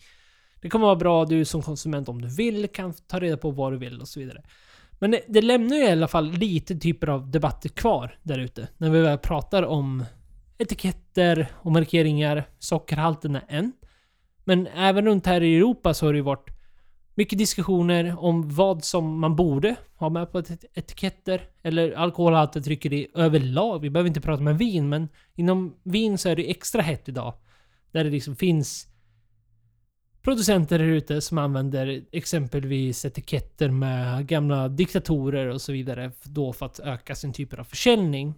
Det 0.61 0.69
kommer 0.69 0.85
vara 0.85 0.95
bra 0.95 1.25
du 1.25 1.45
som 1.45 1.61
konsument 1.61 2.09
om 2.09 2.21
du 2.21 2.27
vill 2.27 2.67
kan 2.67 2.93
ta 2.93 3.19
reda 3.19 3.37
på 3.37 3.51
vad 3.51 3.73
du 3.73 3.77
vill 3.77 4.01
och 4.01 4.07
så 4.07 4.19
vidare. 4.19 4.43
Men 4.99 5.12
det, 5.12 5.21
det, 5.27 5.41
lämnar 5.41 5.75
ju 5.75 5.83
i 5.83 5.91
alla 5.91 6.07
fall 6.07 6.31
lite 6.31 6.75
typer 6.75 7.07
av 7.07 7.31
debatter 7.31 7.69
kvar 7.69 8.19
där 8.23 8.39
ute. 8.39 8.67
När 8.77 8.89
vi 8.89 9.01
väl 9.01 9.17
pratar 9.17 9.63
om 9.63 10.05
etiketter 10.57 11.47
och 11.53 11.71
markeringar. 11.71 12.43
Sockerhalten 12.60 13.36
är 13.36 13.43
en. 13.47 13.71
Men 14.43 14.67
även 14.67 15.05
runt 15.05 15.25
här 15.25 15.43
i 15.43 15.57
Europa 15.57 15.93
så 15.93 16.05
har 16.05 16.13
det 16.13 16.17
ju 16.17 16.23
varit 16.23 16.49
mycket 17.15 17.39
diskussioner 17.39 18.15
om 18.19 18.55
vad 18.55 18.83
som 18.83 19.19
man 19.19 19.36
borde 19.36 19.75
ha 19.95 20.10
med 20.10 20.31
på 20.31 20.39
et- 20.39 20.65
etiketter. 20.73 21.41
Eller 21.63 21.91
alkoholhaltetrycker 21.91 22.93
i 22.93 23.07
överlag. 23.15 23.79
Vi 23.79 23.89
behöver 23.89 24.07
inte 24.07 24.21
prata 24.21 24.43
med 24.43 24.57
vin, 24.57 24.89
men 24.89 25.10
inom 25.36 25.75
vin 25.83 26.17
så 26.17 26.29
är 26.29 26.36
det 26.36 26.49
extra 26.49 26.81
hett 26.81 27.10
idag. 27.10 27.33
Där 27.91 28.03
det 28.03 28.10
liksom 28.10 28.36
finns 28.36 28.88
producenter 30.27 30.79
där 30.79 30.85
ute 30.85 31.21
som 31.21 31.37
använder 31.37 32.03
exempelvis 32.11 33.05
etiketter 33.05 33.69
med 33.69 34.27
gamla 34.27 34.67
diktatorer 34.67 35.47
och 35.47 35.61
så 35.61 35.71
vidare. 35.71 36.11
Då 36.23 36.53
för 36.53 36.65
att 36.65 36.79
öka 36.79 37.15
sin 37.15 37.33
typ 37.33 37.59
av 37.59 37.63
försäljning. 37.63 38.33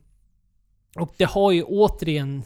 Och 0.95 1.13
det 1.17 1.23
har 1.23 1.51
ju 1.51 1.63
återigen 1.63 2.43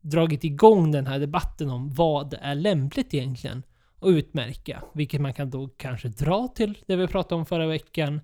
dragit 0.00 0.44
igång 0.44 0.90
den 0.90 1.06
här 1.06 1.18
debatten 1.18 1.70
om 1.70 1.94
vad 1.94 2.34
är 2.40 2.54
lämpligt 2.54 3.14
egentligen 3.14 3.62
att 4.00 4.08
utmärka. 4.08 4.82
Vilket 4.94 5.20
man 5.20 5.34
kan 5.34 5.50
då 5.50 5.68
kanske 5.68 6.08
dra 6.08 6.48
till 6.48 6.78
det 6.86 6.96
vi 6.96 7.06
pratade 7.06 7.34
om 7.34 7.46
förra 7.46 7.66
veckan. 7.66 8.20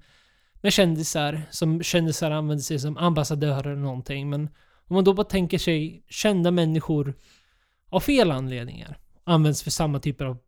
Med 0.61 0.73
kändisar, 0.73 1.42
som 1.51 1.83
kändisar 1.83 2.31
använder 2.31 2.62
sig 2.62 2.79
som 2.79 2.96
ambassadörer 2.96 3.70
eller 3.70 3.83
någonting. 3.83 4.31
Men 4.31 4.49
om 4.88 4.94
man 4.94 5.05
då 5.05 5.14
bara 5.14 5.25
tänker 5.27 5.59
sig 5.59 6.05
kända 6.09 6.51
människor 6.51 7.14
av 7.88 8.01
fel 8.01 8.31
anledningar. 8.31 8.99
Används 9.25 9.63
för 9.63 9.71
samma 9.71 10.01
typer 10.01 10.25
av 10.25 10.39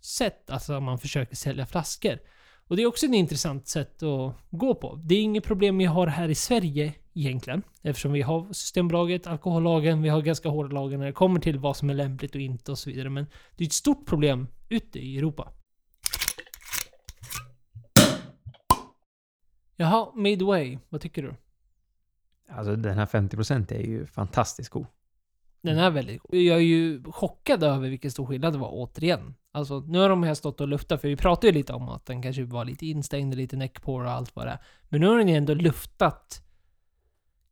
sätt. 0.00 0.50
Alltså 0.50 0.80
man 0.80 0.98
försöker 0.98 1.36
sälja 1.36 1.66
flaskor. 1.66 2.18
Och 2.66 2.76
det 2.76 2.82
är 2.82 2.86
också 2.86 3.06
ett 3.06 3.14
intressant 3.14 3.68
sätt 3.68 4.02
att 4.02 4.36
gå 4.50 4.74
på. 4.74 5.00
Det 5.04 5.14
är 5.14 5.22
inget 5.22 5.44
problem 5.44 5.78
vi 5.78 5.84
har 5.84 6.06
här 6.06 6.28
i 6.28 6.34
Sverige 6.34 6.94
egentligen. 7.14 7.62
Eftersom 7.82 8.12
vi 8.12 8.22
har 8.22 8.52
Systembolaget, 8.52 9.26
alkohollagen, 9.26 10.02
vi 10.02 10.08
har 10.08 10.22
ganska 10.22 10.48
hårda 10.48 10.74
lagar 10.74 10.98
när 10.98 11.06
det 11.06 11.12
kommer 11.12 11.40
till 11.40 11.58
vad 11.58 11.76
som 11.76 11.90
är 11.90 11.94
lämpligt 11.94 12.34
och 12.34 12.40
inte 12.40 12.70
och 12.70 12.78
så 12.78 12.90
vidare. 12.90 13.10
Men 13.10 13.26
det 13.56 13.64
är 13.64 13.66
ett 13.66 13.72
stort 13.72 14.06
problem 14.06 14.48
ute 14.68 14.98
i 14.98 15.18
Europa. 15.18 15.52
Jaha, 19.76 20.12
Midway. 20.14 20.78
Vad 20.88 21.00
tycker 21.00 21.22
du? 21.22 21.34
Alltså 22.48 22.76
den 22.76 22.98
här 22.98 23.06
50% 23.06 23.72
är 23.74 23.86
ju 23.86 24.06
fantastiskt 24.06 24.70
god. 24.70 24.86
Den 25.62 25.78
är 25.78 25.90
väldigt 25.90 26.22
god. 26.22 26.34
Jag 26.40 26.56
är 26.56 26.60
ju 26.60 27.02
chockad 27.04 27.62
över 27.62 27.88
vilken 27.88 28.10
stor 28.10 28.26
skillnad 28.26 28.52
det 28.52 28.58
var 28.58 28.70
återigen. 28.72 29.34
Alltså 29.52 29.80
nu 29.80 29.98
har 29.98 30.08
de 30.08 30.22
här 30.22 30.34
stått 30.34 30.60
och 30.60 30.68
luftat, 30.68 31.00
för 31.00 31.08
vi 31.08 31.16
pratade 31.16 31.46
ju 31.46 31.52
lite 31.52 31.72
om 31.72 31.88
att 31.88 32.06
den 32.06 32.22
kanske 32.22 32.44
var 32.44 32.64
lite 32.64 32.86
instängd, 32.86 33.34
lite 33.34 33.56
neckpore 33.56 34.06
och 34.06 34.12
allt 34.12 34.36
vad 34.36 34.46
det 34.46 34.50
är. 34.50 34.58
Men 34.88 35.00
nu 35.00 35.06
har 35.06 35.18
den 35.18 35.28
ju 35.28 35.34
ändå 35.34 35.54
luftat, 35.54 36.42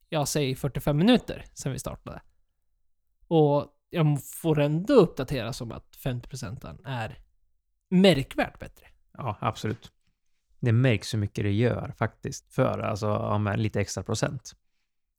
jag 0.09 0.29
säger 0.29 0.57
45 0.57 0.97
minuter 0.97 1.45
sedan 1.55 1.73
vi 1.73 1.79
startade. 1.79 2.23
Och 3.29 3.67
jag 3.91 4.25
får 4.25 4.61
ändå 4.61 4.95
uppdatera 4.95 5.53
som 5.53 5.73
att 5.73 5.97
50% 6.05 6.79
är 6.85 7.19
märkvärt 7.91 8.59
bättre. 8.59 8.87
Ja, 9.13 9.37
absolut. 9.41 9.93
Det 10.61 10.73
märks 10.73 11.15
hur 11.15 11.19
mycket 11.19 11.45
det 11.45 11.53
gör 11.53 11.95
faktiskt 11.99 12.55
för 12.55 12.79
alltså, 12.79 13.39
med 13.39 13.61
lite 13.61 13.81
extra 13.81 14.03
procent. 14.03 14.53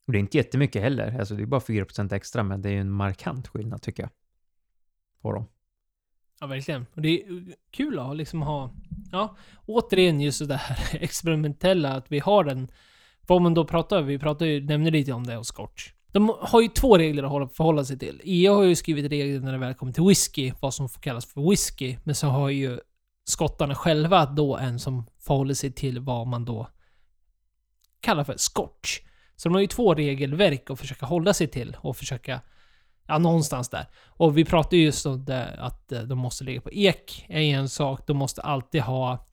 Och 0.07 0.13
det 0.13 0.17
är 0.17 0.19
inte 0.19 0.37
jättemycket 0.37 0.81
heller. 0.81 1.19
Alltså, 1.19 1.35
det 1.35 1.41
är 1.43 1.45
bara 1.45 1.61
4% 1.61 2.13
extra, 2.13 2.43
men 2.43 2.61
det 2.61 2.69
är 2.69 2.73
ju 2.73 2.79
en 2.79 2.91
markant 2.91 3.47
skillnad 3.47 3.81
tycker 3.81 4.03
jag. 4.03 4.09
På 5.21 5.31
dem. 5.31 5.45
Ja, 6.39 6.47
verkligen. 6.47 6.85
Och 6.93 7.01
det 7.01 7.09
är 7.09 7.55
kul 7.71 7.99
att 7.99 8.15
liksom 8.15 8.41
ha, 8.41 8.73
ja, 9.11 9.35
återigen 9.65 10.21
just 10.21 10.47
det 10.47 10.55
här 10.55 10.97
experimentella, 11.03 11.93
att 11.93 12.11
vi 12.11 12.19
har 12.19 12.43
den, 12.43 12.71
vad 13.27 13.41
man 13.41 13.53
då 13.53 13.65
pratar 13.65 13.99
om, 13.99 14.05
vi 14.05 14.19
pratar 14.19 14.45
ju, 14.45 14.65
nämnde 14.65 14.91
lite 14.91 15.13
om 15.13 15.23
det 15.23 15.35
hos 15.35 15.47
Scotch. 15.47 15.91
De 16.11 16.35
har 16.39 16.61
ju 16.61 16.67
två 16.67 16.97
regler 16.97 17.43
att 17.43 17.55
förhålla 17.55 17.85
sig 17.85 17.99
till. 17.99 18.21
EU 18.23 18.53
har 18.53 18.63
ju 18.63 18.75
skrivit 18.75 19.11
regler 19.11 19.39
när 19.39 19.51
det 19.51 19.57
väl 19.57 19.73
kommer 19.73 19.93
till 19.93 20.03
whisky, 20.03 20.53
vad 20.59 20.73
som 20.73 20.89
får 20.89 21.01
kallas 21.01 21.25
för 21.25 21.49
whisky, 21.49 21.97
men 22.03 22.15
så 22.15 22.27
har 22.27 22.49
ju 22.49 22.79
skottarna 23.23 23.75
själva 23.75 24.25
då 24.25 24.57
en 24.57 24.79
som 24.79 25.05
förhåller 25.19 25.53
sig 25.53 25.71
till 25.71 25.99
vad 25.99 26.27
man 26.27 26.45
då 26.45 26.67
kallar 27.99 28.23
för 28.23 28.37
Scotch. 28.37 28.99
Så 29.41 29.49
de 29.49 29.53
har 29.53 29.61
ju 29.61 29.67
två 29.67 29.93
regelverk 29.93 30.69
att 30.69 30.79
försöka 30.79 31.05
hålla 31.05 31.33
sig 31.33 31.47
till 31.47 31.77
och 31.81 31.97
försöka 31.97 32.41
Ja, 33.07 33.17
någonstans 33.17 33.69
där. 33.69 33.85
Och 34.07 34.37
vi 34.37 34.45
pratade 34.45 34.77
just 34.77 35.05
om 35.05 35.25
det, 35.25 35.55
att 35.59 35.91
eh, 35.91 36.01
de 36.01 36.17
måste 36.17 36.43
ligga 36.43 36.61
på 36.61 36.71
ek, 36.71 37.25
är 37.29 37.41
en 37.41 37.69
sak. 37.69 38.07
De 38.07 38.17
måste 38.17 38.41
alltid 38.41 38.81
ha 38.81 39.27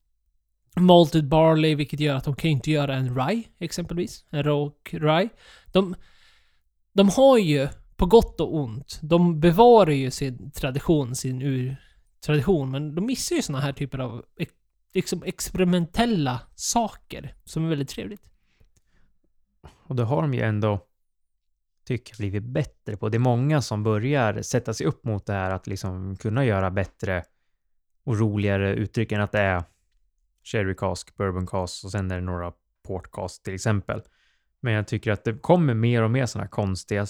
malted 0.77 1.29
barley, 1.29 1.75
vilket 1.75 2.01
gör 2.01 2.15
att 2.15 2.25
de 2.25 2.37
kan 2.37 2.51
ju 2.51 2.57
inte 2.57 2.71
göra 2.71 2.95
en 2.95 3.19
rye, 3.19 3.43
exempelvis. 3.59 4.25
En 4.31 4.43
Rock 4.43 4.95
rye. 4.95 5.29
De, 5.73 5.95
de 6.93 7.09
har 7.09 7.39
ju, 7.39 7.69
på 7.97 8.07
gott 8.07 8.41
och 8.41 8.55
ont, 8.55 8.99
de 9.03 9.41
bevarar 9.41 9.91
ju 9.91 10.11
sin 10.11 10.51
tradition, 10.51 11.15
sin 11.15 11.43
urtradition, 11.43 12.71
men 12.71 12.95
de 12.95 13.07
missar 13.07 13.37
ju 13.37 13.43
såna 13.43 13.61
här 13.61 13.73
typer 13.73 13.99
av 13.99 14.25
liksom 14.95 15.23
experimentella 15.23 16.41
saker, 16.55 17.35
som 17.45 17.65
är 17.65 17.69
väldigt 17.69 17.89
trevligt. 17.89 18.23
Och 19.83 19.97
det 19.97 20.05
har 20.05 20.23
de 20.23 20.35
ju 20.35 20.41
ändå, 20.41 20.87
tycker 21.85 22.13
jag, 22.13 22.19
blivit 22.19 22.43
bättre 22.43 22.97
på. 22.97 23.09
Det 23.09 23.17
är 23.17 23.19
många 23.19 23.63
som 23.63 23.83
börjar 23.83 24.43
sätta 24.43 24.75
sig 24.75 24.87
upp 24.87 25.05
mot 25.05 25.27
det 25.27 25.33
här 25.33 25.51
att 25.51 25.67
liksom 25.67 26.17
kunna 26.17 26.45
göra 26.45 26.71
bättre 26.71 27.25
och 28.05 28.19
roligare 28.19 28.75
uttryck 28.75 29.13
än 29.13 29.21
att 29.21 29.33
det 29.33 29.41
är 29.41 29.65
sherry 30.45 30.75
cask, 30.75 31.17
bourbon 31.17 31.47
cask 31.47 31.85
och 31.85 31.91
sen 31.91 32.11
är 32.11 32.15
det 32.15 32.21
några 32.21 32.53
port 32.87 33.11
cask 33.11 33.43
till 33.43 33.55
exempel. 33.55 34.03
Men 34.61 34.73
jag 34.73 34.87
tycker 34.87 35.13
att 35.13 35.25
det 35.25 35.39
kommer 35.39 35.75
mer 35.75 36.03
och 36.03 36.11
mer 36.11 36.27
sådana 36.27 36.49
konstiga 36.49 37.07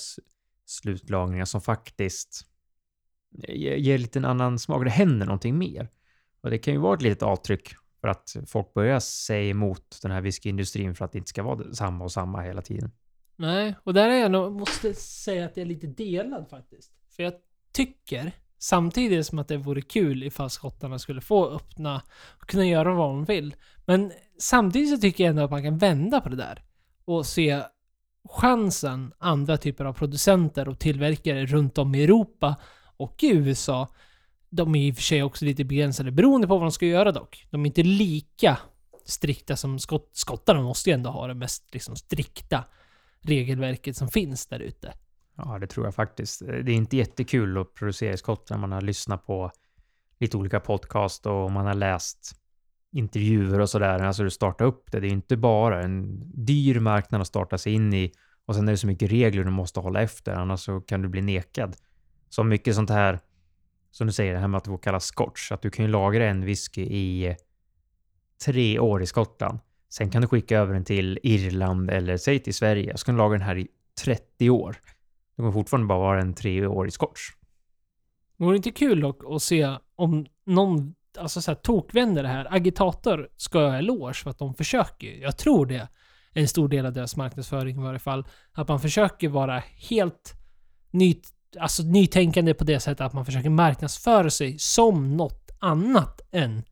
slutlagningar 0.66 1.44
som 1.44 1.60
faktiskt 1.60 2.46
ger, 3.30 3.76
ger 3.76 3.98
lite 3.98 4.18
en 4.18 4.24
annan 4.24 4.58
smak. 4.58 4.84
Det 4.84 4.90
händer 4.90 5.26
någonting 5.26 5.58
mer. 5.58 5.88
Och 6.40 6.50
det 6.50 6.58
kan 6.58 6.74
ju 6.74 6.80
vara 6.80 6.94
ett 6.94 7.02
litet 7.02 7.22
avtryck 7.22 7.74
för 8.00 8.08
att 8.08 8.36
folk 8.46 8.74
börjar 8.74 9.00
säga 9.00 9.50
emot 9.50 9.98
den 10.02 10.10
här 10.10 10.20
whiskyindustrin 10.20 10.94
för 10.94 11.04
att 11.04 11.12
det 11.12 11.18
inte 11.18 11.28
ska 11.28 11.42
vara 11.42 11.74
samma 11.74 12.04
och 12.04 12.12
samma 12.12 12.40
hela 12.40 12.62
tiden. 12.62 12.90
Nej, 13.36 13.74
och 13.84 13.94
där 13.94 14.08
är 14.08 14.20
jag 14.20 14.30
nog, 14.30 14.52
måste 14.52 14.94
säga 14.94 15.46
att 15.46 15.56
jag 15.56 15.62
är 15.62 15.68
lite 15.68 15.86
delad 15.86 16.48
faktiskt. 16.50 16.92
För 17.16 17.22
jag 17.22 17.32
tycker, 17.72 18.32
samtidigt 18.58 19.26
som 19.26 19.38
att 19.38 19.48
det 19.48 19.56
vore 19.56 19.82
kul 19.82 20.22
ifall 20.22 20.50
skottarna 20.50 20.98
skulle 20.98 21.20
få 21.20 21.50
öppna 21.50 22.02
och 22.40 22.48
kunna 22.48 22.66
göra 22.66 22.94
vad 22.94 23.08
de 23.08 23.24
vill. 23.24 23.56
Men 23.86 24.12
samtidigt 24.38 24.90
så 24.90 24.96
tycker 24.96 25.24
jag 25.24 25.30
ändå 25.30 25.42
att 25.42 25.50
man 25.50 25.62
kan 25.62 25.78
vända 25.78 26.20
på 26.20 26.28
det 26.28 26.36
där. 26.36 26.64
Och 27.04 27.26
se 27.26 27.62
chansen 28.28 29.12
andra 29.18 29.56
typer 29.56 29.84
av 29.84 29.92
producenter 29.92 30.68
och 30.68 30.78
tillverkare 30.78 31.46
runt 31.46 31.78
om 31.78 31.94
i 31.94 32.04
Europa 32.04 32.56
och 32.96 33.22
i 33.22 33.36
USA. 33.36 33.88
De 34.50 34.74
är 34.74 34.88
i 34.88 34.92
och 34.92 34.96
för 34.96 35.02
sig 35.02 35.22
också 35.22 35.44
lite 35.44 35.64
begränsade 35.64 36.10
beroende 36.10 36.46
på 36.46 36.54
vad 36.54 36.62
de 36.62 36.72
ska 36.72 36.86
göra 36.86 37.12
dock. 37.12 37.46
De 37.50 37.62
är 37.62 37.66
inte 37.66 37.82
lika 37.82 38.58
strikta 39.04 39.56
som 39.56 39.78
skott, 39.78 40.10
skottarna 40.12 40.62
måste 40.62 40.90
ju 40.90 40.94
ändå 40.94 41.10
ha 41.10 41.26
det 41.26 41.34
mest 41.34 41.74
liksom 41.74 41.96
strikta 41.96 42.64
regelverket 43.20 43.96
som 43.96 44.08
finns 44.08 44.46
där 44.46 44.60
ute. 44.60 44.92
Ja, 45.36 45.58
det 45.58 45.66
tror 45.66 45.86
jag 45.86 45.94
faktiskt. 45.94 46.40
Det 46.46 46.72
är 46.72 46.76
inte 46.76 46.96
jättekul 46.96 47.58
att 47.58 47.74
producera 47.74 48.12
i 48.12 48.16
Skottland. 48.16 48.60
Man 48.60 48.72
har 48.72 48.80
lyssnat 48.80 49.26
på 49.26 49.50
lite 50.20 50.36
olika 50.36 50.60
podcast 50.60 51.26
och 51.26 51.52
man 51.52 51.66
har 51.66 51.74
läst 51.74 52.34
intervjuer 52.92 53.60
och 53.60 53.70
sådär. 53.70 53.98
Alltså 53.98 54.22
du 54.22 54.30
startar 54.30 54.64
upp 54.64 54.92
det. 54.92 55.00
Det 55.00 55.06
är 55.06 55.12
inte 55.12 55.36
bara 55.36 55.82
en 55.82 56.22
dyr 56.44 56.80
marknad 56.80 57.20
att 57.20 57.26
starta 57.26 57.58
sig 57.58 57.72
in 57.72 57.94
i 57.94 58.12
och 58.46 58.54
sen 58.54 58.68
är 58.68 58.72
det 58.72 58.78
så 58.78 58.86
mycket 58.86 59.10
regler 59.10 59.44
du 59.44 59.50
måste 59.50 59.80
hålla 59.80 60.02
efter. 60.02 60.32
Annars 60.32 60.60
så 60.60 60.80
kan 60.80 61.02
du 61.02 61.08
bli 61.08 61.20
nekad. 61.20 61.76
Så 62.28 62.44
mycket 62.44 62.74
sånt 62.74 62.90
här, 62.90 63.20
som 63.90 64.06
du 64.06 64.12
säger, 64.12 64.32
det 64.32 64.38
här 64.38 64.48
med 64.48 64.58
att 64.58 64.64
det 64.64 64.70
får 64.70 64.78
kallas 64.78 65.04
scotch. 65.04 65.52
Att 65.52 65.62
du 65.62 65.70
kan 65.70 65.84
ju 65.84 65.90
lagra 65.90 66.26
en 66.26 66.44
whisky 66.44 66.82
i 66.82 67.36
tre 68.44 68.78
år 68.78 69.02
i 69.02 69.06
Skottland. 69.06 69.58
Sen 69.88 70.10
kan 70.10 70.22
du 70.22 70.28
skicka 70.28 70.58
över 70.58 70.74
den 70.74 70.84
till 70.84 71.18
Irland 71.22 71.90
eller 71.90 72.16
säg 72.16 72.38
till 72.38 72.54
Sverige. 72.54 72.96
Så 72.96 73.04
kan 73.04 73.14
du 73.14 73.18
lagra 73.18 73.38
den 73.38 73.46
här 73.46 73.58
i 73.58 73.68
30 74.04 74.50
år. 74.50 74.76
Det 75.36 75.36
kommer 75.36 75.52
fortfarande 75.52 75.86
bara 75.86 75.98
vara 75.98 76.20
en 76.20 76.34
treårig 76.34 76.92
scotch. 76.92 77.20
Vore 78.36 78.52
det 78.52 78.56
inte 78.56 78.70
kul 78.70 79.00
dock 79.00 79.22
att 79.26 79.42
se 79.42 79.76
om 79.96 80.26
någon 80.46 80.94
alltså 81.18 81.42
så 81.42 81.50
här, 81.50 81.56
tokvänder 81.56 82.22
det 82.22 82.28
här. 82.28 82.54
Agitator 82.54 83.28
ska 83.36 83.62
jag 83.62 83.70
ha 83.70 83.78
eloge 83.78 84.14
för 84.14 84.30
att 84.30 84.38
de 84.38 84.54
försöker. 84.54 85.22
Jag 85.22 85.38
tror 85.38 85.66
det 85.66 85.76
är 85.76 85.88
en 86.32 86.48
stor 86.48 86.68
del 86.68 86.86
av 86.86 86.92
deras 86.92 87.16
marknadsföring 87.16 87.76
i 87.76 87.82
varje 87.82 87.98
fall. 87.98 88.26
Att 88.52 88.68
man 88.68 88.80
försöker 88.80 89.28
vara 89.28 89.62
helt 89.90 90.34
nytt 90.90 91.28
alltså, 91.58 91.82
nytänkande 91.82 92.54
på 92.54 92.64
det 92.64 92.80
sättet 92.80 93.00
att 93.00 93.12
man 93.12 93.24
försöker 93.24 93.50
marknadsföra 93.50 94.30
sig 94.30 94.58
som 94.58 95.16
något 95.16 95.50
annat 95.58 96.20
än 96.30 96.62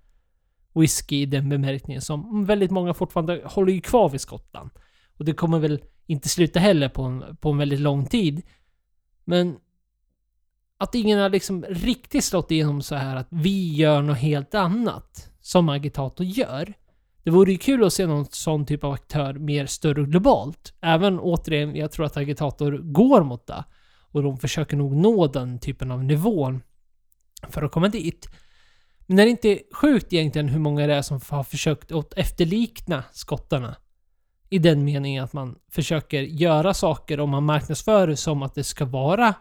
whisky 0.75 1.17
i 1.17 1.27
den 1.27 1.49
bemärkningen 1.49 2.03
som 2.03 2.45
väldigt 2.47 2.71
många 2.71 2.95
fortfarande 2.95 3.43
håller 3.45 3.73
ju 3.73 3.81
kvar 3.81 4.09
vid 4.09 4.21
Skottland. 4.21 4.71
Och 5.19 5.25
det 5.25 5.33
kommer 5.33 5.59
väl 5.59 5.83
inte 6.07 6.29
sluta 6.29 6.61
heller 6.61 6.89
på 6.89 7.03
en, 7.03 7.37
på 7.41 7.51
en 7.51 7.59
väldigt 7.59 7.81
lång 7.81 8.07
tid. 8.07 8.43
Men 9.25 9.57
att 10.79 10.95
ingen 10.95 11.19
har 11.19 11.29
liksom 11.29 11.65
riktigt 11.69 12.25
slått 12.25 12.51
igenom 12.51 12.83
så 12.83 12.95
här 12.95 13.17
att 13.17 13.29
vi 13.31 13.75
gör 13.75 14.03
något 14.03 14.19
helt 14.19 14.55
annat 14.55 15.31
som 15.41 15.69
agitator 15.69 16.27
gör. 16.27 16.75
Det 17.23 17.31
vore 17.31 17.53
ju 17.53 17.59
kul 17.59 17.85
att 17.85 17.93
se 17.93 18.07
någon 18.07 18.27
sån 18.31 18.67
typ 18.67 18.85
av 18.85 18.93
aktör 18.93 19.35
mer 19.35 19.67
större 19.67 20.03
globalt. 20.03 20.75
Även 20.81 21.19
återigen, 21.19 21.77
jag 21.77 21.93
tror 21.93 22.07
att 22.07 22.17
agitator 22.17 22.73
går 22.73 23.23
mot 23.23 23.47
det. 23.47 23.65
Och 24.17 24.23
de 24.23 24.39
försöker 24.39 24.77
nog 24.77 24.97
nå 24.97 25.27
den 25.27 25.59
typen 25.59 25.91
av 25.91 26.05
nivån 26.05 26.63
för 27.49 27.63
att 27.63 27.73
komma 27.73 27.89
dit. 27.89 28.29
Men 29.07 29.19
är 29.19 29.25
det 29.25 29.31
inte 29.31 29.61
sjukt 29.73 30.13
egentligen 30.13 30.49
hur 30.49 30.59
många 30.59 30.87
det 30.87 30.95
är 30.95 31.03
som 31.03 31.21
har 31.29 31.45
försökt 31.45 31.93
att 31.93 32.13
efterlikna 32.13 33.05
skottarna? 33.13 33.77
I 34.49 34.59
den 34.59 34.85
meningen 34.85 35.25
att 35.25 35.33
man 35.33 35.59
försöker 35.71 36.23
göra 36.23 36.75
saker 36.75 37.21
och 37.21 37.29
man 37.29 37.45
marknadsför 37.45 38.07
det 38.07 38.17
som 38.17 38.43
att 38.43 38.55
det 38.55 38.65
ska 38.65 38.85
vara 38.85 39.35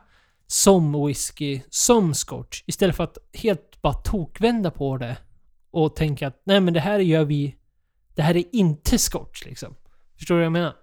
som 0.48 1.06
whisky, 1.06 1.62
som 1.70 2.14
scotch. 2.14 2.64
Istället 2.66 2.96
för 2.96 3.04
att 3.04 3.18
helt 3.34 3.82
bara 3.82 3.94
tokvända 3.94 4.72
på 4.72 4.98
det 4.98 5.18
och 5.72 5.96
tänka 5.96 6.28
att 6.28 6.42
nej 6.44 6.62
men 6.62 6.74
det 6.74 6.80
här 6.80 7.00
gör 7.00 7.26
vi... 7.26 7.56
Det 8.16 8.22
här 8.22 8.38
är 8.38 8.56
inte 8.56 8.98
scotch 8.98 9.46
liksom. 9.46 9.76
Förstår 10.18 10.36
du 10.36 10.40
vad 10.40 10.46
jag 10.46 10.52
menar? 10.52 10.74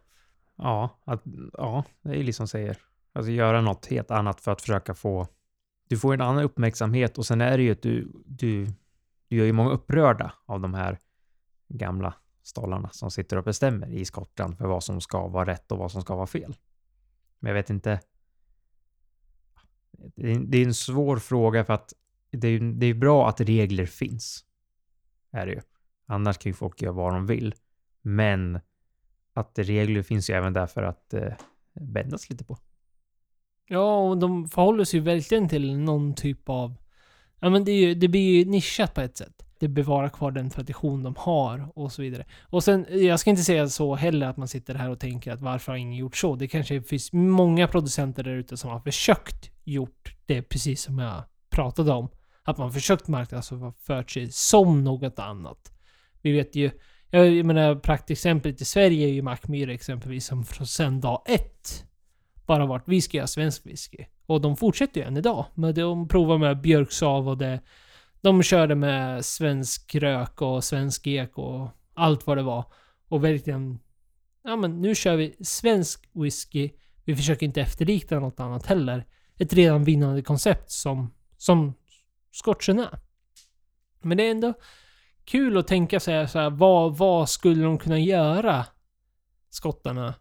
Ja, 0.58 1.02
att, 1.04 1.22
ja, 1.52 1.84
det 2.02 2.10
är 2.10 2.22
liksom 2.22 2.48
säger. 2.48 2.91
Alltså 3.12 3.32
göra 3.32 3.60
något 3.60 3.86
helt 3.86 4.10
annat 4.10 4.40
för 4.40 4.52
att 4.52 4.60
försöka 4.60 4.94
få... 4.94 5.28
Du 5.88 5.98
får 5.98 6.14
en 6.14 6.20
annan 6.20 6.44
uppmärksamhet 6.44 7.18
och 7.18 7.26
sen 7.26 7.40
är 7.40 7.58
det 7.58 7.62
ju 7.62 7.72
att 7.72 7.82
du, 7.82 8.12
du, 8.26 8.66
du 9.28 9.36
gör 9.36 9.44
ju 9.44 9.52
många 9.52 9.70
upprörda 9.70 10.32
av 10.46 10.60
de 10.60 10.74
här 10.74 10.98
gamla 11.68 12.14
stollarna 12.42 12.90
som 12.92 13.10
sitter 13.10 13.36
och 13.36 13.44
bestämmer 13.44 13.92
i 13.92 14.04
Skottland 14.04 14.58
för 14.58 14.66
vad 14.66 14.84
som 14.84 15.00
ska 15.00 15.28
vara 15.28 15.46
rätt 15.46 15.72
och 15.72 15.78
vad 15.78 15.92
som 15.92 16.02
ska 16.02 16.16
vara 16.16 16.26
fel. 16.26 16.56
Men 17.38 17.48
jag 17.48 17.54
vet 17.54 17.70
inte. 17.70 18.00
Det 20.14 20.58
är, 20.58 20.66
en 20.66 20.74
svår 20.74 21.16
fråga 21.16 21.64
för 21.64 21.72
att 21.72 21.92
det 22.30 22.48
är, 22.48 22.60
det 22.60 22.86
är 22.86 22.94
bra 22.94 23.28
att 23.28 23.40
regler 23.40 23.86
finns. 23.86 24.44
Är 25.30 25.46
det 25.46 25.52
ju. 25.52 25.60
Annars 26.06 26.38
kan 26.38 26.50
ju 26.50 26.54
folk 26.54 26.82
göra 26.82 26.92
vad 26.92 27.14
de 27.14 27.26
vill. 27.26 27.54
Men 28.02 28.60
att 29.32 29.58
regler 29.58 30.02
finns 30.02 30.30
ju 30.30 30.34
även 30.34 30.52
där 30.52 30.66
för 30.66 30.82
att 30.82 31.14
eh, 31.14 31.32
bändas 31.72 32.30
lite 32.30 32.44
på. 32.44 32.58
Ja, 33.72 34.08
och 34.08 34.18
de 34.18 34.48
förhåller 34.48 34.84
sig 34.84 34.98
ju 34.98 35.04
verkligen 35.04 35.48
till 35.48 35.78
någon 35.78 36.14
typ 36.14 36.48
av... 36.48 36.74
Ja 37.40 37.50
men 37.50 37.64
det, 37.64 37.72
är 37.72 37.76
ju, 37.76 37.94
det 37.94 38.08
blir 38.08 38.38
ju 38.38 38.44
nischat 38.44 38.94
på 38.94 39.00
ett 39.00 39.16
sätt. 39.16 39.46
Det 39.58 39.68
bevarar 39.68 40.08
kvar 40.08 40.30
den 40.30 40.50
tradition 40.50 41.02
de 41.02 41.14
har 41.18 41.68
och 41.74 41.92
så 41.92 42.02
vidare. 42.02 42.26
Och 42.42 42.64
sen, 42.64 42.86
jag 42.90 43.20
ska 43.20 43.30
inte 43.30 43.42
säga 43.42 43.68
så 43.68 43.94
heller 43.94 44.26
att 44.26 44.36
man 44.36 44.48
sitter 44.48 44.74
här 44.74 44.90
och 44.90 45.00
tänker 45.00 45.32
att 45.32 45.40
varför 45.40 45.72
har 45.72 45.76
ingen 45.76 45.98
gjort 45.98 46.16
så? 46.16 46.36
Det 46.36 46.48
kanske 46.48 46.82
finns 46.82 47.12
många 47.12 47.68
producenter 47.68 48.22
där 48.22 48.34
ute 48.34 48.56
som 48.56 48.70
har 48.70 48.80
försökt 48.80 49.50
gjort 49.64 50.16
det 50.26 50.42
precis 50.42 50.82
som 50.82 50.98
jag 50.98 51.22
pratade 51.50 51.92
om. 51.92 52.08
Att 52.42 52.58
man 52.58 52.72
försökt 52.72 53.08
marknadsföra 53.08 54.04
sig 54.04 54.32
som 54.32 54.84
något 54.84 55.18
annat. 55.18 55.72
Vi 56.22 56.32
vet 56.32 56.56
ju, 56.56 56.70
jag 57.10 57.46
menar 57.46 57.74
praktexemplet 57.74 58.60
i 58.60 58.64
Sverige 58.64 59.06
är 59.06 59.12
ju 59.12 59.22
Mackmyra 59.22 59.72
exempelvis 59.72 60.26
som 60.26 60.44
från 60.44 60.66
sen 60.66 61.00
dag 61.00 61.22
ett 61.26 61.84
bara 62.46 62.66
varit 62.66 62.82
vi 62.86 63.00
ska 63.00 63.16
göra 63.16 63.26
svensk 63.26 63.66
whisky. 63.66 64.04
Och 64.26 64.40
de 64.40 64.56
fortsätter 64.56 65.00
ju 65.00 65.06
än 65.06 65.16
idag. 65.16 65.46
Men 65.54 65.74
de 65.74 66.08
provar 66.08 66.38
med 66.38 66.60
björksav 66.60 67.28
och 67.28 67.38
det. 67.38 67.60
De 68.20 68.42
körde 68.42 68.74
med 68.74 69.24
svensk 69.24 69.94
rök 69.94 70.42
och 70.42 70.64
svensk 70.64 71.06
ek 71.06 71.38
och 71.38 71.68
allt 71.94 72.26
vad 72.26 72.36
det 72.36 72.42
var. 72.42 72.64
Och 73.08 73.24
verkligen... 73.24 73.78
Ja 74.44 74.56
men 74.56 74.80
nu 74.80 74.94
kör 74.94 75.16
vi 75.16 75.36
svensk 75.40 76.08
whisky. 76.12 76.70
Vi 77.04 77.16
försöker 77.16 77.46
inte 77.46 77.60
efterlikna 77.60 78.20
något 78.20 78.40
annat 78.40 78.66
heller. 78.66 79.06
Ett 79.38 79.52
redan 79.52 79.84
vinnande 79.84 80.22
koncept 80.22 80.70
som, 80.70 81.14
som 81.36 81.74
scotchen 82.32 82.78
är. 82.78 82.98
Men 84.02 84.16
det 84.16 84.26
är 84.26 84.30
ändå 84.30 84.54
kul 85.24 85.58
att 85.58 85.66
tänka 85.66 86.00
sig 86.00 86.28
så 86.28 86.38
här, 86.38 86.50
vad, 86.50 86.96
vad 86.96 87.28
skulle 87.28 87.62
de 87.62 87.78
kunna 87.78 87.98
göra? 87.98 88.66
Skottarna. 89.50 90.14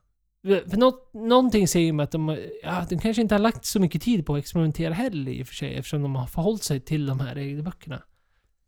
För 0.44 0.78
något, 0.78 1.14
någonting 1.14 1.68
säger 1.68 1.94
mig 1.94 2.04
att 2.04 2.12
de, 2.12 2.38
ja, 2.64 2.86
de 2.89 3.00
kanske 3.00 3.22
inte 3.22 3.36
har 3.36 3.39
lagt 3.39 3.66
så 3.66 3.80
mycket 3.80 4.02
tid 4.02 4.26
på 4.26 4.34
att 4.36 4.39
experimentera 4.39 4.94
heller 4.94 5.32
i 5.32 5.44
och 5.44 5.48
för 5.48 5.56
sig 5.56 5.76
eftersom 5.76 6.02
de 6.02 6.16
har 6.16 6.28
förhållit 6.28 6.64
sig 6.64 6.80
till 6.80 7.06
de 7.06 7.20
här 7.20 7.36
regelböckerna. 7.36 8.04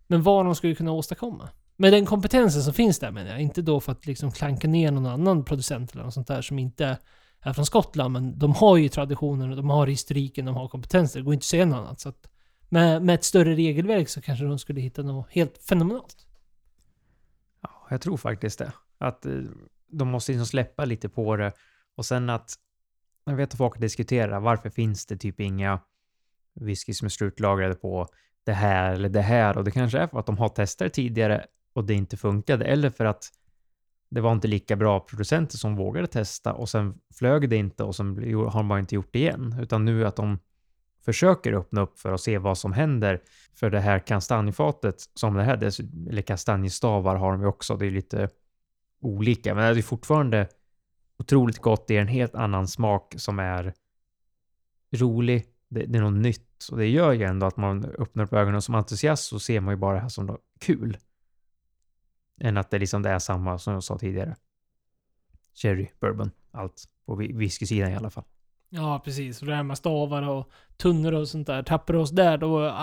Men 0.07 0.24
vad 0.24 0.45
de 0.45 0.55
skulle 0.55 0.76
kunna 0.76 0.91
åstadkomma. 0.91 1.49
Med 1.76 1.93
den 1.93 2.05
kompetensen 2.05 2.63
som 2.63 2.74
finns 2.74 2.99
där 2.99 3.11
menar 3.11 3.32
jag. 3.32 3.41
Inte 3.41 3.61
då 3.61 3.80
för 3.80 3.91
att 3.91 4.05
liksom 4.05 4.32
klanka 4.32 4.67
ner 4.67 4.91
någon 4.91 5.05
annan 5.05 5.45
producent 5.45 5.93
eller 5.93 6.03
något 6.03 6.13
sånt 6.13 6.28
där 6.28 6.41
som 6.41 6.59
inte 6.59 6.97
är 7.39 7.53
från 7.53 7.65
Skottland. 7.65 8.13
Men 8.13 8.39
de 8.39 8.53
har 8.53 8.78
ju 8.78 8.89
traditionen 8.89 9.49
och 9.49 9.55
de 9.55 9.69
har 9.69 9.88
historiken, 9.88 10.45
de 10.45 10.55
har 10.55 10.67
kompetenser. 10.67 11.19
Det 11.19 11.24
går 11.24 11.34
inte 11.34 11.43
att 11.43 11.47
säga 11.47 11.65
något 11.65 11.78
annat. 11.78 11.99
Så 11.99 12.09
att 12.09 12.30
med, 12.69 13.01
med 13.01 13.15
ett 13.15 13.24
större 13.24 13.55
regelverk 13.55 14.09
så 14.09 14.21
kanske 14.21 14.45
de 14.45 14.59
skulle 14.59 14.82
hitta 14.82 15.01
något 15.01 15.28
helt 15.30 15.57
fenomenalt. 15.57 16.28
Ja, 17.61 17.69
jag 17.89 18.01
tror 18.01 18.17
faktiskt 18.17 18.59
det. 18.59 18.71
Att 18.97 19.26
eh, 19.26 19.34
de 19.93 20.07
måste 20.07 20.31
liksom 20.31 20.45
släppa 20.45 20.85
lite 20.85 21.09
på 21.09 21.35
det. 21.35 21.51
Och 21.95 22.05
sen 22.05 22.29
att, 22.29 22.53
jag 23.25 23.35
vet 23.35 23.51
att 23.51 23.57
folk 23.57 23.79
diskuterar, 23.79 24.39
varför 24.39 24.69
finns 24.69 25.05
det 25.05 25.17
typ 25.17 25.39
inga 25.39 25.79
whisky 26.53 26.93
som 26.93 27.05
är 27.05 27.09
slutlagrade 27.09 27.75
på 27.75 28.07
det 28.43 28.53
här 28.53 28.93
eller 28.93 29.09
det 29.09 29.21
här? 29.21 29.57
Och 29.57 29.63
det 29.63 29.71
kanske 29.71 29.99
är 29.99 30.07
för 30.07 30.19
att 30.19 30.25
de 30.25 30.37
har 30.37 30.49
testat 30.49 30.93
tidigare 30.93 31.45
och 31.73 31.83
det 31.83 31.93
inte 31.93 32.17
funkade, 32.17 32.65
eller 32.65 32.89
för 32.89 33.05
att 33.05 33.31
det 34.09 34.21
var 34.21 34.31
inte 34.31 34.47
lika 34.47 34.75
bra 34.75 34.99
producenter 34.99 35.57
som 35.57 35.75
vågade 35.75 36.07
testa 36.07 36.53
och 36.53 36.69
sen 36.69 36.99
flög 37.13 37.49
det 37.49 37.55
inte 37.55 37.83
och 37.83 37.95
sen 37.95 38.33
har 38.47 38.63
man 38.63 38.79
inte 38.79 38.95
gjort 38.95 39.13
det 39.13 39.19
igen. 39.19 39.55
Utan 39.61 39.85
nu 39.85 40.05
att 40.05 40.15
de 40.15 40.39
försöker 41.05 41.53
öppna 41.53 41.81
upp 41.81 41.99
för 41.99 42.13
att 42.13 42.21
se 42.21 42.37
vad 42.37 42.57
som 42.57 42.73
händer. 42.73 43.21
För 43.53 43.69
det 43.69 43.79
här 43.79 43.99
kastanjefatet 43.99 44.95
som 45.13 45.33
det 45.33 45.43
här, 45.43 45.63
eller 46.09 46.21
kastanjestavar 46.21 47.15
har 47.15 47.31
de 47.31 47.41
ju 47.41 47.47
också, 47.47 47.75
det 47.77 47.85
är 47.85 47.91
lite 47.91 48.29
olika, 49.03 49.55
men 49.55 49.73
det 49.73 49.79
är 49.79 49.81
fortfarande 49.81 50.47
otroligt 51.17 51.59
gott. 51.59 51.87
Det 51.87 51.97
är 51.97 52.01
en 52.01 52.07
helt 52.07 52.35
annan 52.35 52.67
smak 52.67 53.13
som 53.17 53.39
är 53.39 53.73
rolig. 54.91 55.45
Det, 55.69 55.85
det 55.85 55.97
är 55.97 56.01
något 56.01 56.21
nytt 56.21 56.67
och 56.71 56.77
det 56.77 56.87
gör 56.87 57.11
ju 57.11 57.23
ändå 57.23 57.45
att 57.45 57.57
man 57.57 57.85
öppnar 57.85 58.23
upp 58.23 58.33
ögonen. 58.33 58.61
Som 58.61 58.75
entusiast 58.75 59.23
så 59.23 59.39
ser 59.39 59.59
man 59.59 59.73
ju 59.73 59.77
bara 59.77 59.95
det 59.95 60.01
här 60.01 60.09
som 60.09 60.25
något 60.25 60.41
kul. 60.59 60.97
Än 62.41 62.57
att 62.57 62.71
det 62.71 62.79
liksom 62.79 63.01
det 63.01 63.09
är 63.09 63.19
samma 63.19 63.57
som 63.57 63.73
jag 63.73 63.83
sa 63.83 63.97
tidigare. 63.97 64.35
Cherry, 65.53 65.89
bourbon, 65.99 66.31
allt. 66.51 66.89
På 67.05 67.15
whiskysidan 67.15 67.91
i 67.91 67.95
alla 67.95 68.09
fall. 68.09 68.23
Ja, 68.76 69.01
precis. 69.05 69.41
Och 69.41 69.47
det 69.47 69.55
här 69.55 69.63
med 69.63 69.78
stavar 69.78 70.30
och 70.30 70.51
tunnor 70.78 71.13
och 71.13 71.28
sånt 71.28 71.47
där. 71.47 71.63
Tappar 71.63 71.93
oss 71.93 72.11
där, 72.11 72.38
då... 72.38 72.74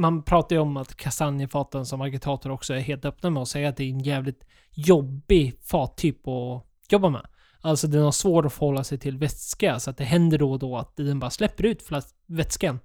man 0.00 0.22
pratar 0.22 0.56
ju 0.56 0.62
om 0.62 0.76
att 0.76 0.96
kastanjefaten 0.96 1.86
som 1.86 2.00
agitator 2.00 2.50
också 2.50 2.74
är 2.74 2.78
helt 2.80 3.04
öppna 3.04 3.30
med 3.30 3.42
att 3.42 3.48
säga 3.48 3.68
att 3.68 3.76
det 3.76 3.84
är 3.84 3.90
en 3.90 4.00
jävligt 4.00 4.46
jobbig 4.70 5.58
fattyp 5.62 6.28
att 6.28 6.64
jobba 6.90 7.08
med. 7.08 7.26
Alltså 7.60 7.86
den 7.86 8.02
har 8.02 8.12
svårt 8.12 8.44
att 8.44 8.52
förhålla 8.52 8.84
sig 8.84 8.98
till 8.98 9.18
vätska, 9.18 9.80
så 9.80 9.90
att 9.90 9.96
det 9.96 10.04
händer 10.04 10.38
då 10.38 10.52
och 10.52 10.58
då 10.58 10.76
att 10.76 10.96
den 10.96 11.20
bara 11.20 11.30
släpper 11.30 11.64
ut 11.64 11.90
vätskan. 12.26 12.80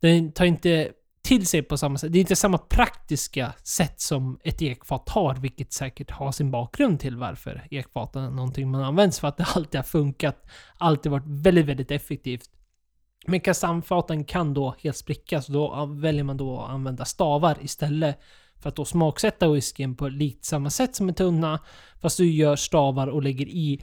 Den 0.00 0.32
tar 0.32 0.44
inte 0.44 0.92
till 1.28 1.46
sig 1.46 1.62
på 1.62 1.78
samma 1.78 1.98
sätt. 1.98 2.12
Det 2.12 2.18
är 2.18 2.20
inte 2.20 2.36
samma 2.36 2.58
praktiska 2.58 3.52
sätt 3.62 4.00
som 4.00 4.38
ett 4.44 4.62
ekfat 4.62 5.08
har, 5.08 5.34
vilket 5.34 5.72
säkert 5.72 6.10
har 6.10 6.32
sin 6.32 6.50
bakgrund 6.50 7.00
till 7.00 7.16
varför 7.16 7.66
ekfaten 7.70 8.24
är 8.24 8.30
någonting 8.30 8.70
man 8.70 8.82
används 8.82 9.20
för 9.20 9.28
att 9.28 9.36
det 9.36 9.44
alltid 9.54 9.78
har 9.78 9.82
funkat. 9.84 10.46
Alltid 10.78 11.12
varit 11.12 11.26
väldigt, 11.26 11.66
väldigt 11.66 11.90
effektivt. 11.90 12.50
Men 13.26 13.40
kastanjefaten 13.40 14.24
kan 14.24 14.54
då 14.54 14.74
helt 14.78 14.96
sprickas 14.96 15.48
och 15.48 15.54
då 15.54 15.86
väljer 15.86 16.24
man 16.24 16.36
då 16.36 16.60
att 16.60 16.70
använda 16.70 17.04
stavar 17.04 17.58
istället 17.60 18.20
för 18.60 18.68
att 18.68 18.76
då 18.76 18.84
smaksätta 18.84 19.48
whiskyn 19.48 19.96
på 19.96 20.08
likt 20.08 20.44
samma 20.44 20.70
sätt 20.70 20.96
som 20.96 21.08
en 21.08 21.14
tunna. 21.14 21.60
Fast 22.00 22.16
du 22.16 22.30
gör 22.30 22.56
stavar 22.56 23.06
och 23.06 23.22
lägger 23.22 23.46
i 23.46 23.82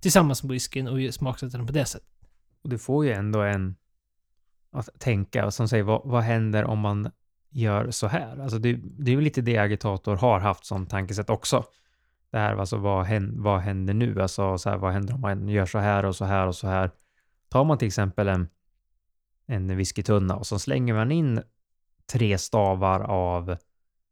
tillsammans 0.00 0.42
med 0.42 0.52
whiskyn 0.52 0.88
och 0.88 1.14
smaksätter 1.14 1.58
den 1.58 1.66
på 1.66 1.72
det 1.72 1.84
sättet. 1.84 2.08
Och 2.62 2.70
du 2.70 2.78
får 2.78 3.04
ju 3.04 3.12
ändå 3.12 3.40
en 3.40 3.76
att 4.74 4.88
tänka 4.98 5.50
som 5.50 5.68
säger 5.68 5.84
vad, 5.84 6.02
vad 6.04 6.22
händer 6.22 6.64
om 6.64 6.78
man 6.78 7.10
gör 7.50 7.90
så 7.90 8.06
här? 8.06 8.40
Alltså 8.42 8.58
det, 8.58 8.72
det 8.82 9.10
är 9.10 9.14
ju 9.14 9.20
lite 9.20 9.40
det 9.40 9.58
agitator 9.58 10.16
har 10.16 10.40
haft 10.40 10.64
som 10.64 10.86
tankesätt 10.86 11.30
också. 11.30 11.64
Det 12.30 12.38
här, 12.38 12.56
alltså 12.56 12.76
vad 12.76 13.04
händer, 13.04 13.42
vad 13.42 13.60
händer 13.60 13.94
nu? 13.94 14.22
Alltså 14.22 14.58
så 14.58 14.70
här, 14.70 14.76
vad 14.76 14.92
händer 14.92 15.14
om 15.14 15.20
man 15.20 15.48
gör 15.48 15.66
så 15.66 15.78
här 15.78 16.04
och 16.04 16.16
så 16.16 16.24
här 16.24 16.46
och 16.46 16.54
så 16.54 16.66
här? 16.66 16.90
Tar 17.48 17.64
man 17.64 17.78
till 17.78 17.88
exempel 17.88 18.28
en, 18.28 18.48
en 19.46 19.76
whiskytunna 19.76 20.36
och 20.36 20.46
så 20.46 20.58
slänger 20.58 20.94
man 20.94 21.12
in 21.12 21.42
tre 22.12 22.38
stavar 22.38 23.00
av 23.00 23.56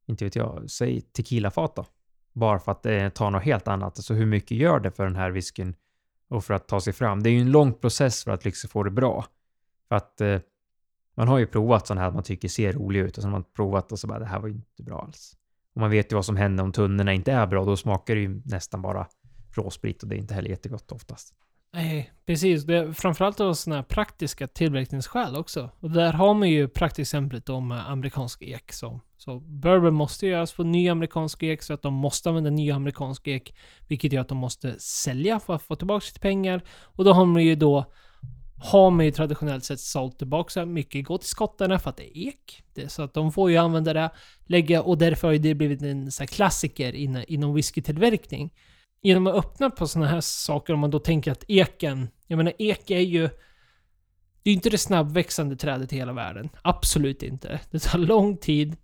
inte 0.07 0.25
vet 0.25 0.37
jag, 0.37 0.71
säg 0.71 1.01
tequilafat 1.01 1.77
då. 1.77 1.87
Bara 2.33 2.59
för 2.59 2.73
att 2.73 2.87
eh, 2.87 3.09
ta 3.09 3.31
något 3.31 3.43
helt 3.43 3.69
annat. 3.69 3.99
Alltså 3.99 4.15
hur 4.15 4.27
mycket 4.27 4.57
gör 4.57 4.81
det 4.81 4.91
för 4.91 5.05
den 5.05 5.17
här 5.17 5.31
whiskyn 5.31 5.75
och 6.29 6.45
för 6.45 6.55
att 6.55 6.69
ta 6.69 6.81
sig 6.81 6.93
fram? 6.93 7.23
Det 7.23 7.31
är 7.31 7.33
ju 7.33 7.41
en 7.41 7.51
lång 7.51 7.75
process 7.75 8.25
för 8.25 8.31
att 8.31 8.45
liksom 8.45 8.71
få 8.71 8.83
det 8.83 8.91
bra. 8.91 9.25
För 9.89 9.97
att 9.97 10.21
eh, 10.21 10.39
man 11.15 11.29
har 11.29 11.39
ju 11.39 11.47
provat 11.47 11.87
sådana 11.87 12.01
här 12.01 12.11
man 12.11 12.23
tycker 12.23 12.49
ser 12.49 12.73
roliga 12.73 13.03
ut 13.03 13.17
och 13.17 13.23
så 13.23 13.29
har 13.29 13.33
man 13.33 13.45
provat 13.57 13.93
och 13.93 13.99
så 13.99 14.07
bara 14.07 14.19
det 14.19 14.27
här 14.27 14.41
var 14.41 14.49
ju 14.49 14.55
inte 14.55 14.83
bra 14.83 15.01
alls. 15.01 15.37
Och 15.75 15.81
man 15.81 15.91
vet 15.91 16.13
ju 16.13 16.17
vad 16.17 16.25
som 16.25 16.37
händer 16.37 16.65
om 16.65 16.73
tunnorna 16.73 17.13
inte 17.13 17.33
är 17.33 17.47
bra. 17.47 17.65
Då 17.65 17.77
smakar 17.77 18.15
det 18.15 18.21
ju 18.21 18.43
nästan 18.45 18.83
bara 18.83 19.07
råsprit 19.57 20.03
och 20.03 20.09
det 20.09 20.17
är 20.17 20.19
inte 20.19 20.35
heller 20.35 20.51
jättegott 20.51 20.93
oftast. 20.93 21.35
Nej, 21.75 22.13
precis. 22.27 22.65
Det 22.65 22.77
är 22.77 22.93
framförallt 22.93 23.41
av 23.41 23.55
sådana 23.55 23.77
här 23.77 23.83
praktiska 23.83 24.47
tillverkningsskäl 24.47 25.37
också. 25.37 25.71
Och 25.81 25.91
där 25.91 26.13
har 26.13 26.35
man 26.35 26.51
ju 26.51 26.69
praktexemplet 26.69 27.49
om 27.49 27.73
eh, 27.73 27.91
amerikansk 27.91 28.43
ek. 28.43 28.73
Så, 28.73 29.01
så 29.17 29.41
bourbon 29.41 29.95
måste 29.95 30.27
göras 30.27 30.53
på 30.53 30.65
ny 30.65 30.89
amerikansk 30.89 31.43
ek, 31.43 31.63
så 31.63 31.75
att 31.75 31.83
de 31.83 31.95
måste 31.95 32.29
använda 32.29 32.51
ny 32.51 32.71
amerikansk 32.71 33.29
ek. 33.29 33.55
Vilket 33.89 34.13
gör 34.13 34.21
att 34.21 34.29
de 34.29 34.39
måste 34.39 34.79
sälja 34.79 35.41
för 35.41 35.55
att 35.55 35.63
få 35.63 35.77
tillbaka 35.77 36.01
sitt 36.01 36.21
pengar. 36.21 36.63
Och 36.83 37.05
då 37.05 37.13
har 37.13 37.27
man 37.27 37.45
ju 37.45 37.55
då 37.55 37.93
har 38.63 38.91
man 38.91 39.05
ju 39.05 39.11
traditionellt 39.11 39.65
sett 39.65 39.81
sålt 39.81 40.19
tillbaka. 40.19 40.67
Mycket 40.67 41.05
går 41.05 41.19
till 41.19 41.29
skottarna 41.29 41.79
för 41.79 41.91
att 41.91 41.97
det 41.97 42.19
är 42.19 42.29
ek. 42.29 42.63
Det 42.75 42.83
är 42.83 42.89
så 42.89 43.03
att 43.03 43.15
de 43.15 43.33
får 43.33 43.51
ju 43.51 43.57
använda 43.57 43.93
det, 43.93 44.11
lägga 44.47 44.83
och 44.83 44.99
därför 44.99 45.29
har 45.29 45.33
ju 45.33 45.39
det 45.39 45.55
blivit 45.55 45.83
en 45.83 46.13
så 46.13 46.23
här 46.23 46.29
klassiker 46.29 46.93
inom, 46.93 47.25
inom 47.29 47.55
whiskytillverkning. 47.55 48.55
Genom 49.03 49.27
att 49.27 49.35
öppna 49.35 49.71
på 49.71 49.87
sådana 49.87 50.11
här 50.11 50.21
saker, 50.21 50.73
om 50.73 50.81
man 50.81 50.91
då 50.91 50.99
tänker 50.99 51.33
att 51.33 51.45
eken, 51.49 52.09
jag 52.27 52.37
menar 52.37 52.53
ek 52.59 52.91
är 52.91 53.01
ju 53.01 53.29
det 54.43 54.51
är 54.51 54.55
inte 54.55 54.71
det 54.71 54.79
snabbväxande 54.79 55.57
trädet 55.57 55.93
i 55.93 55.97
hela 55.97 56.13
världen. 56.13 56.49
Absolut 56.63 57.23
inte. 57.23 57.61
Det 57.71 57.79
tar 57.79 57.99
lång 57.99 58.37
tid. 58.37 58.77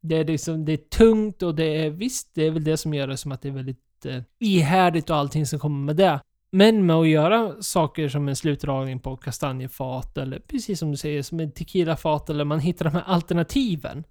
Det 0.00 0.16
är, 0.16 0.24
liksom, 0.24 0.64
det 0.64 0.72
är 0.72 0.76
tungt 0.76 1.42
och 1.42 1.54
det 1.54 1.84
är 1.84 1.90
visst, 1.90 2.30
det 2.34 2.46
är 2.46 2.50
väl 2.50 2.64
det 2.64 2.76
som 2.76 2.94
gör 2.94 3.06
det 3.06 3.16
som 3.16 3.32
att 3.32 3.42
det 3.42 3.48
är 3.48 3.52
väldigt 3.52 4.06
eh, 4.06 4.22
ihärdigt 4.40 5.10
och 5.10 5.16
allting 5.16 5.46
som 5.46 5.58
kommer 5.58 5.84
med 5.84 5.96
det. 5.96 6.20
Men 6.54 6.86
med 6.86 6.96
att 6.96 7.08
göra 7.08 7.62
saker 7.62 8.08
som 8.08 8.28
en 8.28 8.36
slutdragning 8.36 8.98
på 9.00 9.16
kastanjefat 9.16 10.18
eller 10.18 10.38
precis 10.38 10.78
som 10.78 10.90
du 10.90 10.96
säger, 10.96 11.22
som 11.22 11.40
en 11.40 11.52
tequilafat 11.52 12.30
eller 12.30 12.44
man 12.44 12.60
hittar 12.60 12.84
de 12.84 12.94
här 12.94 13.04
alternativen. 13.06 14.04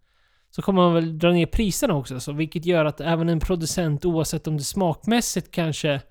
Så 0.49 0.61
kommer 0.61 0.81
man 0.81 0.93
väl 0.93 1.19
dra 1.19 1.31
ner 1.31 1.45
priserna 1.45 1.93
också, 1.93 2.19
så 2.19 2.31
vilket 2.31 2.65
gör 2.65 2.85
att 2.85 3.01
även 3.01 3.29
en 3.29 3.39
producent, 3.39 4.05
oavsett 4.05 4.47
om 4.47 4.57
det 4.57 4.63
smakmässigt 4.63 5.51
kanske... 5.51 6.01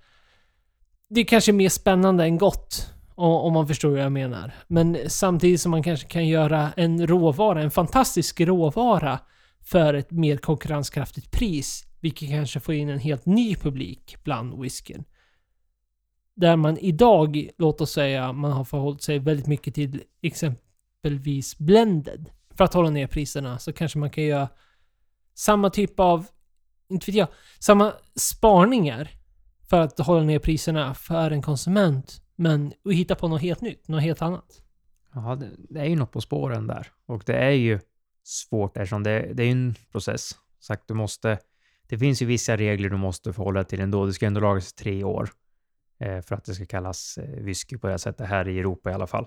Det 1.09 1.21
är 1.21 1.25
kanske 1.25 1.53
mer 1.53 1.69
spännande 1.69 2.25
än 2.25 2.39
gott. 2.39 2.93
Om 3.15 3.53
man 3.53 3.69
förstår 3.69 3.91
vad 3.91 4.01
jag 4.01 4.13
menar. 4.13 4.53
Men 4.67 4.99
samtidigt 5.07 5.61
som 5.61 5.71
man 5.71 5.83
kanske 5.83 6.09
kan 6.09 6.29
göra 6.29 6.73
en 6.77 7.07
råvara, 7.07 7.63
en 7.63 7.71
fantastisk 7.71 8.41
råvara 8.41 9.19
för 9.61 9.95
ett 9.95 10.11
mer 10.11 10.37
konkurrenskraftigt 10.37 11.31
pris. 11.31 11.87
Vilket 12.01 12.31
kanske 12.31 12.61
får 12.61 12.75
in 12.75 12.89
en 12.89 12.99
helt 12.99 13.27
ny 13.27 13.55
publik 13.55 14.17
bland 14.25 14.63
whiskyn. 14.63 15.05
Där 16.35 16.57
man 16.57 16.79
idag, 16.79 17.49
låt 17.59 17.81
oss 17.81 17.93
säga, 17.93 18.33
man 18.33 18.53
har 18.53 18.65
förhållit 18.65 19.03
sig 19.03 19.19
väldigt 19.19 19.47
mycket 19.47 19.75
till 19.75 20.03
exempelvis 20.23 21.59
blended. 21.59 22.31
För 22.55 22.65
att 22.65 22.75
hålla 22.75 22.91
ner 22.91 23.07
priserna 23.07 23.59
så 23.59 23.73
kanske 23.73 23.99
man 23.99 24.11
kan 24.11 24.25
göra 24.25 24.49
samma 25.35 25.71
typ 25.71 26.01
av, 26.01 26.27
inte 26.89 27.07
vet 27.07 27.15
jag, 27.15 27.29
samma 27.59 27.93
sparningar 28.17 29.11
för 29.71 29.81
att 29.81 29.99
hålla 29.99 30.23
ner 30.23 30.39
priserna 30.39 30.95
för 30.95 31.31
en 31.31 31.43
konsument. 31.43 32.23
Men 32.37 32.73
och 32.85 32.95
hitta 32.95 33.15
på 33.15 33.29
något 33.29 33.43
helt 33.43 33.61
nytt, 33.61 33.89
något 33.89 34.03
helt 34.03 34.23
annat. 34.23 34.63
Ja, 35.15 35.37
det, 35.37 35.51
det 35.69 35.81
är 35.81 35.85
ju 35.85 35.97
något 35.97 36.13
på 36.13 36.21
spåren 36.21 36.67
där. 36.67 36.87
Och 37.07 37.23
det 37.27 37.37
är 37.37 37.51
ju 37.51 37.81
svårt 38.25 38.77
eftersom 38.77 39.03
det, 39.03 39.33
det 39.35 39.43
är 39.43 39.51
en 39.51 39.75
process. 39.93 40.31
Sagt, 40.61 40.89
du 40.89 40.95
måste, 40.95 41.39
det 41.89 41.99
finns 41.99 42.23
ju 42.23 42.27
vissa 42.27 42.57
regler 42.57 42.89
du 42.89 42.97
måste 42.97 43.33
förhålla 43.33 43.61
dig 43.61 43.69
till 43.69 43.81
ändå. 43.81 44.07
Det 44.07 44.13
ska 44.13 44.27
ändå 44.27 44.41
lagas 44.41 44.73
i 44.73 44.75
tre 44.75 45.05
år 45.05 45.31
Eh, 46.01 46.21
för 46.21 46.35
att 46.35 46.45
det 46.45 46.55
ska 46.55 46.67
kallas 46.67 47.19
eh, 47.19 47.43
whisky 47.45 47.79
på 47.79 47.87
det 47.87 47.93
här 47.93 47.99
sättet 47.99 48.29
här 48.29 48.49
i 48.49 48.59
Europa 48.59 48.91
i 48.91 48.95
alla 48.95 49.07
fall. 49.07 49.27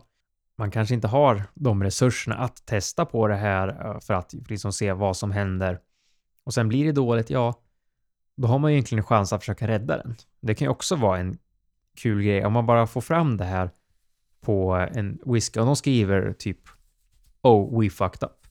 Man 0.58 0.72
kanske 0.72 0.96
inte 0.96 1.08
har 1.08 1.44
de 1.54 1.84
resurserna 1.84 2.36
att 2.36 2.66
testa 2.66 3.06
på 3.06 3.28
det 3.28 3.36
här 3.36 3.68
eh, 3.68 4.00
för 4.00 4.14
att 4.14 4.34
liksom 4.50 4.74
se 4.74 4.94
vad 4.94 5.18
som 5.18 5.32
händer. 5.32 5.80
Och 6.44 6.54
sen 6.54 6.70
blir 6.70 6.86
det 6.86 6.92
dåligt, 6.92 7.30
ja, 7.30 7.60
då 8.36 8.48
har 8.48 8.60
man 8.60 8.72
ju 8.72 8.76
egentligen 8.76 9.00
en 9.00 9.06
chans 9.06 9.34
att 9.34 9.42
försöka 9.42 9.68
rädda 9.68 9.98
den. 9.98 10.16
Det 10.42 10.56
kan 10.56 10.66
ju 10.66 10.70
också 10.70 10.96
vara 10.96 11.20
en 11.20 11.38
kul 11.98 12.24
grej 12.24 12.46
om 12.46 12.54
man 12.54 12.66
bara 12.66 12.88
får 12.88 13.02
fram 13.02 13.38
det 13.38 13.46
här 13.46 13.70
på 14.42 14.88
en 14.92 15.20
whisky 15.26 15.60
och 15.60 15.66
de 15.66 15.76
skriver 15.76 16.34
typ 16.34 16.60
Oh, 17.42 17.82
we 17.82 17.90
fucked 17.90 18.24
up. 18.24 18.43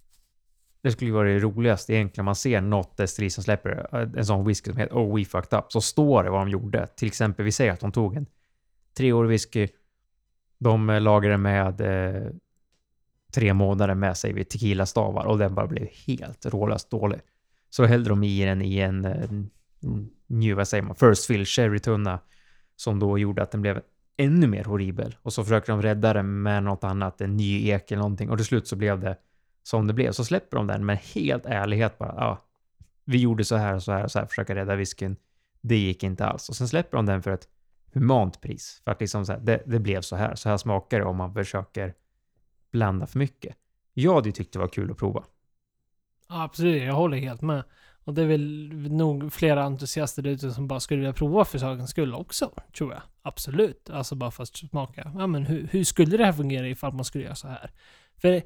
Det 0.82 0.92
skulle 0.92 1.08
ju 1.08 1.14
vara 1.14 1.28
det 1.28 1.38
roligaste 1.38 1.94
egentligen. 1.94 2.24
Man 2.24 2.36
ser 2.36 2.60
något 2.60 2.96
destilleri 2.96 3.30
som 3.30 3.44
släpper 3.44 3.88
eh, 3.92 4.08
en 4.16 4.26
sån 4.26 4.46
whisky 4.46 4.70
som 4.70 4.78
heter 4.78 4.94
Oh, 4.94 5.16
we 5.16 5.24
fucked 5.24 5.58
up. 5.58 5.72
Så 5.72 5.80
står 5.80 6.24
det 6.24 6.30
vad 6.30 6.40
de 6.40 6.48
gjorde. 6.48 6.86
Till 6.86 7.08
exempel, 7.08 7.44
vi 7.44 7.52
säger 7.52 7.72
att 7.72 7.80
de 7.80 7.92
tog 7.92 8.16
en 8.16 8.26
treårig 8.96 9.28
whisky. 9.28 9.68
De 10.58 10.90
eh, 10.90 11.00
lagrade 11.00 11.36
med 11.36 11.80
eh, 11.80 12.30
tre 13.34 13.54
månader 13.54 13.94
med 13.94 14.16
sig 14.16 14.32
vid 14.32 14.48
tequila-stavar 14.48 15.24
och 15.24 15.38
den 15.38 15.54
bara 15.54 15.66
blev 15.66 15.88
helt 16.06 16.46
rålöst 16.46 16.90
dålig. 16.90 17.20
Så 17.70 17.84
hällde 17.84 18.08
de 18.08 18.24
i 18.24 18.44
den 18.44 18.62
i 18.62 18.78
en, 18.78 19.04
eh, 19.04 19.22
en 19.22 19.50
new, 20.26 20.56
vad 20.56 20.68
säger 20.68 20.82
man, 20.82 20.96
first 20.96 21.26
fill 21.26 21.46
sherrytunna 21.46 22.20
som 22.76 22.98
då 22.98 23.18
gjorde 23.18 23.42
att 23.42 23.50
den 23.50 23.62
blev 23.62 23.80
ännu 24.16 24.46
mer 24.46 24.64
horribel. 24.64 25.16
Och 25.22 25.32
så 25.32 25.44
försökte 25.44 25.72
de 25.72 25.82
rädda 25.82 26.12
den 26.12 26.42
med 26.42 26.62
något 26.62 26.84
annat, 26.84 27.20
en 27.20 27.36
ny 27.36 27.68
ek 27.68 27.90
eller 27.90 28.02
någonting. 28.02 28.30
Och 28.30 28.36
till 28.36 28.46
slut 28.46 28.68
så 28.68 28.76
blev 28.76 29.00
det 29.00 29.16
som 29.62 29.86
det 29.86 29.92
blev. 29.92 30.12
Så 30.12 30.24
släpper 30.24 30.56
de 30.56 30.66
den 30.66 30.86
med 30.86 30.98
helt 30.98 31.46
ärlighet 31.46 31.98
bara. 31.98 32.14
Ja, 32.16 32.44
vi 33.04 33.18
gjorde 33.18 33.44
så 33.44 33.56
här 33.56 33.74
och 33.74 33.82
så 33.82 33.92
här 33.92 34.04
och 34.04 34.10
så 34.10 34.18
här, 34.18 34.26
försöka 34.26 34.54
rädda 34.54 34.76
whiskyn. 34.76 35.16
Det 35.60 35.76
gick 35.76 36.02
inte 36.02 36.26
alls. 36.26 36.48
Och 36.48 36.56
sen 36.56 36.68
släpper 36.68 36.96
de 36.96 37.06
den 37.06 37.22
för 37.22 37.30
ett 37.30 37.48
humant 37.92 38.40
pris. 38.40 38.80
För 38.84 38.90
att 38.90 39.00
liksom 39.00 39.26
så 39.26 39.32
här, 39.32 39.40
det, 39.40 39.62
det 39.66 39.78
blev 39.78 40.00
så 40.00 40.16
här. 40.16 40.34
Så 40.34 40.48
här 40.48 40.56
smakar 40.56 40.98
det 40.98 41.04
om 41.04 41.16
man 41.16 41.34
försöker 41.34 41.94
blanda 42.72 43.06
för 43.06 43.18
mycket. 43.18 43.56
Jag 43.94 44.14
hade 44.14 44.28
ju 44.28 44.32
tyckt 44.32 44.52
det 44.52 44.58
var 44.58 44.68
kul 44.68 44.90
att 44.90 44.98
prova. 44.98 45.24
Absolut, 46.26 46.82
jag 46.82 46.94
håller 46.94 47.16
helt 47.16 47.42
med. 47.42 47.62
Och 48.04 48.14
det 48.14 48.22
är 48.22 48.26
väl 48.26 48.72
nog 48.90 49.32
flera 49.32 49.62
entusiaster 49.62 50.26
ute 50.26 50.50
som 50.50 50.68
bara 50.68 50.80
skulle 50.80 51.00
vilja 51.00 51.12
prova 51.12 51.44
för 51.44 51.58
sakens 51.58 51.90
skull 51.90 52.14
också, 52.14 52.50
tror 52.76 52.92
jag. 52.92 53.02
Absolut. 53.22 53.90
Alltså 53.90 54.14
bara 54.14 54.30
för 54.30 54.42
att 54.42 54.56
smaka. 54.56 55.12
Ja, 55.14 55.26
men 55.26 55.46
hur, 55.46 55.68
hur 55.70 55.84
skulle 55.84 56.16
det 56.16 56.24
här 56.24 56.32
fungera 56.32 56.68
ifall 56.68 56.92
man 56.92 57.04
skulle 57.04 57.24
göra 57.24 57.34
så 57.34 57.48
här? 57.48 57.70
För 58.16 58.42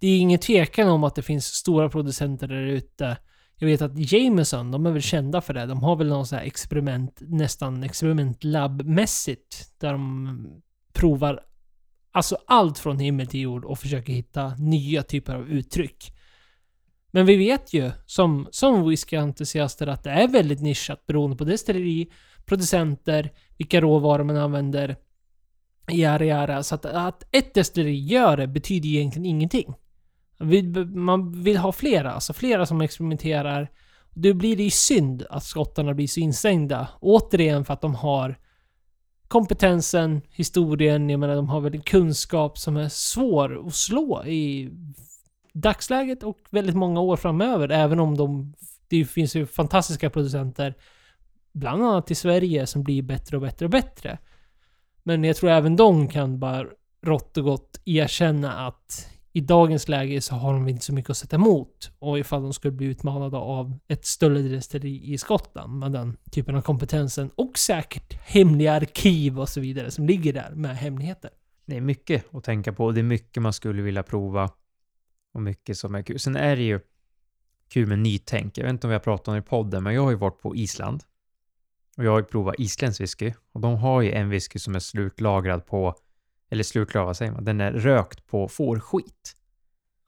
det 0.00 0.08
är 0.08 0.18
ingen 0.18 0.38
tvekan 0.38 0.88
om 0.88 1.04
att 1.04 1.14
det 1.14 1.22
finns 1.22 1.46
stora 1.46 1.88
producenter 1.88 2.48
där 2.48 2.66
ute. 2.66 3.16
Jag 3.56 3.66
vet 3.66 3.82
att 3.82 4.12
Jameson, 4.12 4.70
de 4.70 4.86
är 4.86 4.90
väl 4.90 5.02
kända 5.02 5.40
för 5.40 5.54
det. 5.54 5.66
De 5.66 5.82
har 5.82 5.96
väl 5.96 6.08
någon 6.08 6.26
sån 6.26 6.38
här 6.38 6.46
experiment, 6.46 7.20
nästan 7.20 7.82
experimentlabbmässigt, 7.82 9.72
där 9.78 9.92
de 9.92 10.62
provar 10.92 11.40
alltså 12.12 12.36
allt 12.46 12.78
från 12.78 12.98
himmel 12.98 13.26
till 13.26 13.40
jord 13.40 13.64
och 13.64 13.78
försöker 13.78 14.12
hitta 14.12 14.54
nya 14.54 15.02
typer 15.02 15.34
av 15.34 15.48
uttryck. 15.48 16.12
Men 17.10 17.26
vi 17.26 17.36
vet 17.36 17.72
ju 17.72 17.90
som, 18.06 18.48
som 18.50 18.88
whiskyentusiaster 18.88 19.86
att 19.86 20.04
det 20.04 20.10
är 20.10 20.28
väldigt 20.28 20.60
nischat 20.60 21.06
beroende 21.06 21.36
på 21.36 21.44
destilleri, 21.44 22.10
producenter, 22.46 23.32
vilka 23.58 23.80
råvaror 23.80 24.24
man 24.24 24.36
använder. 24.36 24.96
yara 25.90 26.24
yara. 26.24 26.62
Så 26.62 26.74
att, 26.74 26.84
att 26.84 27.24
ett 27.30 27.54
destilleri 27.54 27.98
gör 27.98 28.36
det 28.36 28.46
betyder 28.46 28.88
egentligen 28.88 29.26
ingenting. 29.26 29.74
Man 30.94 31.42
vill 31.42 31.56
ha 31.56 31.72
flera, 31.72 32.12
alltså 32.12 32.32
flera 32.32 32.66
som 32.66 32.80
experimenterar. 32.80 33.70
Då 34.10 34.34
blir 34.34 34.56
det 34.56 34.62
ju 34.62 34.70
synd 34.70 35.26
att 35.30 35.44
skottarna 35.44 35.94
blir 35.94 36.06
så 36.06 36.20
instängda. 36.20 36.88
Återigen 37.00 37.64
för 37.64 37.74
att 37.74 37.80
de 37.80 37.94
har 37.94 38.38
kompetensen, 39.28 40.20
historien, 40.30 41.10
jag 41.10 41.20
menar 41.20 41.34
de 41.34 41.48
har 41.48 41.60
väl 41.60 41.74
en 41.74 41.82
kunskap 41.82 42.58
som 42.58 42.76
är 42.76 42.88
svår 42.88 43.66
att 43.66 43.74
slå 43.74 44.24
i 44.24 44.70
dagsläget 45.52 46.22
och 46.22 46.38
väldigt 46.50 46.76
många 46.76 47.00
år 47.00 47.16
framöver. 47.16 47.68
Även 47.68 48.00
om 48.00 48.16
de, 48.16 48.54
det 48.88 49.04
finns 49.04 49.36
ju 49.36 49.46
fantastiska 49.46 50.10
producenter, 50.10 50.74
bland 51.52 51.82
annat 51.82 52.10
i 52.10 52.14
Sverige, 52.14 52.66
som 52.66 52.82
blir 52.82 53.02
bättre 53.02 53.36
och 53.36 53.42
bättre 53.42 53.66
och 53.66 53.70
bättre. 53.70 54.18
Men 55.02 55.24
jag 55.24 55.36
tror 55.36 55.50
även 55.50 55.76
de 55.76 56.08
kan 56.08 56.38
bara 56.38 56.66
rått 57.02 57.36
och 57.36 57.44
gott 57.44 57.80
erkänna 57.84 58.66
att 58.66 59.09
i 59.32 59.40
dagens 59.40 59.88
läge 59.88 60.20
så 60.20 60.34
har 60.34 60.52
de 60.52 60.68
inte 60.68 60.84
så 60.84 60.94
mycket 60.94 61.10
att 61.10 61.16
sätta 61.16 61.36
emot. 61.36 61.90
Och 61.98 62.18
ifall 62.18 62.42
de 62.42 62.52
skulle 62.52 62.72
bli 62.72 62.86
utmanade 62.86 63.36
av 63.36 63.78
ett 63.88 64.06
större 64.06 64.88
i 64.88 65.18
Skottland 65.18 65.78
med 65.78 65.92
den 65.92 66.16
typen 66.30 66.54
av 66.54 66.62
kompetensen 66.62 67.30
och 67.34 67.58
säkert 67.58 68.12
hemliga 68.12 68.72
arkiv 68.72 69.40
och 69.40 69.48
så 69.48 69.60
vidare 69.60 69.90
som 69.90 70.06
ligger 70.06 70.32
där 70.32 70.50
med 70.54 70.76
hemligheter. 70.76 71.30
Det 71.66 71.76
är 71.76 71.80
mycket 71.80 72.34
att 72.34 72.44
tänka 72.44 72.72
på 72.72 72.84
och 72.84 72.94
det 72.94 73.00
är 73.00 73.04
mycket 73.04 73.42
man 73.42 73.52
skulle 73.52 73.82
vilja 73.82 74.02
prova 74.02 74.50
och 75.34 75.42
mycket 75.42 75.78
som 75.78 75.94
är 75.94 76.02
kul. 76.02 76.18
Sen 76.18 76.36
är 76.36 76.56
det 76.56 76.62
ju 76.62 76.80
kul 77.68 77.86
med 77.86 77.98
nytänk. 77.98 78.58
Jag 78.58 78.64
vet 78.64 78.70
inte 78.70 78.86
om 78.86 78.88
vi 78.88 78.94
har 78.94 79.00
pratat 79.00 79.28
om 79.28 79.34
det 79.34 79.38
i 79.38 79.42
podden, 79.42 79.82
men 79.82 79.94
jag 79.94 80.02
har 80.02 80.10
ju 80.10 80.16
varit 80.16 80.40
på 80.40 80.56
Island. 80.56 81.02
Och 81.96 82.04
jag 82.04 82.10
har 82.10 82.18
ju 82.18 82.24
provat 82.24 82.54
isländsk 82.58 83.00
whisky. 83.00 83.32
Och 83.52 83.60
de 83.60 83.76
har 83.76 84.02
ju 84.02 84.12
en 84.12 84.28
whisky 84.28 84.58
som 84.58 84.74
är 84.74 84.78
slutlagrad 84.78 85.66
på, 85.66 85.94
eller 86.50 87.04
vad 87.04 87.16
säger 87.16 87.32
man? 87.32 87.44
Den 87.44 87.60
är 87.60 87.72
rökt 87.72 88.26
på 88.26 88.48
fårskit. 88.48 89.36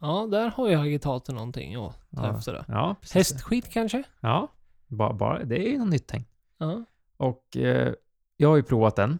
Ja, 0.00 0.28
där 0.30 0.50
har 0.50 0.68
ju 0.68 0.74
agitator 0.74 1.34
någonting 1.34 1.74
att 1.74 1.92
ta 2.16 2.26
Ja. 2.26 2.36
efter 2.38 2.52
det. 2.52 2.64
Ja, 2.68 2.96
precis. 3.00 3.14
Hästskit 3.14 3.70
kanske? 3.72 4.02
Ja, 4.20 4.48
bara, 4.86 5.12
bara, 5.12 5.44
det 5.44 5.66
är 5.68 5.70
ju 5.70 5.78
något 5.78 5.88
nytt 5.88 6.06
tänk. 6.06 6.28
Ja. 6.58 6.84
Och 7.16 7.56
eh, 7.56 7.92
jag 8.36 8.48
har 8.48 8.56
ju 8.56 8.62
provat 8.62 8.96
den. 8.96 9.18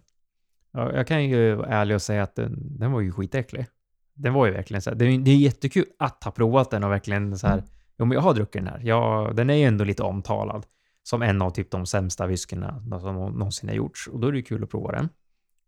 Ja, 0.73 0.93
jag 0.93 1.07
kan 1.07 1.25
ju 1.25 1.55
vara 1.55 1.66
ärlig 1.68 1.95
och 1.95 2.03
säga 2.03 2.23
att 2.23 2.35
den, 2.35 2.79
den 2.79 2.93
var 2.93 3.01
ju 3.01 3.12
skitäcklig. 3.12 3.66
Den 4.14 4.33
var 4.35 4.47
ju 4.47 4.53
verkligen 4.53 4.83
så 4.83 4.91
här, 4.91 4.97
det, 4.97 5.05
är, 5.05 5.18
det 5.18 5.31
är 5.31 5.37
jättekul 5.37 5.85
att 5.99 6.25
ha 6.25 6.31
provat 6.33 6.70
den 6.70 6.85
och 6.85 6.91
verkligen 6.91 7.39
så 7.39 7.47
här, 7.47 7.62
jo 7.99 8.05
men 8.05 8.14
jag 8.14 8.23
har 8.23 8.35
druckit 8.35 8.64
den 8.64 8.66
här. 8.66 8.81
Ja, 8.85 9.31
den 9.35 9.51
är 9.51 9.55
ju 9.55 9.64
ändå 9.64 9.85
lite 9.85 10.03
omtalad 10.03 10.66
som 11.03 11.23
en 11.23 11.43
av 11.43 11.51
typ 11.51 11.70
de 11.70 11.87
sämsta 11.87 12.27
whiskyna 12.27 12.83
som 13.01 13.14
någonsin 13.14 13.68
har 13.68 13.77
gjorts. 13.77 14.09
Och 14.09 14.20
då 14.20 14.29
är 14.29 14.33
det 14.33 14.39
ju 14.39 14.45
kul 14.45 14.64
att 14.64 14.70
prova 14.70 14.93
den. 14.93 15.09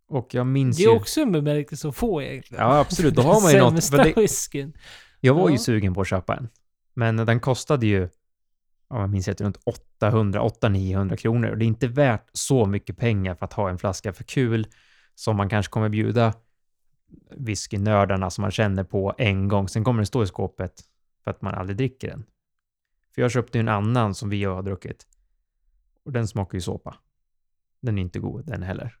Och 0.07 0.33
jag 0.33 0.47
minns 0.47 0.77
Det 0.77 0.83
är 0.83 0.89
ju... 0.89 0.95
också 0.95 1.21
en 1.21 1.31
bemärkelse 1.31 1.87
att 1.87 1.95
få 1.95 2.21
egentligen. 2.21 2.63
Ja, 2.63 2.79
absolut. 2.79 3.15
Då 3.15 3.21
har 3.31 3.41
man 3.41 3.51
ju 3.51 3.59
något. 3.59 3.71
Sämsta 3.73 4.03
det, 4.03 4.13
whiskyn. 4.17 4.73
jag 5.19 5.33
var 5.33 5.49
ju 5.49 5.55
Ja. 5.55 5.59
sugen 5.59 5.93
på 5.93 6.01
att 6.01 6.07
köpa 6.07 6.35
en. 6.35 6.49
Men 6.93 7.15
den 7.17 7.39
kostade 7.39 7.85
ju, 7.85 8.03
om 8.87 8.99
jag 9.01 9.09
minns 9.09 9.27
rätt, 9.27 9.41
runt 9.41 9.57
800, 9.65 10.41
800-900 10.41 11.15
kronor. 11.15 11.49
Och 11.49 11.57
det 11.57 11.65
är 11.65 11.67
inte 11.67 11.87
värt 11.87 12.29
så 12.33 12.65
mycket 12.65 12.97
pengar 12.97 13.35
för 13.35 13.45
att 13.45 13.53
ha 13.53 13.69
en 13.69 13.77
flaska 13.77 14.13
för 14.13 14.23
kul 14.23 14.67
som 15.15 15.35
man 15.37 15.49
kanske 15.49 15.71
kommer 15.71 15.89
bjuda 15.89 16.33
whiskynördarna 17.37 18.29
som 18.29 18.41
man 18.41 18.51
känner 18.51 18.83
på 18.83 19.13
en 19.17 19.47
gång. 19.47 19.67
Sen 19.69 19.83
kommer 19.83 19.97
den 19.99 20.05
stå 20.05 20.23
i 20.23 20.27
skåpet 20.27 20.73
för 21.23 21.31
att 21.31 21.41
man 21.41 21.53
aldrig 21.53 21.77
dricker 21.77 22.07
den. 22.07 22.25
För 23.15 23.21
jag 23.21 23.31
köpte 23.31 23.57
ju 23.57 23.59
en 23.59 23.67
annan 23.69 24.15
som 24.15 24.29
vi 24.29 24.43
har 24.43 24.63
druckit. 24.63 25.07
Och 26.05 26.11
den 26.11 26.27
smakar 26.27 26.55
ju 26.57 26.61
såpa. 26.61 26.95
Den 27.81 27.97
är 27.97 28.01
inte 28.01 28.19
god 28.19 28.45
den 28.45 28.63
heller. 28.63 28.95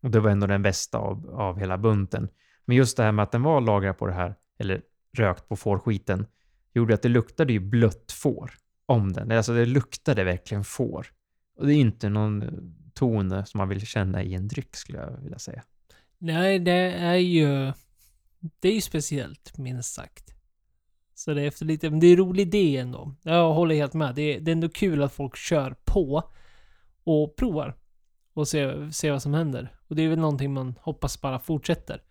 Och 0.00 0.10
det 0.10 0.20
var 0.20 0.30
ändå 0.30 0.46
den 0.46 0.62
bästa 0.62 0.98
av, 0.98 1.30
av 1.30 1.58
hela 1.58 1.78
bunten. 1.78 2.28
Men 2.64 2.76
just 2.76 2.96
det 2.96 3.02
här 3.02 3.12
med 3.12 3.22
att 3.22 3.32
den 3.32 3.42
var 3.42 3.60
lagrad 3.60 3.98
på 3.98 4.06
det 4.06 4.12
här, 4.12 4.34
eller 4.58 4.82
rökt 5.16 5.48
på 5.48 5.56
fårskiten, 5.56 6.26
gjorde 6.74 6.94
att 6.94 7.02
det 7.02 7.08
luktade 7.08 7.52
ju 7.52 7.60
blött 7.60 8.12
får 8.12 8.50
om 8.86 9.12
den. 9.12 9.32
Alltså 9.32 9.54
det 9.54 9.66
luktade 9.66 10.24
verkligen 10.24 10.64
får. 10.64 11.06
Och 11.56 11.66
det 11.66 11.74
är 11.74 11.76
inte 11.76 12.08
någon 12.08 12.44
ton 12.94 13.46
som 13.46 13.58
man 13.58 13.68
vill 13.68 13.86
känna 13.86 14.22
i 14.22 14.34
en 14.34 14.48
dryck 14.48 14.76
skulle 14.76 14.98
jag 14.98 15.20
vilja 15.22 15.38
säga. 15.38 15.62
Nej, 16.18 16.58
det 16.58 16.92
är 16.92 17.14
ju... 17.14 17.72
Det 18.60 18.68
är 18.68 18.74
ju 18.74 18.80
speciellt, 18.80 19.58
minst 19.58 19.94
sagt. 19.94 20.34
Så 21.14 21.34
det 21.34 21.42
är 21.42 21.46
efter 21.46 21.64
lite... 21.64 21.90
Men 21.90 22.00
det 22.00 22.06
är 22.06 22.12
en 22.12 22.18
rolig 22.18 22.42
idé 22.42 22.76
ändå. 22.76 23.14
Jag 23.22 23.52
håller 23.52 23.74
helt 23.74 23.94
med. 23.94 24.14
Det 24.14 24.22
är, 24.22 24.40
det 24.40 24.50
är 24.50 24.52
ändå 24.52 24.68
kul 24.68 25.02
att 25.02 25.12
folk 25.12 25.36
kör 25.36 25.76
på 25.84 26.22
och 27.04 27.36
provar. 27.36 27.76
Och 28.38 28.48
ser, 28.48 28.90
ser 28.90 29.12
vad 29.12 29.22
som 29.22 29.34
händer. 29.34 29.72
Och 29.88 29.96
det 29.96 30.02
är 30.02 30.08
väl 30.08 30.18
någonting 30.18 30.52
man 30.52 30.74
hoppas 30.80 31.20
bara 31.20 31.38
fortsätter. 31.38 32.02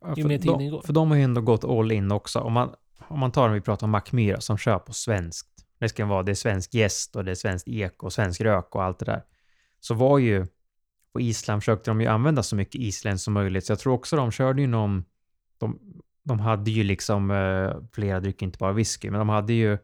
Ja, 0.00 0.14
Ju 0.16 0.24
mer 0.24 0.38
tiden 0.38 0.58
de, 0.58 0.68
går. 0.68 0.82
För 0.82 0.92
de 0.92 1.10
har 1.10 1.16
ju 1.16 1.22
ändå 1.22 1.40
gått 1.40 1.64
all 1.64 1.92
in 1.92 2.12
också. 2.12 2.38
Om 2.38 2.52
man, 2.52 2.74
om 3.08 3.18
man 3.20 3.32
tar, 3.32 3.48
om 3.48 3.54
vi 3.54 3.60
pratar 3.60 3.86
om 3.86 3.90
Mackmyra 3.90 4.40
som 4.40 4.58
kör 4.58 4.78
på 4.78 4.92
svenskt. 4.92 5.66
Det 5.78 5.88
ska 5.88 6.06
vara, 6.06 6.22
det 6.22 6.32
är 6.32 6.34
svensk 6.34 6.74
gäst 6.74 7.16
och 7.16 7.24
det 7.24 7.30
är 7.30 7.34
svenskt 7.34 7.68
ek 7.68 8.02
och 8.02 8.12
svensk 8.12 8.40
rök 8.40 8.74
och 8.74 8.82
allt 8.82 8.98
det 8.98 9.04
där. 9.04 9.22
Så 9.80 9.94
var 9.94 10.18
ju, 10.18 10.46
på 11.12 11.20
Island 11.20 11.62
försökte 11.62 11.90
de 11.90 12.00
ju 12.00 12.06
använda 12.06 12.42
så 12.42 12.56
mycket 12.56 12.80
isländskt 12.80 13.24
som 13.24 13.34
möjligt. 13.34 13.66
Så 13.66 13.72
jag 13.72 13.78
tror 13.78 13.92
också 13.92 14.16
de 14.16 14.30
körde 14.30 14.60
ju 14.60 14.66
någon, 14.66 15.04
de, 15.58 15.80
de 16.24 16.40
hade 16.40 16.70
ju 16.70 16.84
liksom 16.84 17.30
eh, 17.30 17.76
flera 17.92 18.20
drycker, 18.20 18.46
inte 18.46 18.58
bara 18.58 18.72
whisky, 18.72 19.10
men 19.10 19.18
de 19.18 19.28
hade 19.28 19.52
ju 19.52 19.78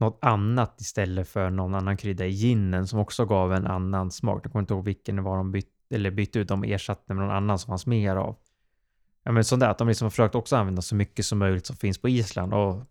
något 0.00 0.18
annat 0.22 0.80
istället 0.80 1.28
för 1.28 1.50
någon 1.50 1.74
annan 1.74 1.96
krydda 1.96 2.26
i 2.26 2.30
ginen 2.30 2.86
som 2.86 2.98
också 2.98 3.24
gav 3.24 3.52
en 3.52 3.66
annan 3.66 4.10
smak. 4.10 4.44
Jag 4.44 4.52
kommer 4.52 4.62
inte 4.62 4.74
ihåg 4.74 4.84
vilken 4.84 5.16
det 5.16 5.22
var 5.22 5.36
de 5.36 5.52
bytte, 5.52 5.94
eller 5.94 6.10
bytte 6.10 6.38
ut, 6.38 6.48
de 6.48 6.64
ersatte 6.64 7.14
med 7.14 7.16
någon 7.16 7.36
annan 7.36 7.58
som 7.58 7.68
fanns 7.68 7.86
mer 7.86 8.16
av. 8.16 8.36
Ja 9.24 9.32
men 9.32 9.44
sånt 9.44 9.60
där, 9.60 9.68
att 9.68 9.78
de 9.78 9.88
liksom 9.88 10.04
har 10.04 10.10
försökt 10.10 10.34
också 10.34 10.56
använda 10.56 10.82
så 10.82 10.94
mycket 10.94 11.26
som 11.26 11.38
möjligt 11.38 11.66
som 11.66 11.76
finns 11.76 11.98
på 11.98 12.08
Island 12.08 12.54
och 12.54 12.82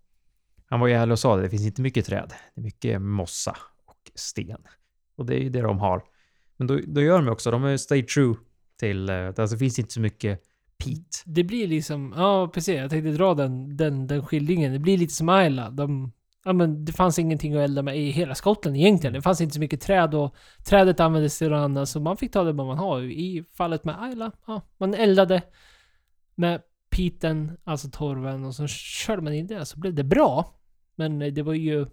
han 0.70 0.80
var 0.80 0.88
ju 0.88 0.93
ärlig 0.93 1.12
och 1.12 1.20
sa 1.20 1.36
det, 1.36 1.41
det 1.41 1.49
finns 1.49 1.66
inte 1.66 1.82
mycket 1.82 2.05
träd. 2.05 2.34
Det 2.55 2.62
är 2.62 2.64
mycket 2.64 3.01
mossa 3.01 3.57
och 3.86 4.12
sten. 4.16 4.62
Och 5.16 5.26
det 5.26 5.36
är 5.36 5.39
ju 5.39 5.49
det 5.49 5.62
de 5.62 5.80
har. 5.80 6.03
Men 6.57 6.68
då, 6.68 6.80
då 6.88 7.01
gör 7.01 7.22
de 7.22 7.32
också, 7.32 7.51
de 7.51 7.64
är 7.64 7.78
stay 7.78 8.03
true 8.03 8.36
till, 8.80 9.10
eh, 9.10 9.28
alltså 9.28 9.55
det 9.55 9.57
finns 9.57 9.80
inte 9.80 9.93
så 9.93 9.99
mycket 9.99 10.41
peat. 10.84 11.24
Det 11.26 11.43
blir 11.43 11.68
liksom... 11.68 12.14
Ja, 12.18 12.51
precis. 12.53 12.76
Jag 12.76 12.89
tänkte 12.89 13.12
dra 13.12 13.34
den, 13.34 13.78
den, 13.78 14.07
den 14.07 14.26
skildringen. 14.26 14.74
Det 14.74 14.80
blir 14.80 14.97
lite 14.97 15.14
som 15.14 15.30
Isla. 15.30 15.70
De, 15.70 16.12
ja, 16.46 16.54
men 16.54 16.86
det 16.86 16.92
fanns 16.92 17.20
ingenting 17.20 17.54
att 17.54 17.60
elda 17.60 17.82
med 17.82 17.98
i 17.98 18.10
hela 18.10 18.36
Skottland 18.36 18.78
egentligen. 18.78 19.14
Det 19.14 19.22
fanns 19.22 19.42
inte 19.42 19.54
så 19.54 19.60
mycket 19.60 19.82
träd 19.82 20.16
och 20.16 20.36
trädet 20.66 21.00
användes 21.00 21.38
till 21.38 21.50
något 21.50 21.58
annat. 21.58 21.90
Så 21.90 22.00
man 22.00 22.18
fick 22.18 22.32
ta 22.32 22.44
det 22.44 22.54
man 22.54 22.78
har. 22.78 23.02
I 23.02 23.44
fallet 23.54 23.84
med 23.84 24.12
Isla, 24.12 24.32
ja, 24.46 24.62
man 24.78 24.94
eldade 24.94 25.42
med 26.36 26.62
piten, 26.90 27.58
alltså 27.64 27.90
torven, 27.90 28.46
och 28.46 28.56
så 28.56 28.68
körde 28.68 29.22
man 29.22 29.34
in 29.34 29.48
det. 29.48 29.66
Så 29.66 29.80
blev 29.80 29.94
det 29.94 30.04
bra. 30.04 30.56
Men 30.96 31.20
det 31.20 31.42
var 31.42 31.54
ju... 31.54 31.88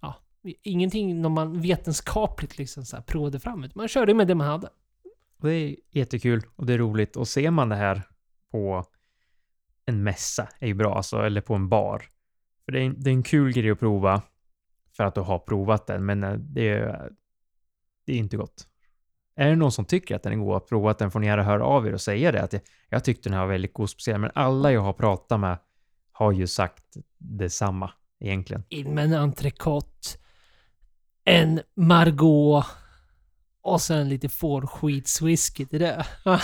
Ja, 0.00 0.14
ingenting 0.62 1.22
när 1.22 1.28
man 1.28 1.60
vetenskapligt 1.60 2.58
liksom 2.58 2.84
så 2.84 2.96
här 2.96 3.02
provade 3.02 3.40
fram. 3.40 3.64
utan 3.64 3.72
Man 3.80 3.88
körde 3.88 4.14
med 4.14 4.28
det 4.28 4.34
man 4.34 4.46
hade. 4.46 4.68
Det 5.42 5.52
är 5.52 5.76
jättekul 5.90 6.42
och 6.56 6.66
det 6.66 6.72
är 6.72 6.78
roligt. 6.78 7.16
Och 7.16 7.28
ser 7.28 7.50
man 7.50 7.68
det 7.68 7.76
här 7.76 8.02
på 8.50 8.84
en 9.86 10.02
mässa 10.02 10.48
är 10.58 10.66
ju 10.66 10.74
bra, 10.74 10.96
alltså, 10.96 11.20
eller 11.20 11.40
på 11.40 11.54
en 11.54 11.68
bar. 11.68 12.02
För 12.68 12.72
det 12.72 12.80
är, 12.80 12.94
det 12.96 13.10
är 13.10 13.14
en 13.14 13.22
kul 13.22 13.52
grej 13.52 13.70
att 13.70 13.78
prova 13.78 14.22
för 14.96 15.04
att 15.04 15.14
du 15.14 15.20
har 15.20 15.38
provat 15.38 15.86
den, 15.86 16.06
men 16.06 16.24
eh, 16.24 16.32
det 16.32 16.68
är, 16.68 17.10
det 18.06 18.12
är 18.12 18.16
inte 18.16 18.36
gott. 18.36 18.68
Är 19.36 19.50
det 19.50 19.56
någon 19.56 19.72
som 19.72 19.84
tycker 19.84 20.16
att 20.16 20.22
den 20.22 20.32
är 20.32 20.36
god 20.36 20.56
att 20.56 20.68
prova 20.68 20.92
den 20.92 21.10
får 21.10 21.20
ni 21.20 21.26
gärna 21.26 21.42
höra 21.42 21.64
av 21.64 21.86
er 21.86 21.92
och 21.92 22.00
säga 22.00 22.32
det. 22.32 22.42
Att 22.42 22.52
jag, 22.52 22.62
jag 22.88 23.04
tyckte 23.04 23.28
den 23.28 23.38
här 23.38 23.46
var 23.46 23.52
väldigt 23.52 23.72
god 23.72 23.90
speciell, 23.90 24.20
men 24.20 24.30
alla 24.34 24.72
jag 24.72 24.80
har 24.80 24.92
pratat 24.92 25.40
med 25.40 25.58
har 26.12 26.32
ju 26.32 26.46
sagt 26.46 26.96
detsamma 27.18 27.92
egentligen. 28.20 28.64
in 28.68 28.94
med 28.94 29.04
en 29.04 29.14
entrecote, 29.14 30.08
en 31.24 31.60
Margot 31.74 32.66
och 33.62 33.80
sen 33.80 34.08
lite 34.08 34.28
fårskitswhisky 34.28 35.66
till 35.66 35.80
det. 35.80 36.06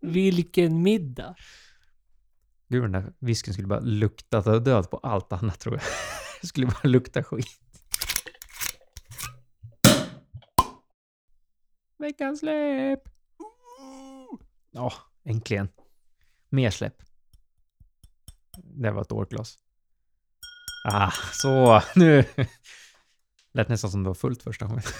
Vilken 0.00 0.82
middag! 0.82 1.34
Gud, 2.68 2.82
den 2.82 2.92
där 2.92 3.12
whiskyn 3.18 3.54
skulle 3.54 3.68
bara 3.68 3.80
lukta 3.80 4.58
död 4.58 4.90
på 4.90 4.96
allt 4.96 5.32
annat 5.32 5.60
tror 5.60 5.74
jag. 5.74 5.82
Det 6.40 6.46
skulle 6.46 6.66
bara 6.66 6.88
lukta 6.88 7.24
skit. 7.24 7.60
Veckans 11.98 12.40
släpp! 12.40 13.00
Ja, 14.70 14.92
äntligen. 15.24 15.68
Mer 16.48 16.70
släpp. 16.70 17.02
Det 18.62 18.90
var 18.90 19.02
ett 19.02 19.12
årglas. 19.12 19.58
Ah, 20.84 21.12
så 21.32 21.82
nu. 21.94 22.24
Lät 23.52 23.68
nästan 23.68 23.90
som 23.90 24.02
det 24.02 24.08
var 24.08 24.14
fullt 24.14 24.42
första 24.42 24.66
gången. 24.66 24.82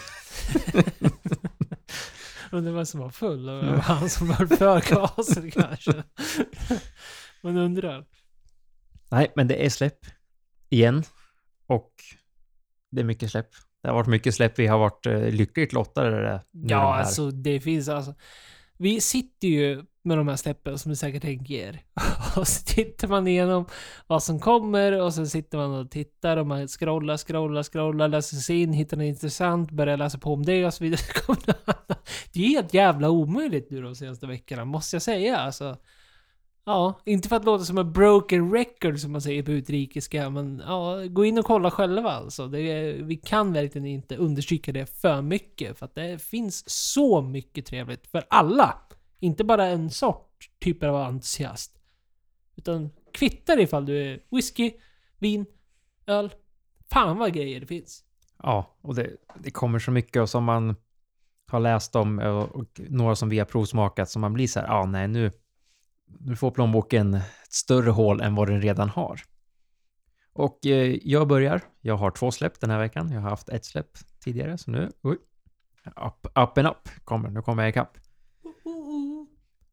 Undrar 2.52 2.72
vem 2.72 2.86
som 2.86 3.00
var 3.00 3.10
full? 3.10 3.48
Och 3.48 3.82
han 3.82 4.10
som 4.10 4.28
var 4.28 4.56
för 4.56 4.80
glaset 4.80 5.52
kanske. 5.54 6.04
Man 7.46 7.56
undrar. 7.56 8.06
Nej, 9.10 9.32
men 9.36 9.48
det 9.48 9.66
är 9.66 9.70
släpp. 9.70 9.98
Igen. 10.68 11.02
Och 11.66 11.92
det 12.90 13.00
är 13.00 13.04
mycket 13.04 13.30
släpp. 13.30 13.48
Det 13.82 13.88
har 13.88 13.94
varit 13.94 14.08
mycket 14.08 14.34
släpp. 14.34 14.58
Vi 14.58 14.66
har 14.66 14.78
varit 14.78 15.06
eh, 15.06 15.30
lyckligt 15.30 15.72
lottade. 15.72 16.40
Ja, 16.50 16.68
de 16.68 16.74
alltså 16.74 17.30
det 17.30 17.60
finns 17.60 17.88
alltså. 17.88 18.14
Vi 18.78 19.00
sitter 19.00 19.48
ju 19.48 19.84
med 20.02 20.18
de 20.18 20.28
här 20.28 20.36
släppen 20.36 20.78
som 20.78 20.90
du 20.90 20.96
säkert 20.96 21.22
tänker. 21.22 21.82
Och 22.36 22.48
så 22.48 22.64
tittar 22.64 23.08
man 23.08 23.26
igenom 23.26 23.66
vad 24.06 24.22
som 24.22 24.40
kommer 24.40 25.00
och 25.00 25.14
så 25.14 25.26
sitter 25.26 25.58
man 25.58 25.74
och 25.74 25.90
tittar 25.90 26.36
och 26.36 26.46
man 26.46 26.68
scrollar, 26.68 27.16
scrollar, 27.16 27.62
scrollar, 27.62 28.08
läser 28.08 28.36
sig 28.36 28.62
in, 28.62 28.72
hittar 28.72 28.96
något 28.96 29.04
intressant, 29.04 29.70
börjar 29.70 29.96
läsa 29.96 30.18
på 30.18 30.32
om 30.32 30.44
det 30.44 30.66
och 30.66 30.74
så 30.74 30.84
vidare. 30.84 31.00
Det 32.32 32.44
är 32.44 32.48
helt 32.48 32.74
jävla 32.74 33.10
omöjligt 33.10 33.70
nu 33.70 33.82
de 33.82 33.94
senaste 33.94 34.26
veckorna, 34.26 34.64
måste 34.64 34.96
jag 34.96 35.02
säga. 35.02 35.36
Alltså, 35.36 35.76
ja, 36.66 37.00
inte 37.04 37.28
för 37.28 37.36
att 37.36 37.44
låta 37.44 37.64
som 37.64 37.78
en 37.78 37.92
broken 37.92 38.52
record 38.52 38.98
som 38.98 39.12
man 39.12 39.20
säger 39.20 39.42
på 39.42 39.50
utrikiska, 39.50 40.30
men 40.30 40.62
ja, 40.66 41.02
gå 41.06 41.24
in 41.24 41.38
och 41.38 41.44
kolla 41.44 41.70
själva 41.70 42.10
alltså. 42.10 42.46
Det 42.46 42.92
vi 42.92 43.16
kan 43.16 43.52
verkligen 43.52 43.86
inte 43.86 44.16
understryka 44.16 44.72
det 44.72 44.86
för 44.86 45.22
mycket, 45.22 45.78
för 45.78 45.86
att 45.86 45.94
det 45.94 46.22
finns 46.22 46.70
så 46.70 47.22
mycket 47.22 47.66
trevligt 47.66 48.06
för 48.06 48.24
alla. 48.30 48.78
Inte 49.20 49.44
bara 49.44 49.66
en 49.66 49.90
sort 49.90 50.50
typ 50.60 50.82
av 50.82 50.96
entusiast. 50.96 51.78
Utan 52.56 52.90
kvittar 53.12 53.60
ifall 53.60 53.86
du 53.86 54.02
är 54.02 54.20
whisky, 54.30 54.72
vin, 55.18 55.46
öl. 56.06 56.34
Fan 56.90 57.18
vad 57.18 57.32
grejer 57.32 57.60
det 57.60 57.66
finns. 57.66 58.04
Ja, 58.42 58.76
och 58.80 58.94
det, 58.94 59.10
det 59.38 59.50
kommer 59.50 59.78
så 59.78 59.90
mycket 59.90 60.22
och 60.22 60.30
som 60.30 60.44
man 60.44 60.76
har 61.46 61.60
läst 61.60 61.96
om 61.96 62.18
eh, 62.18 62.28
och, 62.28 62.56
och 62.56 62.80
några 62.88 63.16
som 63.16 63.28
vi 63.28 63.38
har 63.38 63.46
provsmakat 63.46 64.10
som 64.10 64.20
man 64.20 64.32
blir 64.32 64.46
så 64.46 64.60
här, 64.60 64.66
ja 64.66 64.74
ah, 64.74 64.86
nej 64.86 65.08
nu, 65.08 65.30
nu 66.06 66.36
får 66.36 66.50
plånboken 66.50 67.14
ett 67.14 67.52
större 67.52 67.90
hål 67.90 68.20
än 68.20 68.34
vad 68.34 68.48
den 68.48 68.62
redan 68.62 68.88
har. 68.88 69.20
Och 70.32 70.66
eh, 70.66 70.98
jag 71.02 71.28
börjar. 71.28 71.60
Jag 71.80 71.96
har 71.96 72.10
två 72.10 72.30
släpp 72.30 72.60
den 72.60 72.70
här 72.70 72.78
veckan. 72.78 73.12
Jag 73.12 73.20
har 73.20 73.30
haft 73.30 73.48
ett 73.48 73.64
släpp 73.64 73.98
tidigare, 74.20 74.58
så 74.58 74.70
nu, 74.70 74.90
oj, 75.02 75.16
up, 75.84 76.26
up 76.26 76.58
and 76.58 76.68
up 76.68 76.88
kommer, 77.04 77.30
nu 77.30 77.42
kommer 77.42 77.62
jag 77.62 77.70
ikapp. 77.70 77.98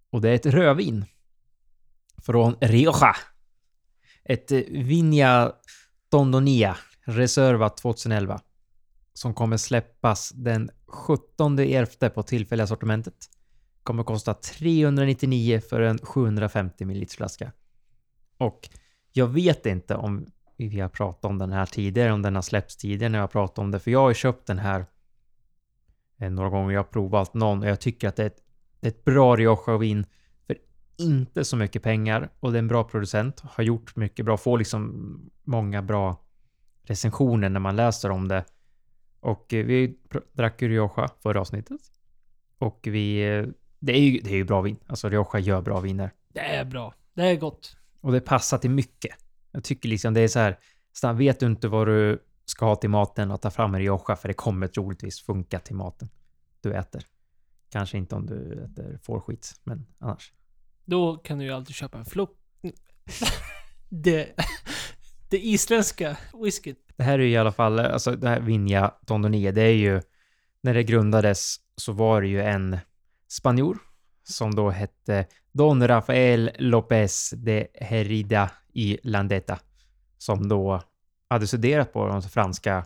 Och 0.09 0.21
det 0.21 0.29
är 0.29 0.35
ett 0.35 0.45
rödvin. 0.45 1.05
Från 2.17 2.55
Rioja. 2.61 3.15
Ett 4.23 4.51
eh, 4.51 4.61
Vinja 4.69 5.53
Tondonia 6.09 6.77
Reserva 7.05 7.69
2011. 7.69 8.41
Som 9.13 9.33
kommer 9.33 9.57
släppas 9.57 10.29
den 10.29 10.69
17 10.87 11.59
elfte 11.59 12.09
på 12.09 12.23
tillfälliga 12.23 12.67
sortimentet. 12.67 13.29
Kommer 13.83 14.03
kosta 14.03 14.33
399 14.33 15.61
för 15.69 15.81
en 15.81 15.97
750 15.97 16.85
ml 16.85 17.07
flaska. 17.09 17.51
Och 18.37 18.69
jag 19.11 19.27
vet 19.27 19.65
inte 19.65 19.95
om 19.95 20.25
vi 20.57 20.79
har 20.79 20.89
pratat 20.89 21.25
om 21.25 21.37
den 21.37 21.51
här 21.51 21.65
tidigare, 21.65 22.11
om 22.11 22.21
den 22.21 22.35
har 22.35 22.41
släppts 22.41 22.77
tidigare 22.77 23.09
när 23.09 23.19
jag 23.19 23.23
har 23.23 23.27
pratat 23.27 23.59
om 23.59 23.71
det. 23.71 23.79
För 23.79 23.91
jag 23.91 23.99
har 23.99 24.09
ju 24.09 24.15
köpt 24.15 24.47
den 24.47 24.59
här 24.59 24.85
eh, 26.17 26.31
några 26.31 26.49
gånger. 26.49 26.73
Jag 26.73 26.79
har 26.79 26.83
provat 26.83 27.33
någon 27.33 27.63
och 27.63 27.69
jag 27.69 27.79
tycker 27.79 28.07
att 28.07 28.15
det 28.15 28.23
är 28.23 28.27
ett, 28.27 28.43
det 28.79 28.87
är 28.87 28.91
ett 28.91 29.05
bra 29.05 29.35
Rioja-vin 29.35 30.05
för 30.47 30.57
inte 30.97 31.45
så 31.45 31.57
mycket 31.57 31.83
pengar 31.83 32.29
och 32.39 32.51
det 32.51 32.57
är 32.57 32.59
en 32.59 32.67
bra 32.67 32.83
producent. 32.83 33.39
Har 33.39 33.63
gjort 33.63 33.95
mycket 33.95 34.25
bra, 34.25 34.37
får 34.37 34.57
liksom 34.57 35.31
många 35.43 35.81
bra 35.81 36.23
recensioner 36.83 37.49
när 37.49 37.59
man 37.59 37.75
läser 37.75 38.09
om 38.09 38.27
det. 38.27 38.45
Och 39.19 39.53
eh, 39.53 39.65
vi 39.65 39.97
drack 40.33 40.61
ju 40.61 40.69
Rioja 40.69 41.09
förra 41.23 41.41
avsnittet. 41.41 41.81
Och 42.57 42.79
vi 42.91 43.37
eh, 43.37 43.45
det 43.85 43.97
är 43.97 43.99
ju, 43.99 44.19
det 44.19 44.29
är 44.29 44.35
ju 44.35 44.43
bra 44.43 44.61
vin. 44.61 44.77
Alltså 44.87 45.09
Rioja 45.09 45.39
gör 45.39 45.61
bra 45.61 45.79
viner. 45.79 46.11
Det 46.33 46.39
är 46.39 46.65
bra. 46.65 46.93
Det 47.13 47.21
är 47.21 47.35
gott. 47.35 47.77
Och 48.01 48.11
det 48.11 48.21
passar 48.21 48.57
till 48.57 48.69
mycket. 48.69 49.11
Jag 49.51 49.63
tycker 49.63 49.89
liksom 49.89 50.13
det 50.13 50.21
är 50.21 50.27
så 50.27 50.39
här, 50.39 50.59
så 50.93 51.13
vet 51.13 51.39
du 51.39 51.45
inte 51.45 51.67
vad 51.67 51.87
du 51.87 52.23
ska 52.45 52.65
ha 52.65 52.75
till 52.75 52.89
maten 52.89 53.31
och 53.31 53.41
ta 53.41 53.51
fram 53.51 53.75
en 53.75 53.81
Rioja 53.81 54.15
för 54.15 54.27
det 54.27 54.33
kommer 54.33 54.67
troligtvis 54.67 55.21
funka 55.21 55.59
till 55.59 55.75
maten 55.75 56.09
du 56.61 56.73
äter. 56.73 57.03
Kanske 57.69 57.97
inte 57.97 58.15
om 58.15 58.25
du 58.25 58.63
äter 58.63 58.99
fårskit, 59.03 59.61
men 59.63 59.85
annars. 59.99 60.33
Då 60.85 61.17
kan 61.17 61.37
du 61.37 61.45
ju 61.45 61.51
alltid 61.51 61.75
köpa 61.75 61.97
en 61.97 62.05
flok. 62.05 62.37
det, 63.89 64.29
det 65.29 65.45
isländska 65.45 66.17
whiskyt. 66.43 66.93
Det 66.95 67.03
här 67.03 67.19
är 67.19 67.23
ju 67.23 67.31
i 67.31 67.37
alla 67.37 67.51
fall, 67.51 67.79
alltså 67.79 68.15
det 68.15 68.29
här 68.29 68.39
Vinja 68.39 68.93
Tondonie, 69.05 69.51
det 69.51 69.61
är 69.61 69.75
ju, 69.75 70.01
när 70.61 70.73
det 70.73 70.83
grundades 70.83 71.55
så 71.77 71.91
var 71.91 72.21
det 72.21 72.27
ju 72.27 72.41
en 72.41 72.77
spanjor 73.33 73.77
som 74.23 74.55
då 74.55 74.69
hette 74.69 75.25
Don 75.51 75.87
Rafael 75.87 76.51
López 76.59 77.33
de 77.35 77.67
Herida 77.73 78.51
y 78.73 78.97
Landeta 79.03 79.59
som 80.17 80.47
då 80.49 80.81
hade 81.29 81.47
studerat 81.47 81.93
på 81.93 82.07
de 82.07 82.21
franska 82.21 82.85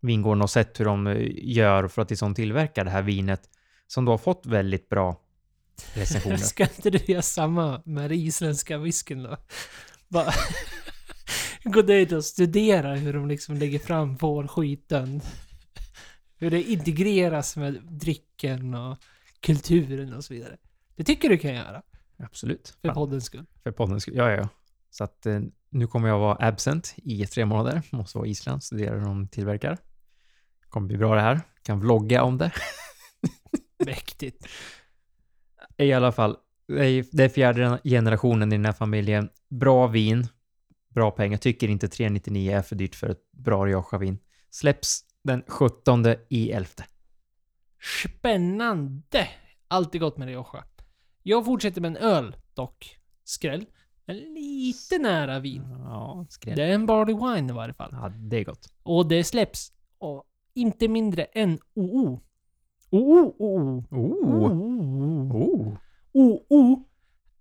vingårdarna 0.00 0.44
och 0.44 0.50
sett 0.50 0.80
hur 0.80 0.84
de 0.84 1.06
eh, 1.06 1.28
gör 1.32 1.88
för 1.88 2.02
att 2.02 2.10
liksom 2.10 2.34
tillverka 2.34 2.84
det 2.84 2.90
här 2.90 3.02
vinet 3.02 3.42
som 3.86 4.04
då 4.04 4.12
har 4.12 4.18
fått 4.18 4.46
väldigt 4.46 4.88
bra 4.88 5.20
recensioner. 5.94 6.36
Ska 6.36 6.62
inte 6.62 6.90
du 6.90 7.12
göra 7.12 7.22
samma 7.22 7.82
med 7.84 8.10
den 8.10 8.18
isländska 8.18 8.78
whiskyn 8.78 9.22
då? 9.22 9.36
Bara 10.08 10.32
gå 11.64 11.82
dit 11.82 12.12
och 12.12 12.24
studera 12.24 12.94
hur 12.94 13.12
de 13.12 13.28
liksom 13.28 13.56
lägger 13.56 13.78
fram 13.78 14.18
fårskiten. 14.18 15.20
Hur 16.36 16.50
det 16.50 16.62
integreras 16.62 17.56
med 17.56 17.82
drycken 17.82 18.74
och 18.74 18.98
kulturen 19.40 20.12
och 20.12 20.24
så 20.24 20.34
vidare. 20.34 20.56
Det 20.96 21.04
tycker 21.04 21.28
du 21.28 21.38
kan 21.38 21.54
göra. 21.54 21.82
Absolut. 22.18 22.78
För 22.82 22.92
poddens 22.92 23.24
skull. 23.24 23.46
För 23.62 23.72
poddens 23.72 24.02
skull, 24.02 24.16
ja, 24.16 24.30
ja, 24.30 24.36
ja. 24.36 24.48
Så 24.90 25.04
att 25.04 25.26
eh, 25.26 25.40
nu 25.70 25.86
kommer 25.86 26.08
jag 26.08 26.18
vara 26.18 26.46
absent 26.48 26.94
i 26.96 27.26
tre 27.26 27.44
månader. 27.44 27.82
Måste 27.90 28.18
vara 28.18 28.28
i 28.28 28.30
Island, 28.30 28.62
studera 28.62 28.94
hur 28.94 29.04
de 29.04 29.28
tillverkar. 29.28 29.78
Kommer 30.68 30.86
bli 30.86 30.96
bra 30.96 31.14
det 31.14 31.20
här. 31.20 31.40
Kan 31.62 31.80
vlogga 31.80 32.22
om 32.22 32.38
det. 32.38 32.52
Mäktigt. 33.84 34.46
I 35.76 35.92
alla 35.92 36.12
fall, 36.12 36.36
det 37.12 37.24
är 37.24 37.28
fjärde 37.28 37.78
generationen 37.84 38.52
i 38.52 38.56
den 38.56 38.64
här 38.64 38.72
familjen. 38.72 39.28
Bra 39.48 39.86
vin, 39.86 40.26
bra 40.88 41.10
pengar. 41.10 41.38
Tycker 41.38 41.68
inte 41.68 41.88
399 41.88 42.56
är 42.56 42.62
för 42.62 42.76
dyrt 42.76 42.94
för 42.94 43.08
ett 43.08 43.32
bra 43.32 43.66
Rioja-vin. 43.66 44.18
Släpps 44.50 45.04
den 45.24 45.42
17 45.48 46.06
i 46.28 46.50
11. 46.50 46.68
Spännande! 47.80 49.28
Alltid 49.68 50.00
gott 50.00 50.16
med 50.16 50.28
Rioja. 50.28 50.64
Jag 51.22 51.44
fortsätter 51.44 51.80
med 51.80 51.88
en 51.88 51.96
öl 51.96 52.36
dock. 52.54 52.96
Skräll. 53.24 53.66
Men 54.06 54.16
lite 54.16 54.98
nära 54.98 55.38
vin. 55.38 55.62
Ja, 55.68 56.26
skräll. 56.28 56.56
Det 56.56 56.64
är 56.64 56.74
en 56.74 56.86
Barley 56.86 57.14
Wine 57.14 57.52
i 57.52 57.54
varje 57.54 57.74
fall. 57.74 57.90
Ja, 57.92 58.08
det 58.08 58.36
är 58.36 58.44
gott. 58.44 58.72
Och 58.82 59.08
det 59.08 59.24
släpps 59.24 59.72
av 59.98 60.24
inte 60.54 60.88
mindre 60.88 61.24
än 61.24 61.58
OO. 61.74 62.20
OO, 62.90 63.34
OO. 63.38 63.84
OO. 65.32 65.78
OO 66.12 66.84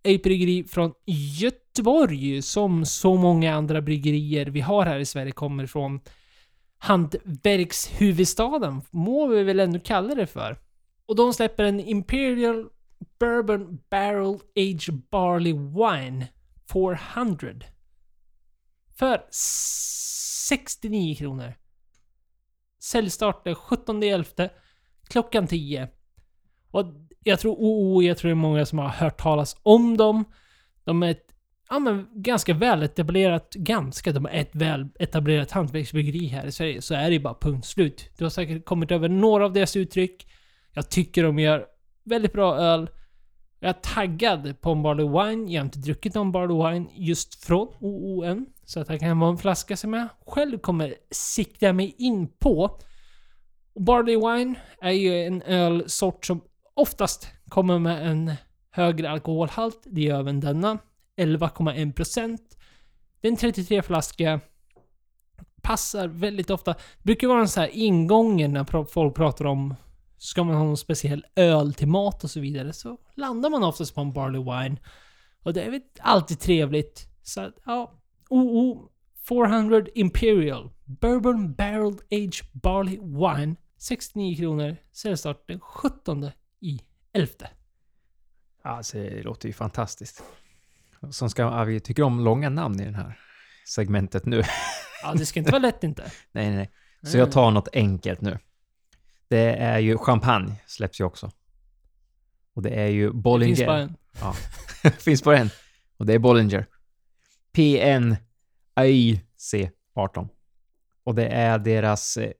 ett 0.04 0.24
bryggeri 0.24 0.64
från 0.64 0.94
Göteborg 1.40 2.42
som 2.42 2.86
så 2.86 3.16
många 3.16 3.56
andra 3.56 3.82
bryggerier 3.82 4.46
vi 4.46 4.62
har 4.62 4.86
här 4.86 5.00
i 5.00 5.06
Sverige 5.06 5.32
kommer 5.32 5.66
från 5.66 6.00
hantverkshuvudstaden, 6.80 8.82
må 8.91 9.27
vi 9.27 9.43
väl 9.43 9.59
ändå 9.59 9.80
kalla 9.80 10.15
det 10.15 10.27
för. 10.27 10.59
Och 11.05 11.15
de 11.15 11.34
släpper 11.34 11.63
en 11.63 11.80
Imperial 11.80 12.69
Bourbon 13.19 13.80
Barrel 13.89 14.39
Aged 14.55 15.01
Barley 15.09 15.53
Wine 15.53 16.27
400. 16.71 17.53
För 18.95 19.23
69 20.49 21.15
kronor. 21.15 21.53
Säljstart 22.80 23.43
den 23.43 23.55
17.11 23.55 24.49
klockan 25.09 25.47
10. 25.47 25.89
Och 26.71 26.86
jag 27.23 27.39
tror, 27.39 27.55
oh, 27.55 27.97
oh, 27.97 28.05
jag 28.05 28.17
tror 28.17 28.30
det 28.30 28.34
är 28.34 28.36
många 28.36 28.65
som 28.65 28.80
har 28.80 28.89
hört 28.89 29.21
talas 29.21 29.55
om 29.63 29.97
dem. 29.97 30.25
De 30.84 31.03
är 31.03 31.11
ett 31.11 31.28
ja, 31.70 31.80
men 31.80 32.07
ganska 32.13 32.53
väletablerat, 32.53 33.53
ganska, 33.53 34.11
de 34.11 34.26
har 34.26 34.32
ett 34.32 34.55
väl 34.55 34.88
etablerat 34.99 35.51
hantverksbryggeri 35.51 36.28
här 36.28 36.45
i 36.45 36.51
Sverige. 36.51 36.82
Så 36.82 36.93
är 36.93 37.09
det 37.09 37.20
bara 37.20 37.38
punkt 37.41 37.65
slut. 37.65 38.09
Du 38.17 38.26
har 38.26 38.30
säkert 38.30 38.65
kommit 38.65 38.91
över 38.91 39.09
några 39.09 39.45
av 39.45 39.53
deras 39.53 39.76
uttryck. 39.76 40.28
Jag 40.74 40.89
tycker 40.89 41.24
de 41.24 41.39
gör 41.39 41.65
väldigt 42.03 42.34
bra 42.34 42.55
öl. 42.57 42.89
Jag 43.59 43.70
är 43.70 43.74
taggad 43.74 44.61
på 44.61 44.72
en 44.72 44.84
Barley 44.84 45.05
Wine. 45.05 45.51
Jag 45.51 45.61
har 45.61 45.65
inte 45.65 45.80
druckit 45.80 46.15
någon 46.15 46.32
Barley 46.32 46.72
Wine 46.72 46.89
just 46.93 47.45
från 47.45 47.67
OON. 47.80 48.45
Så 48.65 48.80
att 48.80 48.88
det 48.88 48.99
kan 48.99 49.20
vara 49.20 49.32
en 49.32 49.38
flaska 49.38 49.78
som 49.78 49.93
jag 49.93 50.07
själv 50.28 50.57
kommer 50.57 50.95
sikta 51.11 51.74
mig 51.74 51.95
in 51.97 52.28
på. 52.28 52.80
Och 53.74 53.82
Barley 53.82 54.15
Wine 54.15 54.55
är 54.82 54.91
ju 54.91 55.24
en 55.24 55.41
ölsort 55.41 56.26
som 56.26 56.41
oftast 56.74 57.28
kommer 57.49 57.80
med 57.80 58.07
en 58.07 58.34
högre 58.72 59.09
alkoholhalt. 59.09 59.80
Det 59.86 60.01
gör 60.01 60.20
även 60.20 60.39
denna. 60.39 60.78
11,1%. 61.20 62.38
Det 63.22 63.28
är 63.28 63.32
en 63.32 63.38
33 63.38 63.82
flaska. 63.82 64.39
Passar 65.61 66.07
väldigt 66.07 66.49
ofta. 66.49 66.74
Det 66.74 67.03
brukar 67.03 67.28
vara 67.28 67.41
en 67.41 67.49
så 67.49 67.59
här 67.59 67.70
ingången 67.74 68.53
när 68.53 68.86
folk 68.86 69.15
pratar 69.15 69.45
om 69.45 69.76
Ska 70.22 70.43
man 70.43 70.55
ha 70.55 70.63
någon 70.63 70.78
speciell 70.78 71.26
öl 71.36 71.74
till 71.74 71.88
mat 71.88 72.24
och 72.24 72.32
så 72.32 72.39
vidare 72.39 72.74
så 72.74 72.97
landar 73.15 73.49
man 73.49 73.63
oftast 73.63 73.95
på 73.95 74.01
en 74.01 74.13
Barley 74.13 74.41
Wine. 74.41 74.78
Och 75.43 75.53
det 75.53 75.61
är 75.61 75.72
väl 75.72 75.82
alltid 75.99 76.39
trevligt. 76.39 77.07
Så 77.24 77.41
att, 77.41 77.53
ja. 77.65 77.93
OO 78.30 78.89
400 79.30 79.86
Imperial 79.95 80.70
Bourbon 80.86 81.53
Barrel 81.53 81.93
Age 82.11 82.43
Barley 82.53 82.97
Wine 82.97 83.55
69 83.78 84.36
kronor. 84.36 84.78
Säljstart 84.91 85.47
den 85.47 85.59
17 85.59 86.30
i 86.59 86.82
11. 87.13 87.32
Alltså, 88.63 88.97
det 88.97 89.24
låter 89.24 89.47
ju 89.47 89.53
fantastiskt. 89.53 90.24
Som 91.10 91.30
ska, 91.30 91.64
vi 91.64 91.80
tycker 91.80 92.04
om 92.04 92.20
långa 92.20 92.50
namn 92.50 92.82
i 92.82 92.86
det 92.86 92.97
här 92.97 93.20
segmentet 93.68 94.26
nu. 94.26 94.43
Ja, 95.04 95.14
det 95.14 95.26
ska 95.26 95.39
inte 95.39 95.52
vara 95.52 95.62
lätt 95.62 95.84
inte. 95.84 96.04
nej, 96.32 96.47
nej, 96.47 96.56
nej. 96.56 96.72
Så 97.12 97.18
jag 97.18 97.32
tar 97.32 97.52
något 97.52 97.68
enkelt 97.74 98.22
nu. 98.22 98.39
Det 99.28 99.56
är 99.56 99.80
ju 99.80 99.97
champagne, 99.97 100.56
släpps 100.68 101.00
ju 101.02 101.04
också. 101.04 101.32
Och 102.54 102.62
det 102.62 102.70
är 102.70 102.88
ju 102.88 103.12
Bollinger. 103.12 103.50
Det 103.50 103.56
finns 103.56 103.68
bara 103.68 103.80
en. 103.80 103.95
Ja, 104.22 104.34
finns 104.97 105.24
bara 105.24 105.38
en. 105.38 105.50
Och 105.97 106.06
det 106.06 106.14
är 106.14 106.20
Bollinger. 106.20 106.66
PN 107.52 108.16
AIC 108.74 109.56
18. 109.93 110.30
Och 111.04 111.16
det 111.16 111.28
är 111.28 111.60
deras 111.60 112.18
eh, 112.18 112.32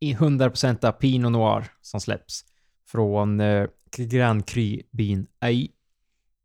100% 0.00 0.92
Pinot 0.92 1.32
Noir 1.32 1.64
som 1.80 2.00
släpps 2.00 2.44
från 2.86 3.40
eh, 3.40 3.66
Grand 3.96 4.46
Cru 4.46 4.82
Bin 4.90 5.26
AI. 5.38 5.70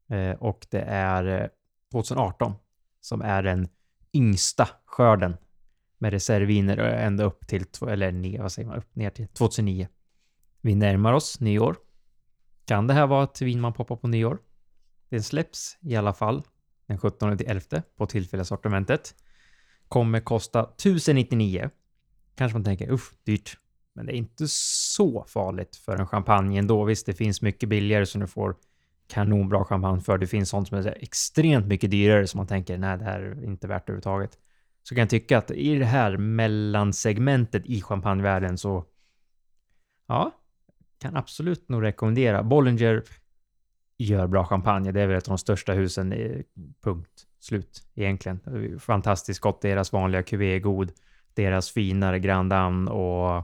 Eh, 0.10 0.32
och 0.32 0.68
det 0.70 0.82
är 0.82 1.42
eh, 1.42 1.48
2018 1.92 2.54
som 3.02 3.22
är 3.22 3.44
den 3.44 3.68
yngsta 4.14 4.68
skörden 4.86 5.38
med 5.98 6.12
reservviner 6.14 6.78
eh, 6.78 7.06
ända 7.06 7.24
upp 7.24 7.48
till, 7.48 7.66
eller 7.88 8.12
ner, 8.12 8.42
vad 8.42 8.52
säger 8.52 8.68
man, 8.68 8.78
upp 8.78 8.96
ner 8.96 9.10
till 9.10 9.28
2009. 9.28 9.88
Vi 10.62 10.76
närmar 10.76 11.14
oss 11.14 11.40
nyår. 11.40 11.76
Kan 12.66 12.88
det 12.88 12.94
här 12.94 13.08
vara 13.08 13.24
ett 13.24 13.42
vin 13.42 13.62
man 13.62 13.74
poppar 13.74 13.96
på 13.96 14.08
nyår? 14.08 14.38
Den 15.10 15.24
släpps 15.24 15.78
i 15.82 15.96
alla 15.96 16.14
fall 16.14 16.44
den 16.88 16.98
17 16.98 17.38
till 17.38 17.48
11 17.48 17.84
på 17.98 18.06
tillfälliga 18.06 18.46
sortimentet. 18.46 19.16
Kommer 19.88 20.20
kosta 20.20 20.64
1099. 20.64 21.70
Kanske 22.36 22.58
man 22.58 22.64
tänker, 22.64 22.92
uff, 22.92 23.14
dyrt. 23.24 23.58
Men 23.94 24.06
det 24.06 24.16
är 24.16 24.18
inte 24.18 24.48
så 24.48 25.26
farligt 25.28 25.76
för 25.76 25.98
en 25.98 26.08
champagne 26.08 26.60
ändå. 26.60 26.84
Visst, 26.84 27.06
det 27.06 27.14
finns 27.14 27.42
mycket 27.42 27.70
billigare 27.70 28.06
som 28.06 28.22
du 28.22 28.28
får 28.28 28.56
kanonbra 29.08 29.66
champagne 29.66 30.02
för. 30.02 30.18
Det 30.18 30.28
finns 30.28 30.50
sånt 30.50 30.68
som 30.68 30.78
är 30.78 30.98
extremt 31.02 31.66
mycket 31.66 31.92
dyrare 31.92 32.28
som 32.28 32.38
man 32.38 32.48
tänker, 32.48 32.78
nej, 32.78 32.98
det 32.98 33.04
här 33.04 33.20
är 33.20 33.44
inte 33.44 33.68
värt 33.68 33.90
överhuvudtaget. 33.90 34.38
Så 34.84 34.96
kan 34.96 35.02
jag 35.02 35.10
tycka 35.10 35.38
att 35.38 35.52
i 35.52 35.76
det 35.76 35.86
här 35.86 36.18
mellansegmentet 36.18 37.66
i 37.66 37.82
champagnevärlden 37.82 38.58
så, 38.58 38.86
ja, 40.08 40.32
kan 41.00 41.16
absolut 41.16 41.70
nog 41.70 41.84
rekommendera. 41.84 42.44
Bollinger 42.44 43.04
gör 43.98 44.28
bra 44.28 44.46
champagne. 44.46 44.92
Det 44.92 45.02
är 45.02 45.08
väl 45.08 45.18
ett 45.18 45.28
av 45.28 45.32
de 45.32 45.38
största 45.38 45.74
husen, 45.74 46.14
punkt 46.84 47.28
slut 47.40 47.88
egentligen. 47.96 48.40
Fantastiskt 48.80 49.40
gott. 49.40 49.62
Deras 49.62 49.94
vanliga 49.94 50.24
QV 50.24 50.42
är 50.42 50.60
god. 50.60 50.92
Deras 51.34 51.72
finare 51.72 52.20
Grand 52.20 52.50
Dame 52.50 52.92
och 52.92 53.44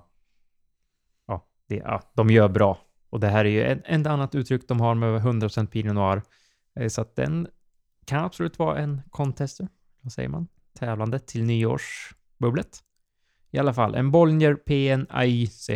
ja, 1.28 1.48
det, 1.68 1.76
ja, 1.76 2.02
de 2.14 2.30
gör 2.30 2.50
bra. 2.50 2.78
Och 3.12 3.20
det 3.20 3.28
här 3.28 3.46
är 3.46 3.50
ju 3.50 3.64
ett, 3.64 4.08
annat 4.08 4.36
uttryck 4.36 4.68
de 4.68 4.80
har 4.80 4.96
med 4.96 5.22
100% 5.22 5.68
Pinot 5.68 5.96
Noir. 5.96 6.22
Eh, 6.76 6.88
så 6.88 7.02
att 7.02 7.16
den 7.16 7.48
kan 8.06 8.24
absolut 8.24 8.60
vara 8.60 8.80
en 8.80 9.02
contester, 9.10 9.68
vad 10.02 10.14
säger 10.14 10.30
man, 10.30 10.48
tävlande 10.80 11.20
till 11.20 11.44
nyårsbubblet. 11.44 12.84
I 13.52 13.60
alla 13.60 13.74
fall, 13.74 13.96
en 13.96 14.12
Bollinger 14.12 14.56
PNAIC 14.56 15.70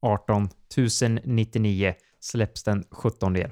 18 0.00 0.44
1099 0.44 1.94
släpps 2.20 2.62
den 2.62 2.84
17 2.90 3.36
11. 3.36 3.50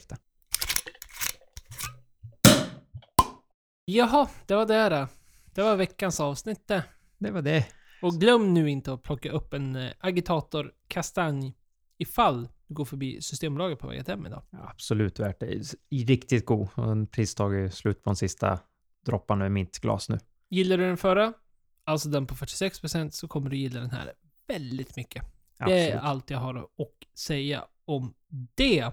Jaha, 3.85 4.29
det 4.47 4.55
var 4.55 4.67
det 4.67 4.89
då. 4.89 5.09
Det 5.55 5.63
var 5.63 5.77
veckans 5.77 6.21
avsnitt 6.21 6.69
det. 6.69 6.85
Det 7.19 7.31
var 7.31 7.43
det. 7.43 7.67
Och 8.03 8.13
glöm 8.13 8.55
nu 8.55 8.71
inte 8.71 8.93
att 8.93 9.03
plocka 9.03 9.31
upp 9.31 9.55
en 9.55 9.77
eh, 9.77 9.91
agitator 9.99 10.73
kastanj 10.89 11.55
ifall 11.99 12.49
du 12.71 12.75
går 12.75 12.85
förbi 12.85 13.23
Systembolaget 13.23 13.79
på 13.79 13.87
vägen 13.87 14.05
hem 14.09 14.27
idag. 14.27 14.43
Ja, 14.51 14.59
absolut 14.71 15.19
värt 15.19 15.41
det. 15.41 15.63
Riktigt 15.91 16.47
god. 16.47 16.69
En 16.77 17.07
pristag 17.07 17.55
är 17.55 17.69
slut 17.69 18.03
på 18.03 18.11
de 18.11 18.17
sista 18.17 18.59
dropparna 19.07 19.47
i 19.47 19.51
mitt 19.51 19.79
glas 19.79 20.09
nu. 20.09 20.19
Gillar 20.49 20.79
du 20.79 20.85
den 20.85 20.97
förra, 20.97 21.33
alltså 21.85 22.09
den 22.09 22.27
på 22.27 22.35
46%, 22.35 23.11
så 23.11 23.29
kommer 23.29 23.51
du 23.51 23.57
gilla 23.57 23.81
den 23.81 23.91
här 23.91 24.13
väldigt 24.47 24.97
mycket. 24.97 25.23
Det 25.59 25.65
Absolut. 25.65 25.95
är 25.95 25.99
allt 25.99 26.31
jag 26.31 26.39
har 26.39 26.55
att 26.55 27.19
säga 27.19 27.65
om 27.85 28.15
det. 28.55 28.91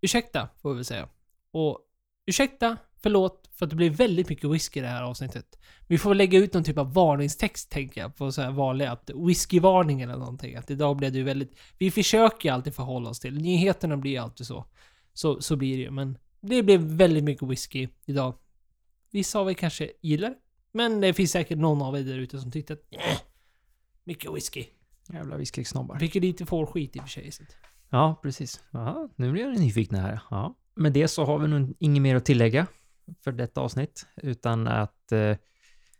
Ursäkta, 0.00 0.48
får 0.56 0.70
vi 0.70 0.74
väl 0.74 0.84
säga. 0.84 1.08
Och 1.50 1.78
ursäkta, 2.26 2.76
förlåt, 3.04 3.50
för 3.52 3.66
att 3.66 3.70
det 3.70 3.76
blir 3.76 3.90
väldigt 3.90 4.28
mycket 4.28 4.50
whisky 4.50 4.80
i 4.80 4.82
det 4.82 4.88
här 4.88 5.02
avsnittet. 5.02 5.58
Vi 5.86 5.98
får 5.98 6.14
lägga 6.14 6.38
ut 6.38 6.54
någon 6.54 6.64
typ 6.64 6.78
av 6.78 6.94
varningstext, 6.94 7.70
tänker 7.70 8.00
jag, 8.00 8.16
på 8.16 8.32
så 8.32 8.42
här 8.42 8.50
vanliga, 8.50 8.92
att 8.92 9.10
whiskyvarning 9.14 10.00
eller 10.00 10.16
någonting. 10.16 10.56
Att 10.56 10.70
idag 10.70 10.96
blev 10.96 11.12
det 11.12 11.18
ju 11.18 11.24
väldigt... 11.24 11.58
Vi 11.78 11.90
försöker 11.90 12.48
ju 12.48 12.54
alltid 12.54 12.74
förhålla 12.74 13.10
oss 13.10 13.20
till. 13.20 13.34
Nyheterna 13.38 13.96
blir 13.96 14.10
ju 14.10 14.18
alltid 14.18 14.46
så. 14.46 14.64
Så, 15.12 15.40
så 15.40 15.56
blir 15.56 15.76
det 15.76 15.82
ju, 15.82 15.90
men 15.90 16.18
det 16.40 16.62
blev 16.62 16.80
väldigt 16.80 17.24
mycket 17.24 17.48
whisky 17.48 17.88
idag. 18.06 18.34
Vissa 19.10 19.38
av 19.38 19.50
er 19.50 19.54
kanske 19.54 19.90
gillar 20.00 20.34
men 20.72 21.00
det 21.00 21.14
finns 21.14 21.30
säkert 21.30 21.58
någon 21.58 21.82
av 21.82 21.96
er 21.96 22.02
där 22.02 22.18
ute 22.18 22.38
som 22.38 22.50
tyckte 22.50 22.72
att 22.72 22.90
"Nä, 22.90 22.98
mycket 24.04 24.34
whisky. 24.34 24.64
Jävla 25.12 25.36
whiskysnobbar. 25.36 25.98
Ju 26.00 26.20
lite 26.20 26.46
fårskit 26.46 26.96
i 26.96 26.98
och 26.98 27.02
för 27.02 27.10
sig. 27.10 27.32
Ja, 27.90 28.20
precis. 28.22 28.62
Ja, 28.70 29.08
nu 29.16 29.32
blir 29.32 29.42
jag 29.42 29.58
nyfiken 29.58 29.98
här. 29.98 30.20
Ja. 30.30 30.54
Med 30.74 30.92
det 30.92 31.08
så 31.08 31.24
har 31.24 31.38
vi 31.38 31.48
nog 31.48 31.74
inget 31.78 32.02
mer 32.02 32.16
att 32.16 32.24
tillägga 32.24 32.66
för 33.24 33.32
detta 33.32 33.60
avsnitt, 33.60 34.06
utan 34.16 34.68
att 34.68 35.12
eh, 35.12 35.36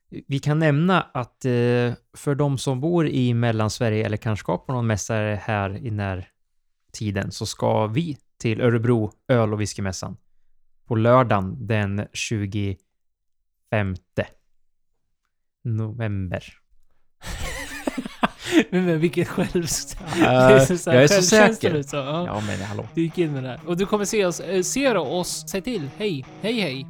vi 0.09 0.39
kan 0.39 0.59
nämna 0.59 1.03
att 1.03 1.45
eh, 1.45 1.93
för 2.17 2.35
de 2.35 2.59
som 2.59 2.81
bor 2.81 3.07
i 3.07 3.35
Mellansverige 3.35 4.07
eller 4.07 4.17
kanske 4.17 4.43
ska 4.43 4.59
på 4.59 4.73
någon 4.73 4.87
mässa 4.87 5.15
här 5.15 5.77
i 5.87 5.91
närtiden 5.91 7.33
så 7.33 7.47
ska 7.47 7.87
vi 7.87 8.19
till 8.39 8.61
Örebro 8.61 9.13
öl 9.29 9.53
och 9.53 9.61
whiskymässan 9.61 10.17
på 10.85 10.95
lördagen 10.95 11.67
den 11.67 12.07
25 12.13 12.77
november. 15.65 16.64
men, 18.71 18.85
men 18.85 19.01
vilket 19.01 19.29
själv... 19.29 19.49
Det 19.53 20.25
är 20.25 20.77
så 20.77 20.91
här 20.91 20.97
jag 20.97 21.05
är 21.05 21.09
så 21.09 21.15
självkänsla 21.15 21.47
säker. 21.55 21.75
ut 21.75 21.89
Så, 21.89 21.97
ja. 21.97 22.27
Ja, 22.27 22.43
men 22.47 22.61
hallå. 22.63 22.89
Du 22.95 23.03
gick 23.03 23.19
in 23.19 23.33
med 23.33 23.43
det 23.43 23.49
här. 23.49 23.61
Och 23.67 23.77
du 23.77 23.87
kommer 23.87 24.05
se 24.05 24.27
oss, 24.27 24.41
eh, 24.41 24.63
ser 24.63 24.97
oss, 24.97 25.45
säg 25.49 25.61
till. 25.63 25.91
Hej, 25.99 26.25
hej, 26.43 26.61
hej. 26.61 26.87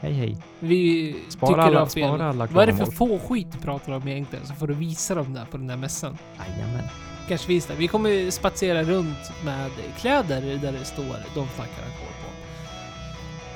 Hej, 0.00 0.12
hej. 0.12 0.36
Vi 0.58 1.16
Spara 1.28 1.50
tycker 1.50 1.60
alla- 1.62 1.78
har 1.80 1.86
fel. 1.86 2.20
alla 2.20 2.46
Vad 2.46 2.62
är 2.62 2.66
det 2.66 2.72
för 2.76 2.84
klagomål. 2.92 3.18
fårskit 3.20 3.52
du 3.52 3.58
pratar 3.58 3.92
om 3.92 4.08
egentligen? 4.08 4.46
Så 4.46 4.54
får 4.54 4.66
du 4.66 4.74
visa 4.74 5.14
dem 5.14 5.34
där 5.34 5.44
på 5.50 5.56
den 5.56 5.66
där 5.66 5.76
mässan. 5.76 6.18
Jajamän. 6.38 6.84
Kanske 7.28 7.48
visa. 7.48 7.74
Vi 7.74 7.88
kommer 7.88 8.30
spatsera 8.30 8.82
runt 8.82 9.32
med 9.44 9.70
kläder 9.98 10.40
där 10.62 10.72
det 10.72 10.84
står 10.84 11.04
De 11.34 11.46
snackar 11.54 11.82
alkohol 11.84 12.06
på. 12.06 12.09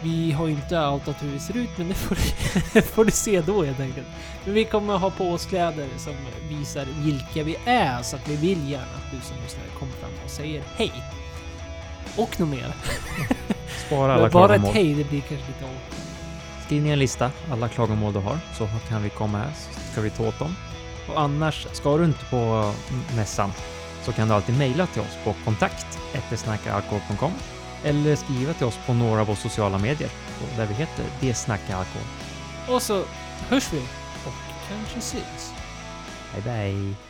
Vi 0.05 0.33
har 0.33 0.49
inte 0.49 0.87
outat 0.87 1.23
hur 1.23 1.31
vi 1.31 1.39
ser 1.39 1.57
ut, 1.57 1.71
men 1.77 1.89
det 1.89 1.95
får 1.95 2.15
du, 2.75 2.83
får 2.95 3.05
du 3.05 3.11
se 3.11 3.41
då 3.41 3.65
helt 3.65 3.81
enkelt. 3.81 4.07
Men 4.45 4.55
vi 4.55 4.65
kommer 4.65 4.99
ha 4.99 5.11
på 5.11 5.31
oss 5.31 5.47
kläder 5.47 5.89
som 5.97 6.13
visar 6.49 6.87
vilka 6.99 7.43
vi 7.43 7.57
är, 7.65 8.03
så 8.03 8.17
att 8.17 8.29
vi 8.29 8.37
vill 8.37 8.71
gärna 8.71 8.83
att 8.85 9.11
du 9.11 9.21
som 9.21 9.37
lyssnare 9.43 9.67
kommer 9.79 9.93
fram 9.93 10.11
och 10.25 10.31
säger 10.31 10.63
hej. 10.77 10.93
Och 12.17 12.41
något 12.41 12.49
mer. 12.49 12.75
Spara 13.87 14.15
alla 14.15 14.31
bara 14.31 14.55
ett 14.55 14.75
hej, 14.75 14.95
det 14.95 15.05
blir 15.05 15.21
kanske 15.21 15.47
lite 15.47 15.65
awkward. 15.65 16.05
Skriv 16.67 16.83
ner 16.83 16.93
en 16.93 16.99
lista, 16.99 17.31
alla 17.53 17.69
klagomål 17.69 18.13
du 18.13 18.19
har, 18.19 18.39
så 18.59 18.69
kan 18.89 19.03
vi 19.03 19.11
komma 19.11 19.39
här 19.39 19.53
så 19.55 19.93
ska 19.93 20.01
vi 20.01 20.11
ta 20.11 20.29
åt 20.29 20.39
dem. 20.39 20.57
Och 21.09 21.21
annars, 21.21 21.67
ska 21.73 21.97
du 21.97 22.05
inte 22.05 22.25
på 22.25 22.73
mässan 23.17 23.53
så 24.03 24.13
kan 24.13 24.29
du 24.29 24.35
alltid 24.35 24.59
mejla 24.59 24.87
till 24.87 25.03
oss 25.03 25.19
på 25.25 25.35
kontakt 25.45 25.87
snackaralkohol.com 26.37 27.33
eller 27.85 28.17
skriva 28.17 28.55
till 28.55 28.67
oss 28.67 28.79
på 28.87 28.95
några 28.95 29.21
av 29.21 29.27
våra 29.27 29.37
sociala 29.37 29.79
medier 29.79 30.11
där 30.57 30.67
vi 30.67 30.75
heter 30.75 31.05
Det 31.21 31.35
snackar 31.35 31.77
alkohol. 31.77 32.07
Och 32.69 32.83
så 32.83 33.03
hörs 33.49 33.73
vi 33.73 33.79
och 34.27 34.35
kanske 34.69 35.01
syns. 35.01 35.53
Bye 36.35 36.43
bye! 36.43 37.04